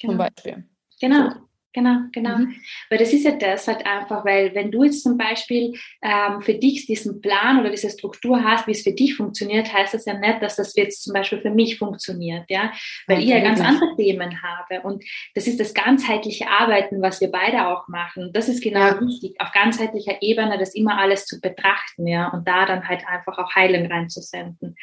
Zum 0.00 0.18
Beispiel. 0.18 0.68
Genau. 1.00 1.30
So. 1.30 1.36
Genau, 1.72 1.98
genau. 2.10 2.38
Mhm. 2.38 2.56
Weil 2.88 2.98
das 2.98 3.12
ist 3.12 3.24
ja 3.24 3.30
das 3.30 3.68
halt 3.68 3.86
einfach, 3.86 4.24
weil 4.24 4.52
wenn 4.56 4.72
du 4.72 4.82
jetzt 4.82 5.04
zum 5.04 5.16
Beispiel 5.16 5.72
ähm, 6.02 6.42
für 6.42 6.54
dich 6.54 6.86
diesen 6.86 7.20
Plan 7.20 7.60
oder 7.60 7.70
diese 7.70 7.90
Struktur 7.90 8.42
hast, 8.42 8.66
wie 8.66 8.72
es 8.72 8.82
für 8.82 8.92
dich 8.92 9.14
funktioniert, 9.14 9.72
heißt 9.72 9.94
das 9.94 10.04
ja 10.04 10.14
nicht, 10.14 10.42
dass 10.42 10.56
das 10.56 10.74
jetzt 10.74 11.04
zum 11.04 11.12
Beispiel 11.12 11.40
für 11.40 11.50
mich 11.50 11.78
funktioniert, 11.78 12.44
ja, 12.48 12.72
weil 13.06 13.18
okay. 13.18 13.24
ich 13.24 13.30
ja 13.30 13.40
ganz 13.40 13.60
andere 13.60 13.94
Themen 13.96 14.42
habe 14.42 14.80
und 14.82 15.04
das 15.34 15.46
ist 15.46 15.60
das 15.60 15.72
ganzheitliche 15.72 16.48
Arbeiten, 16.48 17.02
was 17.02 17.20
wir 17.20 17.30
beide 17.30 17.68
auch 17.68 17.86
machen. 17.86 18.32
Das 18.32 18.48
ist 18.48 18.62
genau 18.64 18.80
ja. 18.80 19.00
wichtig, 19.00 19.40
auf 19.40 19.52
ganzheitlicher 19.52 20.20
Ebene 20.22 20.58
das 20.58 20.74
immer 20.74 20.98
alles 20.98 21.26
zu 21.26 21.40
betrachten, 21.40 22.08
ja, 22.08 22.28
und 22.28 22.48
da 22.48 22.66
dann 22.66 22.88
halt 22.88 23.06
einfach 23.06 23.38
auch 23.38 23.54
Heilung 23.54 23.86
reinzusenden. 23.86 24.74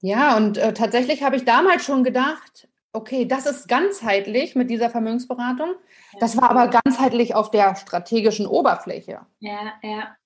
Ja, 0.00 0.36
und 0.36 0.58
äh, 0.58 0.74
tatsächlich 0.74 1.22
habe 1.22 1.36
ich 1.36 1.44
damals 1.44 1.86
schon 1.86 2.02
gedacht, 2.02 2.68
okay, 2.94 3.26
das 3.26 3.44
ist 3.44 3.68
ganzheitlich 3.68 4.54
mit 4.54 4.70
dieser 4.70 4.88
Vermögensberatung. 4.88 5.74
Das 6.20 6.36
war 6.36 6.50
aber 6.50 6.68
ganzheitlich 6.68 7.34
auf 7.34 7.50
der 7.50 7.74
strategischen 7.74 8.46
Oberfläche. 8.46 9.20
Ja, 9.40 9.72
ja. 9.82 10.16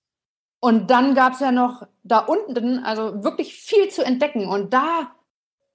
Und 0.61 0.90
dann 0.90 1.14
gab 1.14 1.33
es 1.33 1.40
ja 1.40 1.50
noch 1.50 1.87
da 2.02 2.18
unten, 2.18 2.85
also 2.85 3.24
wirklich 3.24 3.54
viel 3.54 3.88
zu 3.88 4.04
entdecken. 4.04 4.46
Und 4.46 4.74
da 4.74 5.14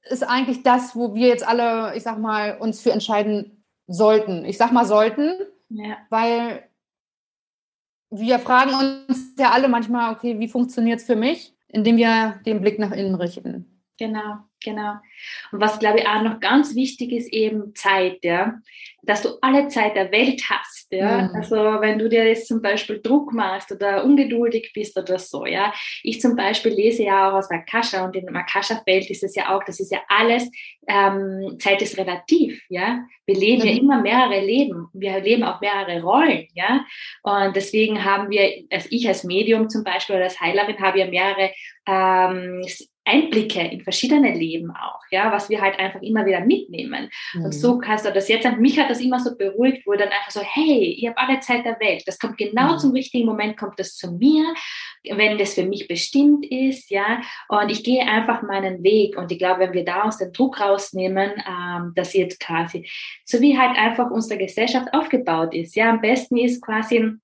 ist 0.04 0.24
eigentlich 0.24 0.64
das, 0.64 0.96
wo 0.96 1.16
wir 1.16 1.28
jetzt 1.28 1.48
alle, 1.48 1.96
ich 1.96 2.04
sag 2.04 2.20
mal, 2.20 2.58
uns 2.58 2.82
für 2.82 2.92
entscheiden 2.92 3.64
sollten. 3.88 4.46
Ich 4.46 4.58
sag 4.58 4.72
mal 4.72 4.86
sollten, 4.86 5.34
ja. 5.70 5.98
weil 6.10 6.70
wir 8.10 8.40
fragen 8.40 8.74
uns 8.76 9.34
ja 9.40 9.52
alle 9.52 9.68
manchmal, 9.68 10.14
okay, 10.14 10.40
wie 10.40 10.48
funktioniert 10.48 11.00
es 11.00 11.06
für 11.06 11.16
mich, 11.16 11.56
indem 11.68 11.98
wir 11.98 12.40
den 12.46 12.62
Blick 12.62 12.78
nach 12.78 12.92
innen 12.92 13.16
richten. 13.16 13.82
Genau, 13.98 14.40
genau. 14.64 14.94
Und 15.52 15.62
was 15.62 15.80
glaube 15.80 16.00
ich 16.00 16.08
auch 16.08 16.22
noch 16.22 16.40
ganz 16.40 16.76
wichtig 16.76 17.12
ist, 17.12 17.32
eben 17.32 17.76
Zeit, 17.76 18.20
ja, 18.24 18.56
dass 19.04 19.22
du 19.22 19.38
alle 19.42 19.68
Zeit 19.68 19.96
der 19.96 20.12
Welt 20.12 20.42
hast, 20.50 20.92
ja. 20.92 21.24
Mhm. 21.24 21.36
Also 21.36 21.56
wenn 21.56 22.00
du 22.00 22.08
dir 22.10 22.26
jetzt 22.28 22.48
zum 22.48 22.62
Beispiel 22.62 23.02
Druck 23.02 23.34
machst 23.34 23.72
oder 23.72 24.04
ungeduldig 24.04 24.72
bist 24.74 24.98
oder 24.98 25.20
so, 25.20 25.46
ja. 25.46 25.74
Ich 26.04 26.22
zum 26.22 26.36
Beispiel 26.36 26.72
lese 26.72 27.04
ja 27.04 27.30
auch 27.30 27.34
aus 27.34 27.52
Akasha 27.52 28.06
und 28.06 28.16
im 28.16 28.36
Akasha-Feld 28.36 29.10
ist 29.10 29.24
es 29.24 29.36
ja 29.36 29.56
auch, 29.56 29.64
das 29.64 29.80
ist 29.80 29.92
ja 29.92 30.00
alles, 30.08 30.50
ähm, 30.88 31.58
Zeit 31.60 31.82
ist 31.82 31.98
relativ, 31.98 32.62
ja. 32.70 33.06
Wir 33.26 33.36
leben 33.36 33.62
mhm. 33.62 33.68
ja 33.68 33.78
immer 33.78 34.02
mehrere 34.02 34.42
Leben. 34.46 34.88
Wir 34.94 35.20
leben 35.22 35.44
auch 35.44 35.62
mehrere 35.62 36.02
Rollen, 36.02 36.48
ja. 36.54 36.86
Und 37.24 37.56
deswegen 37.56 38.04
haben 38.04 38.30
wir, 38.30 38.66
also 38.72 38.88
ich 38.90 39.08
als 39.08 39.24
Medium 39.24 39.70
zum 39.70 39.84
Beispiel 39.84 40.16
oder 40.16 40.26
als 40.26 40.40
Heilerin 40.40 40.80
habe 40.80 41.00
ja 41.00 41.08
mehrere 41.08 41.52
ähm, 41.88 42.64
Einblicke 43.06 43.60
in 43.60 43.82
verschiedene 43.82 44.34
Leben 44.34 44.72
auch, 44.72 45.02
ja, 45.12 45.32
was 45.32 45.50
wir 45.50 45.62
halt 45.62 45.78
einfach 45.78 46.02
immer 46.02 46.26
wieder 46.26 46.40
mitnehmen. 46.42 47.10
Mhm. 47.34 47.46
Und 47.46 47.52
so 47.52 47.78
kannst 47.78 48.06
du 48.06 48.12
das 48.12 48.30
jetzt, 48.30 48.48
mich 48.58 48.80
hat 48.80 48.90
das 48.90 49.02
immer 49.02 49.20
so 49.20 49.36
beruhigt, 49.36 49.86
wo 49.86 49.94
dann 49.94 50.10
einfach 50.10 50.32
so, 50.32 50.42
hey, 50.42 50.96
ich 50.98 51.08
habe 51.08 51.18
alle 51.18 51.40
Zeit 51.40 51.66
der 51.66 51.80
Welt. 51.80 52.04
Das 52.06 52.18
kommt 52.18 52.38
genau 52.38 52.74
mhm. 52.74 52.80
zum 52.80 52.92
richtigen 52.92 53.26
Moment, 53.26 53.58
kommt 53.58 53.78
das 53.80 53.96
zu 53.96 54.14
mir, 54.14 54.54
wenn 55.04 55.38
das 55.38 55.54
für 55.54 55.66
mich 55.66 55.88
bestimmt 55.88 56.46
ist, 56.46 56.90
ja. 56.90 57.22
Und 57.50 57.70
ich 57.70 57.84
gehe 57.84 58.02
einfach 58.02 58.42
meinen 58.42 58.84
Weg. 58.84 59.18
Und 59.18 59.32
ich 59.32 59.38
glaube, 59.38 59.62
wenn 59.62 59.74
wir 59.74 59.84
da 59.84 60.04
uns 60.04 60.18
den 60.18 60.32
Druck 60.32 60.62
rausnehmen, 60.62 61.32
ähm, 61.46 61.92
dass 61.96 62.14
jetzt 62.14 62.40
quasi, 62.40 62.90
so 63.26 63.42
wie 63.42 63.58
halt 63.58 63.78
einfach 63.78 64.12
unsere 64.12 64.40
Gesellschaft 64.40 64.88
aufgebaut 64.94 65.54
ist, 65.54 65.76
ja, 65.76 65.90
am 65.90 66.02
besten 66.02 66.38
ist 66.38 66.62
quasi, 66.62 67.18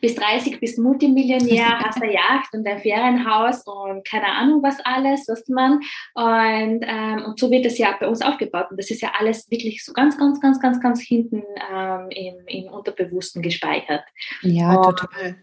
bis 0.00 0.14
30 0.14 0.60
bist 0.60 0.78
Multimillionär, 0.78 1.78
hast 1.84 2.02
eine 2.02 2.12
Yacht 2.12 2.52
und 2.52 2.66
ein 2.66 2.80
Ferienhaus 2.80 3.64
und 3.66 4.06
keine 4.06 4.26
Ahnung 4.26 4.62
was 4.62 4.78
alles, 4.84 5.26
was 5.28 5.48
man. 5.48 5.80
Und, 6.14 6.84
ähm, 6.86 7.24
und 7.26 7.38
so 7.38 7.50
wird 7.50 7.64
das 7.64 7.78
ja 7.78 7.94
bei 7.98 8.08
uns 8.08 8.22
aufgebaut. 8.22 8.66
Und 8.70 8.78
das 8.78 8.90
ist 8.90 9.02
ja 9.02 9.12
alles 9.18 9.50
wirklich 9.50 9.84
so 9.84 9.92
ganz, 9.92 10.18
ganz, 10.18 10.40
ganz, 10.40 10.60
ganz, 10.60 10.80
ganz 10.80 11.00
hinten 11.00 11.42
ähm, 11.72 12.08
im, 12.10 12.46
im 12.46 12.72
Unterbewussten 12.72 13.42
gespeichert. 13.42 14.04
Ja, 14.42 14.74
und 14.74 14.98
total. 14.98 15.36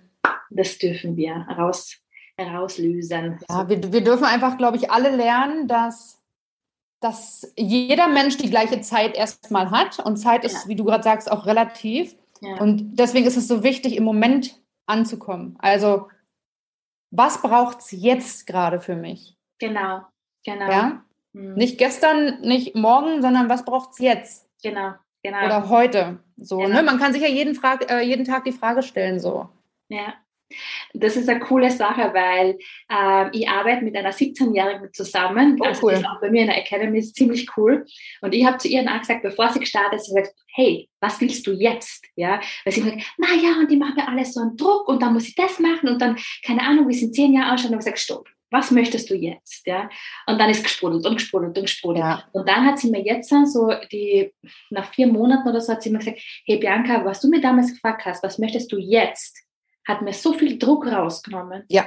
Das 0.49 0.77
dürfen 0.77 1.17
wir 1.17 1.45
raus, 1.58 1.97
herauslösen. 2.38 3.39
Ja, 3.49 3.67
wir, 3.69 3.91
wir 3.91 4.01
dürfen 4.01 4.25
einfach, 4.25 4.58
glaube 4.58 4.77
ich, 4.77 4.91
alle 4.91 5.15
lernen, 5.15 5.67
dass 5.67 6.17
dass 6.99 7.53
jeder 7.56 8.08
Mensch 8.08 8.38
die 8.38 8.49
gleiche 8.49 8.82
Zeit 8.82 9.15
erstmal 9.15 9.69
hat 9.69 9.99
und 9.99 10.17
Zeit 10.17 10.43
ist, 10.43 10.63
ja. 10.63 10.69
wie 10.69 10.75
du 10.75 10.84
gerade 10.84 11.03
sagst, 11.03 11.32
auch 11.32 11.45
relativ. 11.45 12.15
Und 12.41 12.95
deswegen 12.97 13.26
ist 13.26 13.38
es 13.38 13.47
so 13.47 13.63
wichtig, 13.63 13.95
im 13.95 14.04
Moment 14.04 14.62
anzukommen. 14.86 15.56
Also, 15.60 16.10
was 17.12 17.41
braucht 17.41 17.80
es 17.80 17.91
jetzt 17.91 18.47
gerade 18.47 18.80
für 18.80 18.95
mich? 18.95 19.38
Genau, 19.60 20.02
genau. 20.45 20.69
Ja? 20.69 21.06
Mhm. 21.34 21.54
Nicht 21.56 21.78
gestern, 21.78 22.41
nicht 22.41 22.76
morgen, 22.76 23.21
sondern 23.21 23.50
was 23.50 23.65
braucht 23.65 23.91
es 23.93 24.00
jetzt? 24.00 24.50
Genau, 24.62 24.93
genau. 25.23 25.45
Oder 25.45 25.69
heute. 25.69 26.19
So, 26.38 26.58
genau. 26.58 26.76
ne? 26.76 26.84
Man 26.84 27.00
kann 27.00 27.13
sich 27.13 27.21
ja 27.21 27.28
jeden, 27.28 27.56
Frage, 27.56 27.88
äh, 27.89 28.02
jeden 28.02 28.26
Tag 28.26 28.43
die 28.43 28.52
Frage 28.52 28.84
stellen, 28.84 29.19
so. 29.19 29.50
Ja, 29.89 30.13
das 30.93 31.15
ist 31.15 31.29
eine 31.29 31.39
coole 31.39 31.71
Sache, 31.71 32.13
weil 32.13 32.57
äh, 32.89 33.38
ich 33.38 33.47
arbeite 33.47 33.83
mit 33.83 33.95
einer 33.95 34.12
17-Jährigen 34.12 34.91
zusammen. 34.93 35.57
Oh, 35.60 35.65
also 35.65 35.88
cool. 35.88 35.95
auch 35.95 36.21
bei 36.21 36.29
mir 36.29 36.41
in 36.41 36.47
der 36.47 36.57
Academy 36.57 36.99
ist 36.99 37.15
ziemlich 37.15 37.47
cool. 37.57 37.86
Und 38.21 38.33
ich 38.33 38.45
habe 38.45 38.57
zu 38.57 38.67
ihr 38.67 38.81
auch 38.89 38.99
gesagt, 38.99 39.23
bevor 39.23 39.49
sie 39.49 39.60
gestartet 39.60 39.99
ist, 39.99 40.07
gesagt, 40.07 40.33
hey, 40.55 40.89
was 40.99 41.19
willst 41.21 41.45
du 41.45 41.51
jetzt? 41.51 42.05
Ja, 42.15 42.39
weil 42.63 42.73
sie 42.73 42.81
gesagt, 42.81 43.03
naja, 43.17 43.60
und 43.60 43.69
die 43.69 43.77
machen 43.77 43.95
mir 43.95 44.07
alles 44.07 44.33
so 44.33 44.41
einen 44.41 44.57
Druck 44.57 44.88
und 44.88 45.01
dann 45.01 45.13
muss 45.13 45.27
ich 45.27 45.36
das 45.36 45.60
machen 45.60 45.89
und 45.89 46.01
dann, 46.01 46.17
keine 46.45 46.62
Ahnung, 46.62 46.88
wie 46.88 46.95
es 46.95 47.01
in 47.01 47.13
zehn 47.13 47.33
Jahren 47.33 47.53
ausschaut. 47.53 47.71
Und 47.71 47.79
ich 47.79 47.86
gesagt, 47.86 47.99
stopp, 47.99 48.29
was 48.49 48.71
möchtest 48.71 49.10
du 49.10 49.15
jetzt? 49.15 49.67
Ja, 49.67 49.89
und 50.25 50.39
dann 50.39 50.49
ist 50.49 50.63
gesprudelt 50.63 51.05
und 51.05 51.15
gesprudelt 51.15 51.57
und 51.57 51.63
gesprudelt. 51.63 52.05
Ja. 52.05 52.23
Und 52.31 52.47
dann 52.47 52.65
hat 52.65 52.79
sie 52.79 52.89
mir 52.89 53.03
jetzt 53.03 53.29
so 53.29 53.71
die, 53.91 54.33
nach 54.69 54.91
vier 54.93 55.07
Monaten 55.07 55.47
oder 55.47 55.60
so, 55.60 55.73
hat 55.73 55.83
sie 55.83 55.89
mir 55.89 55.99
gesagt, 55.99 56.19
hey 56.45 56.57
Bianca, 56.57 57.03
was 57.03 57.21
du 57.21 57.29
mir 57.29 57.41
damals 57.41 57.73
gefragt 57.73 58.05
hast, 58.05 58.23
was 58.23 58.39
möchtest 58.39 58.71
du 58.71 58.77
jetzt? 58.77 59.46
Hat 59.88 60.02
mir 60.02 60.13
so 60.13 60.34
viel 60.34 60.58
Druck 60.58 60.86
rausgenommen. 60.86 61.63
Ja. 61.69 61.86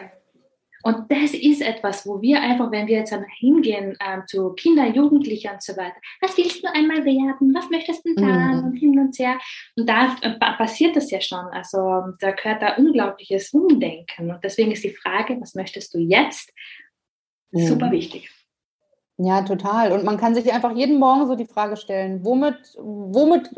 Und 0.82 1.10
das 1.10 1.34
ist 1.34 1.60
etwas, 1.60 2.06
wo 2.06 2.22
wir 2.22 2.40
einfach, 2.40 2.70
wenn 2.70 2.86
wir 2.86 2.98
jetzt 2.98 3.12
dann 3.12 3.26
hingehen 3.38 3.98
ähm, 4.00 4.22
zu 4.26 4.54
Kindern, 4.54 4.94
Jugendlichen 4.94 5.50
und 5.52 5.62
so 5.62 5.76
weiter, 5.76 5.96
was 6.22 6.36
willst 6.38 6.64
du 6.64 6.68
einmal 6.72 7.04
werden? 7.04 7.54
Was 7.54 7.68
möchtest 7.68 8.06
du 8.06 8.14
dann? 8.14 8.56
Mhm. 8.56 8.64
Und 8.64 8.76
hin 8.76 8.98
und 8.98 9.18
her. 9.18 9.38
Und 9.76 9.86
da 9.86 10.16
äh, 10.22 10.38
passiert 10.38 10.96
das 10.96 11.10
ja 11.10 11.20
schon. 11.20 11.44
Also 11.52 11.78
da 12.18 12.30
gehört 12.30 12.62
da 12.62 12.76
unglaubliches 12.76 13.52
Umdenken. 13.52 14.30
Und 14.30 14.42
deswegen 14.42 14.72
ist 14.72 14.84
die 14.84 14.96
Frage, 14.96 15.38
was 15.40 15.54
möchtest 15.54 15.92
du 15.92 15.98
jetzt? 15.98 16.51
Mhm. 17.51 17.66
Super 17.66 17.90
wichtig. 17.90 18.30
Ja, 19.18 19.42
total. 19.42 19.92
Und 19.92 20.05
man 20.05 20.16
kann 20.16 20.34
sich 20.34 20.51
einfach 20.51 20.74
jeden 20.74 20.98
Morgen 20.98 21.26
so 21.26 21.36
die 21.36 21.44
Frage 21.44 21.76
stellen, 21.76 22.24
womit, 22.24 22.57
womit 22.78 23.51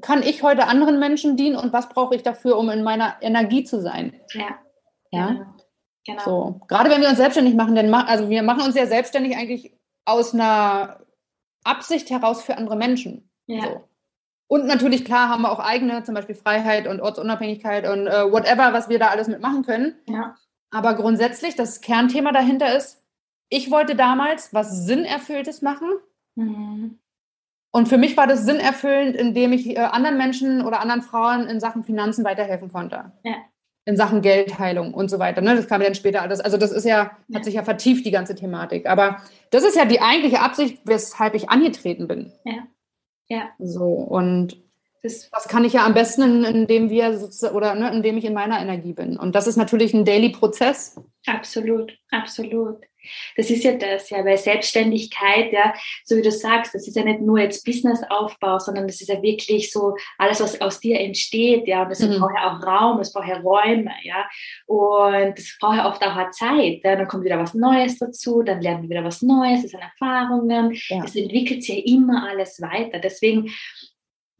kann 0.00 0.22
ich 0.22 0.42
heute 0.42 0.66
anderen 0.66 0.98
Menschen 0.98 1.36
dienen 1.36 1.56
und 1.56 1.72
was 1.72 1.88
brauche 1.88 2.14
ich 2.14 2.22
dafür, 2.22 2.58
um 2.58 2.68
in 2.70 2.82
meiner 2.82 3.16
Energie 3.20 3.64
zu 3.64 3.80
sein? 3.80 4.20
Ja. 4.32 4.58
Ja. 5.10 5.28
Genau. 5.28 5.44
genau. 6.04 6.24
So. 6.24 6.60
Gerade 6.68 6.90
wenn 6.90 7.00
wir 7.00 7.08
uns 7.08 7.18
selbstständig 7.18 7.54
machen, 7.54 7.74
denn 7.74 7.92
also 7.94 8.28
wir 8.28 8.42
machen 8.42 8.62
uns 8.62 8.74
ja 8.74 8.86
selbstständig 8.86 9.36
eigentlich 9.36 9.76
aus 10.04 10.34
einer 10.34 11.00
Absicht 11.62 12.10
heraus 12.10 12.42
für 12.42 12.56
andere 12.56 12.76
Menschen. 12.76 13.30
Ja. 13.46 13.62
So. 13.62 13.88
Und 14.46 14.66
natürlich, 14.66 15.04
klar, 15.04 15.30
haben 15.30 15.42
wir 15.42 15.50
auch 15.50 15.58
eigene, 15.58 16.02
zum 16.02 16.14
Beispiel 16.14 16.34
Freiheit 16.34 16.86
und 16.86 17.00
Ortsunabhängigkeit 17.00 17.88
und 17.88 18.06
äh, 18.06 18.30
whatever, 18.30 18.72
was 18.72 18.88
wir 18.88 18.98
da 18.98 19.08
alles 19.08 19.28
mitmachen 19.28 19.64
können. 19.64 19.96
Ja. 20.06 20.36
Aber 20.70 20.94
grundsätzlich, 20.94 21.54
das 21.54 21.80
Kernthema 21.80 22.32
dahinter 22.32 22.76
ist, 22.76 23.02
ich 23.48 23.70
wollte 23.70 23.94
damals 23.94 24.52
was 24.52 24.84
Sinnerfülltes 24.84 25.62
machen. 25.62 25.88
Mhm. 26.34 26.98
Und 27.74 27.88
für 27.88 27.98
mich 27.98 28.16
war 28.16 28.28
das 28.28 28.44
sinnerfüllend, 28.44 29.16
indem 29.16 29.52
ich 29.52 29.70
äh, 29.70 29.78
anderen 29.80 30.16
Menschen 30.16 30.64
oder 30.64 30.78
anderen 30.78 31.02
Frauen 31.02 31.48
in 31.48 31.58
Sachen 31.58 31.82
Finanzen 31.82 32.24
weiterhelfen 32.24 32.70
konnte. 32.70 33.10
Ja. 33.24 33.34
In 33.84 33.96
Sachen 33.96 34.22
Geldheilung 34.22 34.94
und 34.94 35.10
so 35.10 35.18
weiter. 35.18 35.40
Ne? 35.40 35.56
Das 35.56 35.66
kam 35.66 35.80
dann 35.80 35.96
später 35.96 36.22
alles. 36.22 36.38
Also 36.38 36.56
das 36.56 36.70
ist 36.70 36.84
ja, 36.84 37.10
ja, 37.26 37.36
hat 37.36 37.44
sich 37.44 37.54
ja 37.54 37.64
vertieft, 37.64 38.06
die 38.06 38.12
ganze 38.12 38.36
Thematik. 38.36 38.88
Aber 38.88 39.16
das 39.50 39.64
ist 39.64 39.74
ja 39.74 39.86
die 39.86 40.00
eigentliche 40.00 40.40
Absicht, 40.40 40.82
weshalb 40.84 41.34
ich 41.34 41.50
angetreten 41.50 42.06
bin. 42.06 42.30
Ja. 42.44 42.68
Ja. 43.26 43.48
So, 43.58 43.86
und 43.88 44.56
das, 45.02 45.28
das 45.30 45.48
kann 45.48 45.64
ich 45.64 45.72
ja 45.72 45.84
am 45.84 45.94
besten, 45.94 46.44
indem 46.44 46.90
wir 46.90 47.28
oder 47.52 47.74
ne, 47.74 47.90
indem 47.90 48.16
ich 48.18 48.24
in 48.24 48.34
meiner 48.34 48.60
Energie 48.60 48.92
bin. 48.92 49.16
Und 49.16 49.34
das 49.34 49.48
ist 49.48 49.56
natürlich 49.56 49.94
ein 49.94 50.04
Daily-Prozess. 50.04 51.00
Absolut, 51.26 51.96
absolut. 52.10 52.84
Das 53.36 53.50
ist 53.50 53.64
ja 53.64 53.76
das, 53.76 54.10
ja, 54.10 54.24
weil 54.24 54.38
Selbstständigkeit, 54.38 55.52
ja, 55.52 55.74
so 56.04 56.16
wie 56.16 56.22
du 56.22 56.30
sagst, 56.30 56.74
das 56.74 56.88
ist 56.88 56.96
ja 56.96 57.04
nicht 57.04 57.20
nur 57.20 57.38
jetzt 57.38 57.64
Businessaufbau, 57.64 58.58
sondern 58.58 58.86
das 58.86 59.00
ist 59.00 59.08
ja 59.08 59.20
wirklich 59.22 59.70
so 59.70 59.94
alles, 60.18 60.40
was 60.40 60.60
aus 60.60 60.80
dir 60.80 60.98
entsteht, 61.00 61.66
ja, 61.66 61.82
und 61.82 61.90
das 61.90 62.00
mhm. 62.00 62.18
braucht 62.18 62.34
ja 62.34 62.50
auch 62.50 62.62
Raum, 62.66 63.00
es 63.00 63.12
braucht 63.12 63.28
ja 63.28 63.38
Räume, 63.38 63.92
ja, 64.02 64.26
und 64.66 65.38
das 65.38 65.56
braucht 65.60 65.76
ja 65.76 65.88
oft 65.88 66.02
auch 66.02 66.30
Zeit, 66.30 66.80
ja? 66.82 66.96
dann 66.96 67.08
kommt 67.08 67.24
wieder 67.24 67.38
was 67.38 67.54
Neues 67.54 67.98
dazu, 67.98 68.42
dann 68.42 68.60
lernen 68.60 68.84
wir 68.84 68.90
wieder 68.90 69.04
was 69.04 69.22
Neues, 69.22 69.62
das 69.62 69.72
sind 69.72 69.82
Erfahrungen, 69.82 70.72
ja. 70.88 71.04
es 71.04 71.14
entwickelt 71.14 71.62
sich 71.62 71.76
ja 71.76 71.94
immer 71.94 72.28
alles 72.28 72.60
weiter, 72.60 72.98
deswegen 72.98 73.50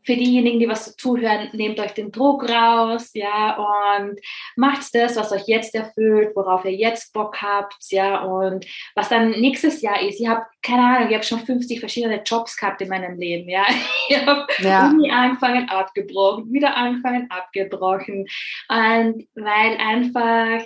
für 0.05 0.17
diejenigen, 0.17 0.61
die 0.61 0.69
was 0.69 0.97
zuhören, 0.97 1.49
nehmt 1.53 1.81
euch 1.81 1.93
den 1.93 2.13
Druck 2.13 2.49
raus, 2.49 3.11
ja, 3.15 3.57
und 3.57 4.21
macht 4.57 4.95
das, 4.95 5.17
was 5.17 5.33
euch 5.33 5.47
jetzt 5.47 5.75
erfüllt, 5.75 6.37
worauf 6.37 6.65
ihr 6.65 6.73
jetzt 6.73 7.13
Bock 7.13 7.41
habt, 7.41 7.77
ja, 7.91 8.23
und 8.23 8.67
was 8.95 9.09
dann 9.09 9.31
nächstes 9.31 9.81
Jahr 9.83 10.01
ist. 10.03 10.21
Ich 10.21 10.29
habe, 10.29 10.43
keine 10.63 10.83
Ahnung, 10.83 11.09
ich 11.09 11.15
habe 11.15 11.25
schon 11.25 11.41
50 11.41 11.81
verschiedene 11.81 12.23
Jobs 12.23 12.57
gehabt 12.57 12.81
in 12.83 12.89
meinem 12.89 13.19
Leben, 13.19 13.49
ja. 13.49 13.65
Ich 14.09 14.27
habe 14.27 14.47
ja. 14.59 14.91
Uni 14.91 15.11
angefangen, 15.11 15.69
abgebrochen, 15.71 16.53
wieder 16.53 16.77
angefangen, 16.77 17.31
abgebrochen. 17.31 18.27
Und 18.69 19.27
weil 19.35 19.77
einfach 19.79 20.63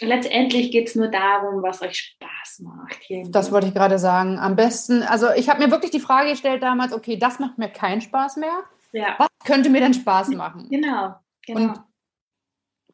letztendlich 0.00 0.70
geht 0.70 0.88
es 0.88 0.94
nur 0.94 1.08
darum, 1.08 1.62
was 1.62 1.82
euch 1.82 1.96
Spaß 1.96 2.60
macht. 2.60 2.98
Das 3.28 3.52
wollte 3.52 3.68
ich 3.68 3.74
gerade 3.74 3.98
sagen. 3.98 4.38
Am 4.38 4.56
besten, 4.56 5.02
also 5.02 5.30
ich 5.36 5.48
habe 5.48 5.64
mir 5.64 5.70
wirklich 5.70 5.90
die 5.90 6.00
Frage 6.00 6.30
gestellt 6.30 6.62
damals, 6.62 6.92
okay, 6.92 7.16
das 7.16 7.38
macht 7.38 7.58
mir 7.58 7.68
keinen 7.68 8.00
Spaß 8.00 8.36
mehr. 8.36 8.64
Ja. 8.92 9.16
Was 9.18 9.28
könnte 9.44 9.70
mir 9.70 9.80
denn 9.80 9.94
Spaß 9.94 10.28
machen? 10.28 10.68
Genau, 10.70 11.14
genau. 11.46 11.60
Und 11.60 11.80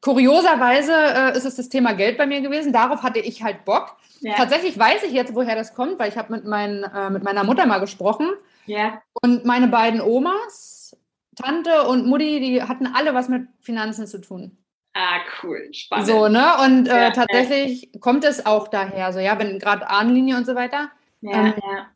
kurioserweise 0.01 0.92
äh, 0.92 1.36
ist 1.36 1.44
es 1.44 1.57
das 1.57 1.68
Thema 1.68 1.92
Geld 1.92 2.16
bei 2.16 2.26
mir 2.26 2.40
gewesen. 2.40 2.72
Darauf 2.72 3.03
hatte 3.03 3.18
ich 3.18 3.42
halt 3.42 3.64
Bock. 3.64 3.96
Ja. 4.20 4.34
Tatsächlich 4.34 4.78
weiß 4.78 5.03
ich 5.05 5.12
jetzt, 5.12 5.34
woher 5.34 5.55
das 5.55 5.74
kommt, 5.74 5.98
weil 5.98 6.09
ich 6.09 6.16
habe 6.16 6.32
mit, 6.32 6.44
mein, 6.44 6.82
äh, 6.84 7.11
mit 7.11 7.22
meiner 7.22 7.44
Mutter 7.44 7.66
mal 7.66 7.78
gesprochen. 7.78 8.28
Ja. 8.66 9.03
Und 9.22 9.44
meine 9.44 9.68
beiden 9.68 10.01
Omas, 10.01 10.96
Tante 11.36 11.86
und 11.86 12.07
Mutti, 12.07 12.40
die 12.40 12.62
hatten 12.62 12.86
alle 12.86 13.14
was 13.14 13.28
mit 13.28 13.48
Finanzen 13.61 14.07
zu 14.07 14.20
tun. 14.20 14.57
Ah, 14.93 15.20
cool, 15.43 15.68
spannend. 15.72 16.09
So, 16.09 16.28
ne? 16.28 16.57
Und 16.64 16.88
äh, 16.88 17.03
ja, 17.05 17.11
tatsächlich 17.11 17.91
ja. 17.93 18.01
kommt 18.01 18.24
es 18.24 18.45
auch 18.45 18.68
daher, 18.68 19.12
so, 19.12 19.20
ja, 19.20 19.38
wenn 19.38 19.59
gerade 19.59 19.88
Ahnenlinie 19.88 20.36
und 20.36 20.47
so 20.47 20.55
weiter. 20.55 20.91
Ja, 21.20 21.47
ähm, 21.47 21.55
ja. 21.62 21.86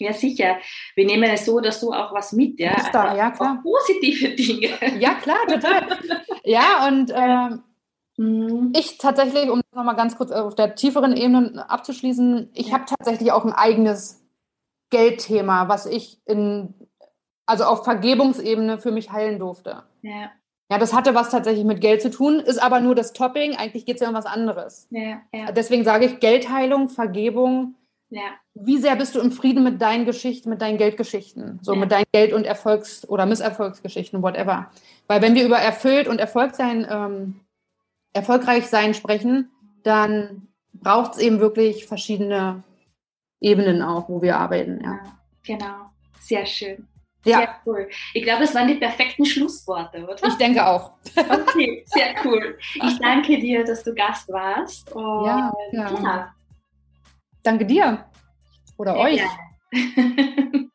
Ja, 0.00 0.12
sicher. 0.12 0.58
Wir 0.94 1.06
nehmen 1.06 1.24
es 1.24 1.44
so 1.44 1.54
oder 1.54 1.72
so 1.72 1.92
auch 1.92 2.12
was 2.14 2.32
mit, 2.32 2.60
ja. 2.60 2.76
Ist 2.76 2.92
da, 2.92 3.16
ja, 3.16 3.30
klar. 3.30 3.58
Auch 3.58 3.62
positive 3.62 4.28
Dinge. 4.30 5.00
Ja, 5.00 5.14
klar, 5.14 5.40
total. 5.48 5.98
ja, 6.44 6.86
und 6.86 7.10
äh, 7.10 8.78
ich 8.78 8.98
tatsächlich, 8.98 9.50
um 9.50 9.60
nochmal 9.72 9.96
ganz 9.96 10.16
kurz 10.16 10.32
auf 10.32 10.54
der 10.54 10.74
tieferen 10.74 11.16
Ebene 11.16 11.68
abzuschließen, 11.68 12.50
ich 12.54 12.68
ja. 12.68 12.74
habe 12.74 12.84
tatsächlich 12.86 13.32
auch 13.32 13.44
ein 13.44 13.52
eigenes 13.52 14.24
Geldthema, 14.90 15.68
was 15.68 15.86
ich 15.86 16.20
in, 16.26 16.74
also 17.46 17.64
auf 17.64 17.84
Vergebungsebene 17.84 18.78
für 18.78 18.90
mich 18.90 19.12
heilen 19.12 19.38
durfte. 19.38 19.84
Ja. 20.02 20.30
Ja, 20.70 20.78
das 20.78 20.92
hatte 20.92 21.14
was 21.14 21.30
tatsächlich 21.30 21.64
mit 21.64 21.80
Geld 21.80 22.02
zu 22.02 22.10
tun, 22.10 22.40
ist 22.40 22.58
aber 22.58 22.80
nur 22.80 22.94
das 22.94 23.12
Topping. 23.14 23.56
Eigentlich 23.56 23.86
geht 23.86 23.96
es 23.96 24.02
ja 24.02 24.08
um 24.08 24.14
was 24.14 24.26
anderes. 24.26 24.86
Ja, 24.90 25.22
ja. 25.32 25.50
Deswegen 25.52 25.84
sage 25.84 26.04
ich 26.04 26.20
Geldheilung, 26.20 26.88
Vergebung. 26.88 27.74
Ja. 28.10 28.34
Wie 28.54 28.78
sehr 28.78 28.96
bist 28.96 29.14
du 29.14 29.20
im 29.20 29.32
Frieden 29.32 29.64
mit 29.64 29.80
deinen 29.80 30.04
Geschichten, 30.04 30.50
mit 30.50 30.60
deinen 30.60 30.78
Geldgeschichten? 30.78 31.58
So 31.62 31.74
mit 31.74 31.92
deinen 31.92 32.06
Geld- 32.12 32.32
und 32.32 32.44
Erfolgs- 32.44 33.08
oder 33.08 33.26
Misserfolgsgeschichten, 33.26 34.22
whatever. 34.22 34.70
Weil 35.06 35.22
wenn 35.22 35.34
wir 35.34 35.44
über 35.44 35.58
erfüllt 35.58 36.08
und 36.08 36.18
Erfolg 36.18 36.54
sein, 36.54 36.86
ähm, 36.90 37.40
erfolgreich 38.12 38.66
sein 38.66 38.94
sprechen, 38.94 39.50
dann 39.82 40.48
braucht 40.72 41.12
es 41.12 41.18
eben 41.18 41.40
wirklich 41.40 41.86
verschiedene 41.86 42.62
Ebenen 43.40 43.82
auch, 43.82 44.08
wo 44.08 44.22
wir 44.22 44.36
arbeiten. 44.36 44.80
Ja. 44.82 44.98
Genau, 45.44 45.90
sehr 46.20 46.46
schön. 46.46 46.86
Ja. 47.24 47.38
Sehr 47.38 47.48
cool. 47.66 47.88
Ich 48.14 48.22
glaube, 48.22 48.44
es 48.44 48.54
waren 48.54 48.68
die 48.68 48.76
perfekten 48.76 49.24
Schlussworte, 49.24 50.04
oder? 50.04 50.16
Ich 50.26 50.34
denke 50.34 50.64
auch. 50.64 50.92
Okay, 51.16 51.84
sehr 51.86 52.14
cool. 52.24 52.58
Ich 52.74 52.98
danke 53.02 53.38
dir, 53.38 53.64
dass 53.64 53.82
du 53.82 53.94
Gast 53.94 54.28
warst. 54.28 54.90
Und 54.92 55.26
ja, 55.26 55.52
ja. 55.72 56.02
ja. 56.02 56.34
Danke 57.42 57.66
dir. 57.66 58.04
Oder 58.76 58.92
sehr 58.92 59.02
euch. 59.02 59.22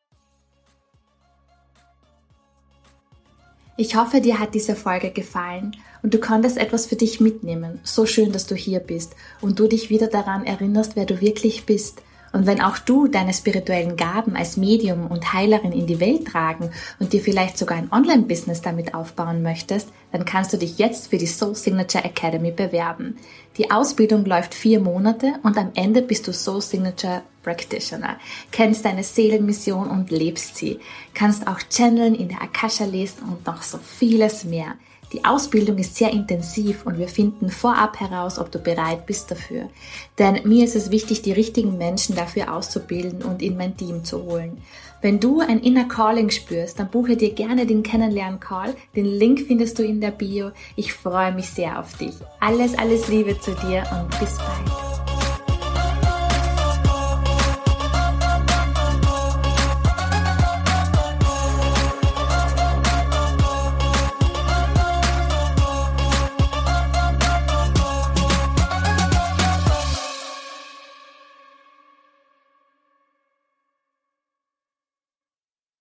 Ich 3.75 3.95
hoffe, 3.95 4.21
dir 4.21 4.39
hat 4.39 4.53
diese 4.53 4.75
Folge 4.75 5.09
gefallen 5.09 5.75
und 6.03 6.13
du 6.13 6.19
konntest 6.19 6.59
etwas 6.59 6.85
für 6.85 6.95
dich 6.95 7.19
mitnehmen. 7.19 7.79
So 7.83 8.05
schön, 8.05 8.31
dass 8.31 8.45
du 8.45 8.53
hier 8.53 8.79
bist 8.79 9.15
und 9.41 9.57
du 9.57 9.67
dich 9.67 9.89
wieder 9.89 10.05
daran 10.05 10.45
erinnerst, 10.45 10.95
wer 10.95 11.07
du 11.07 11.21
wirklich 11.21 11.65
bist 11.65 12.03
und 12.33 12.47
wenn 12.47 12.61
auch 12.61 12.79
du 12.79 13.07
deine 13.07 13.31
spirituellen 13.31 13.95
Gaben 13.95 14.35
als 14.35 14.57
Medium 14.57 15.05
und 15.07 15.33
Heilerin 15.33 15.71
in 15.71 15.85
die 15.85 15.99
Welt 15.99 16.27
tragen 16.27 16.71
und 16.99 17.13
dir 17.13 17.21
vielleicht 17.21 17.59
sogar 17.59 17.77
ein 17.77 17.91
Online-Business 17.91 18.61
damit 18.61 18.95
aufbauen 18.95 19.43
möchtest, 19.43 19.89
dann 20.11 20.25
kannst 20.25 20.51
du 20.51 20.57
dich 20.57 20.79
jetzt 20.79 21.11
für 21.11 21.19
die 21.19 21.27
Soul 21.27 21.53
Signature 21.53 22.03
Academy 22.03 22.51
bewerben. 22.51 23.17
Die 23.57 23.69
Ausbildung 23.69 24.25
läuft 24.25 24.55
vier 24.55 24.79
Monate 24.79 25.35
und 25.43 25.57
am 25.59 25.71
Ende 25.75 26.01
bist 26.01 26.27
du 26.27 26.33
Soul 26.33 26.61
Signature 26.61 27.21
Practitioner, 27.43 28.17
kennst 28.51 28.83
deine 28.85 29.03
Seelenmission 29.03 29.87
und 29.87 30.09
lebst 30.09 30.55
sie, 30.55 30.79
kannst 31.13 31.45
auch 31.45 31.59
channeln, 31.69 32.15
in 32.15 32.29
der 32.29 32.41
Akasha 32.41 32.85
lesen 32.85 33.23
und 33.29 33.45
noch 33.45 33.61
so 33.61 33.77
vieles 33.77 34.43
mehr. 34.43 34.75
Die 35.13 35.23
Ausbildung 35.23 35.77
ist 35.77 35.95
sehr 35.95 36.11
intensiv 36.11 36.85
und 36.85 36.97
wir 36.97 37.07
finden 37.07 37.49
vorab 37.49 37.99
heraus, 37.99 38.39
ob 38.39 38.51
du 38.51 38.57
bereit 38.57 39.05
bist 39.05 39.29
dafür. 39.29 39.69
Denn 40.17 40.39
mir 40.43 40.65
ist 40.65 40.75
es 40.75 40.89
wichtig, 40.89 41.21
die 41.21 41.31
richtigen 41.31 41.77
Menschen 41.77 42.15
dafür 42.15 42.51
auszubilden 42.53 43.21
und 43.21 43.43
in 43.43 43.55
mein 43.55 43.77
Team 43.77 44.03
zu 44.03 44.23
holen. 44.23 44.57
Wenn 45.03 45.19
du 45.19 45.41
ein 45.41 45.59
Inner 45.59 45.85
Calling 45.85 46.31
spürst, 46.31 46.79
dann 46.79 46.89
buche 46.89 47.15
dir 47.15 47.33
gerne 47.33 47.67
den 47.67 47.83
Kennenlern-Call. 47.83 48.73
Den 48.95 49.05
Link 49.05 49.41
findest 49.47 49.77
du 49.77 49.83
in 49.83 50.01
der 50.01 50.11
Bio. 50.11 50.51
Ich 50.75 50.93
freue 50.93 51.33
mich 51.33 51.49
sehr 51.49 51.77
auf 51.79 51.95
dich. 51.97 52.15
Alles, 52.39 52.75
alles 52.77 53.07
Liebe 53.07 53.39
zu 53.39 53.51
dir 53.51 53.83
und 53.91 54.19
bis 54.19 54.37
bald. 54.37 54.92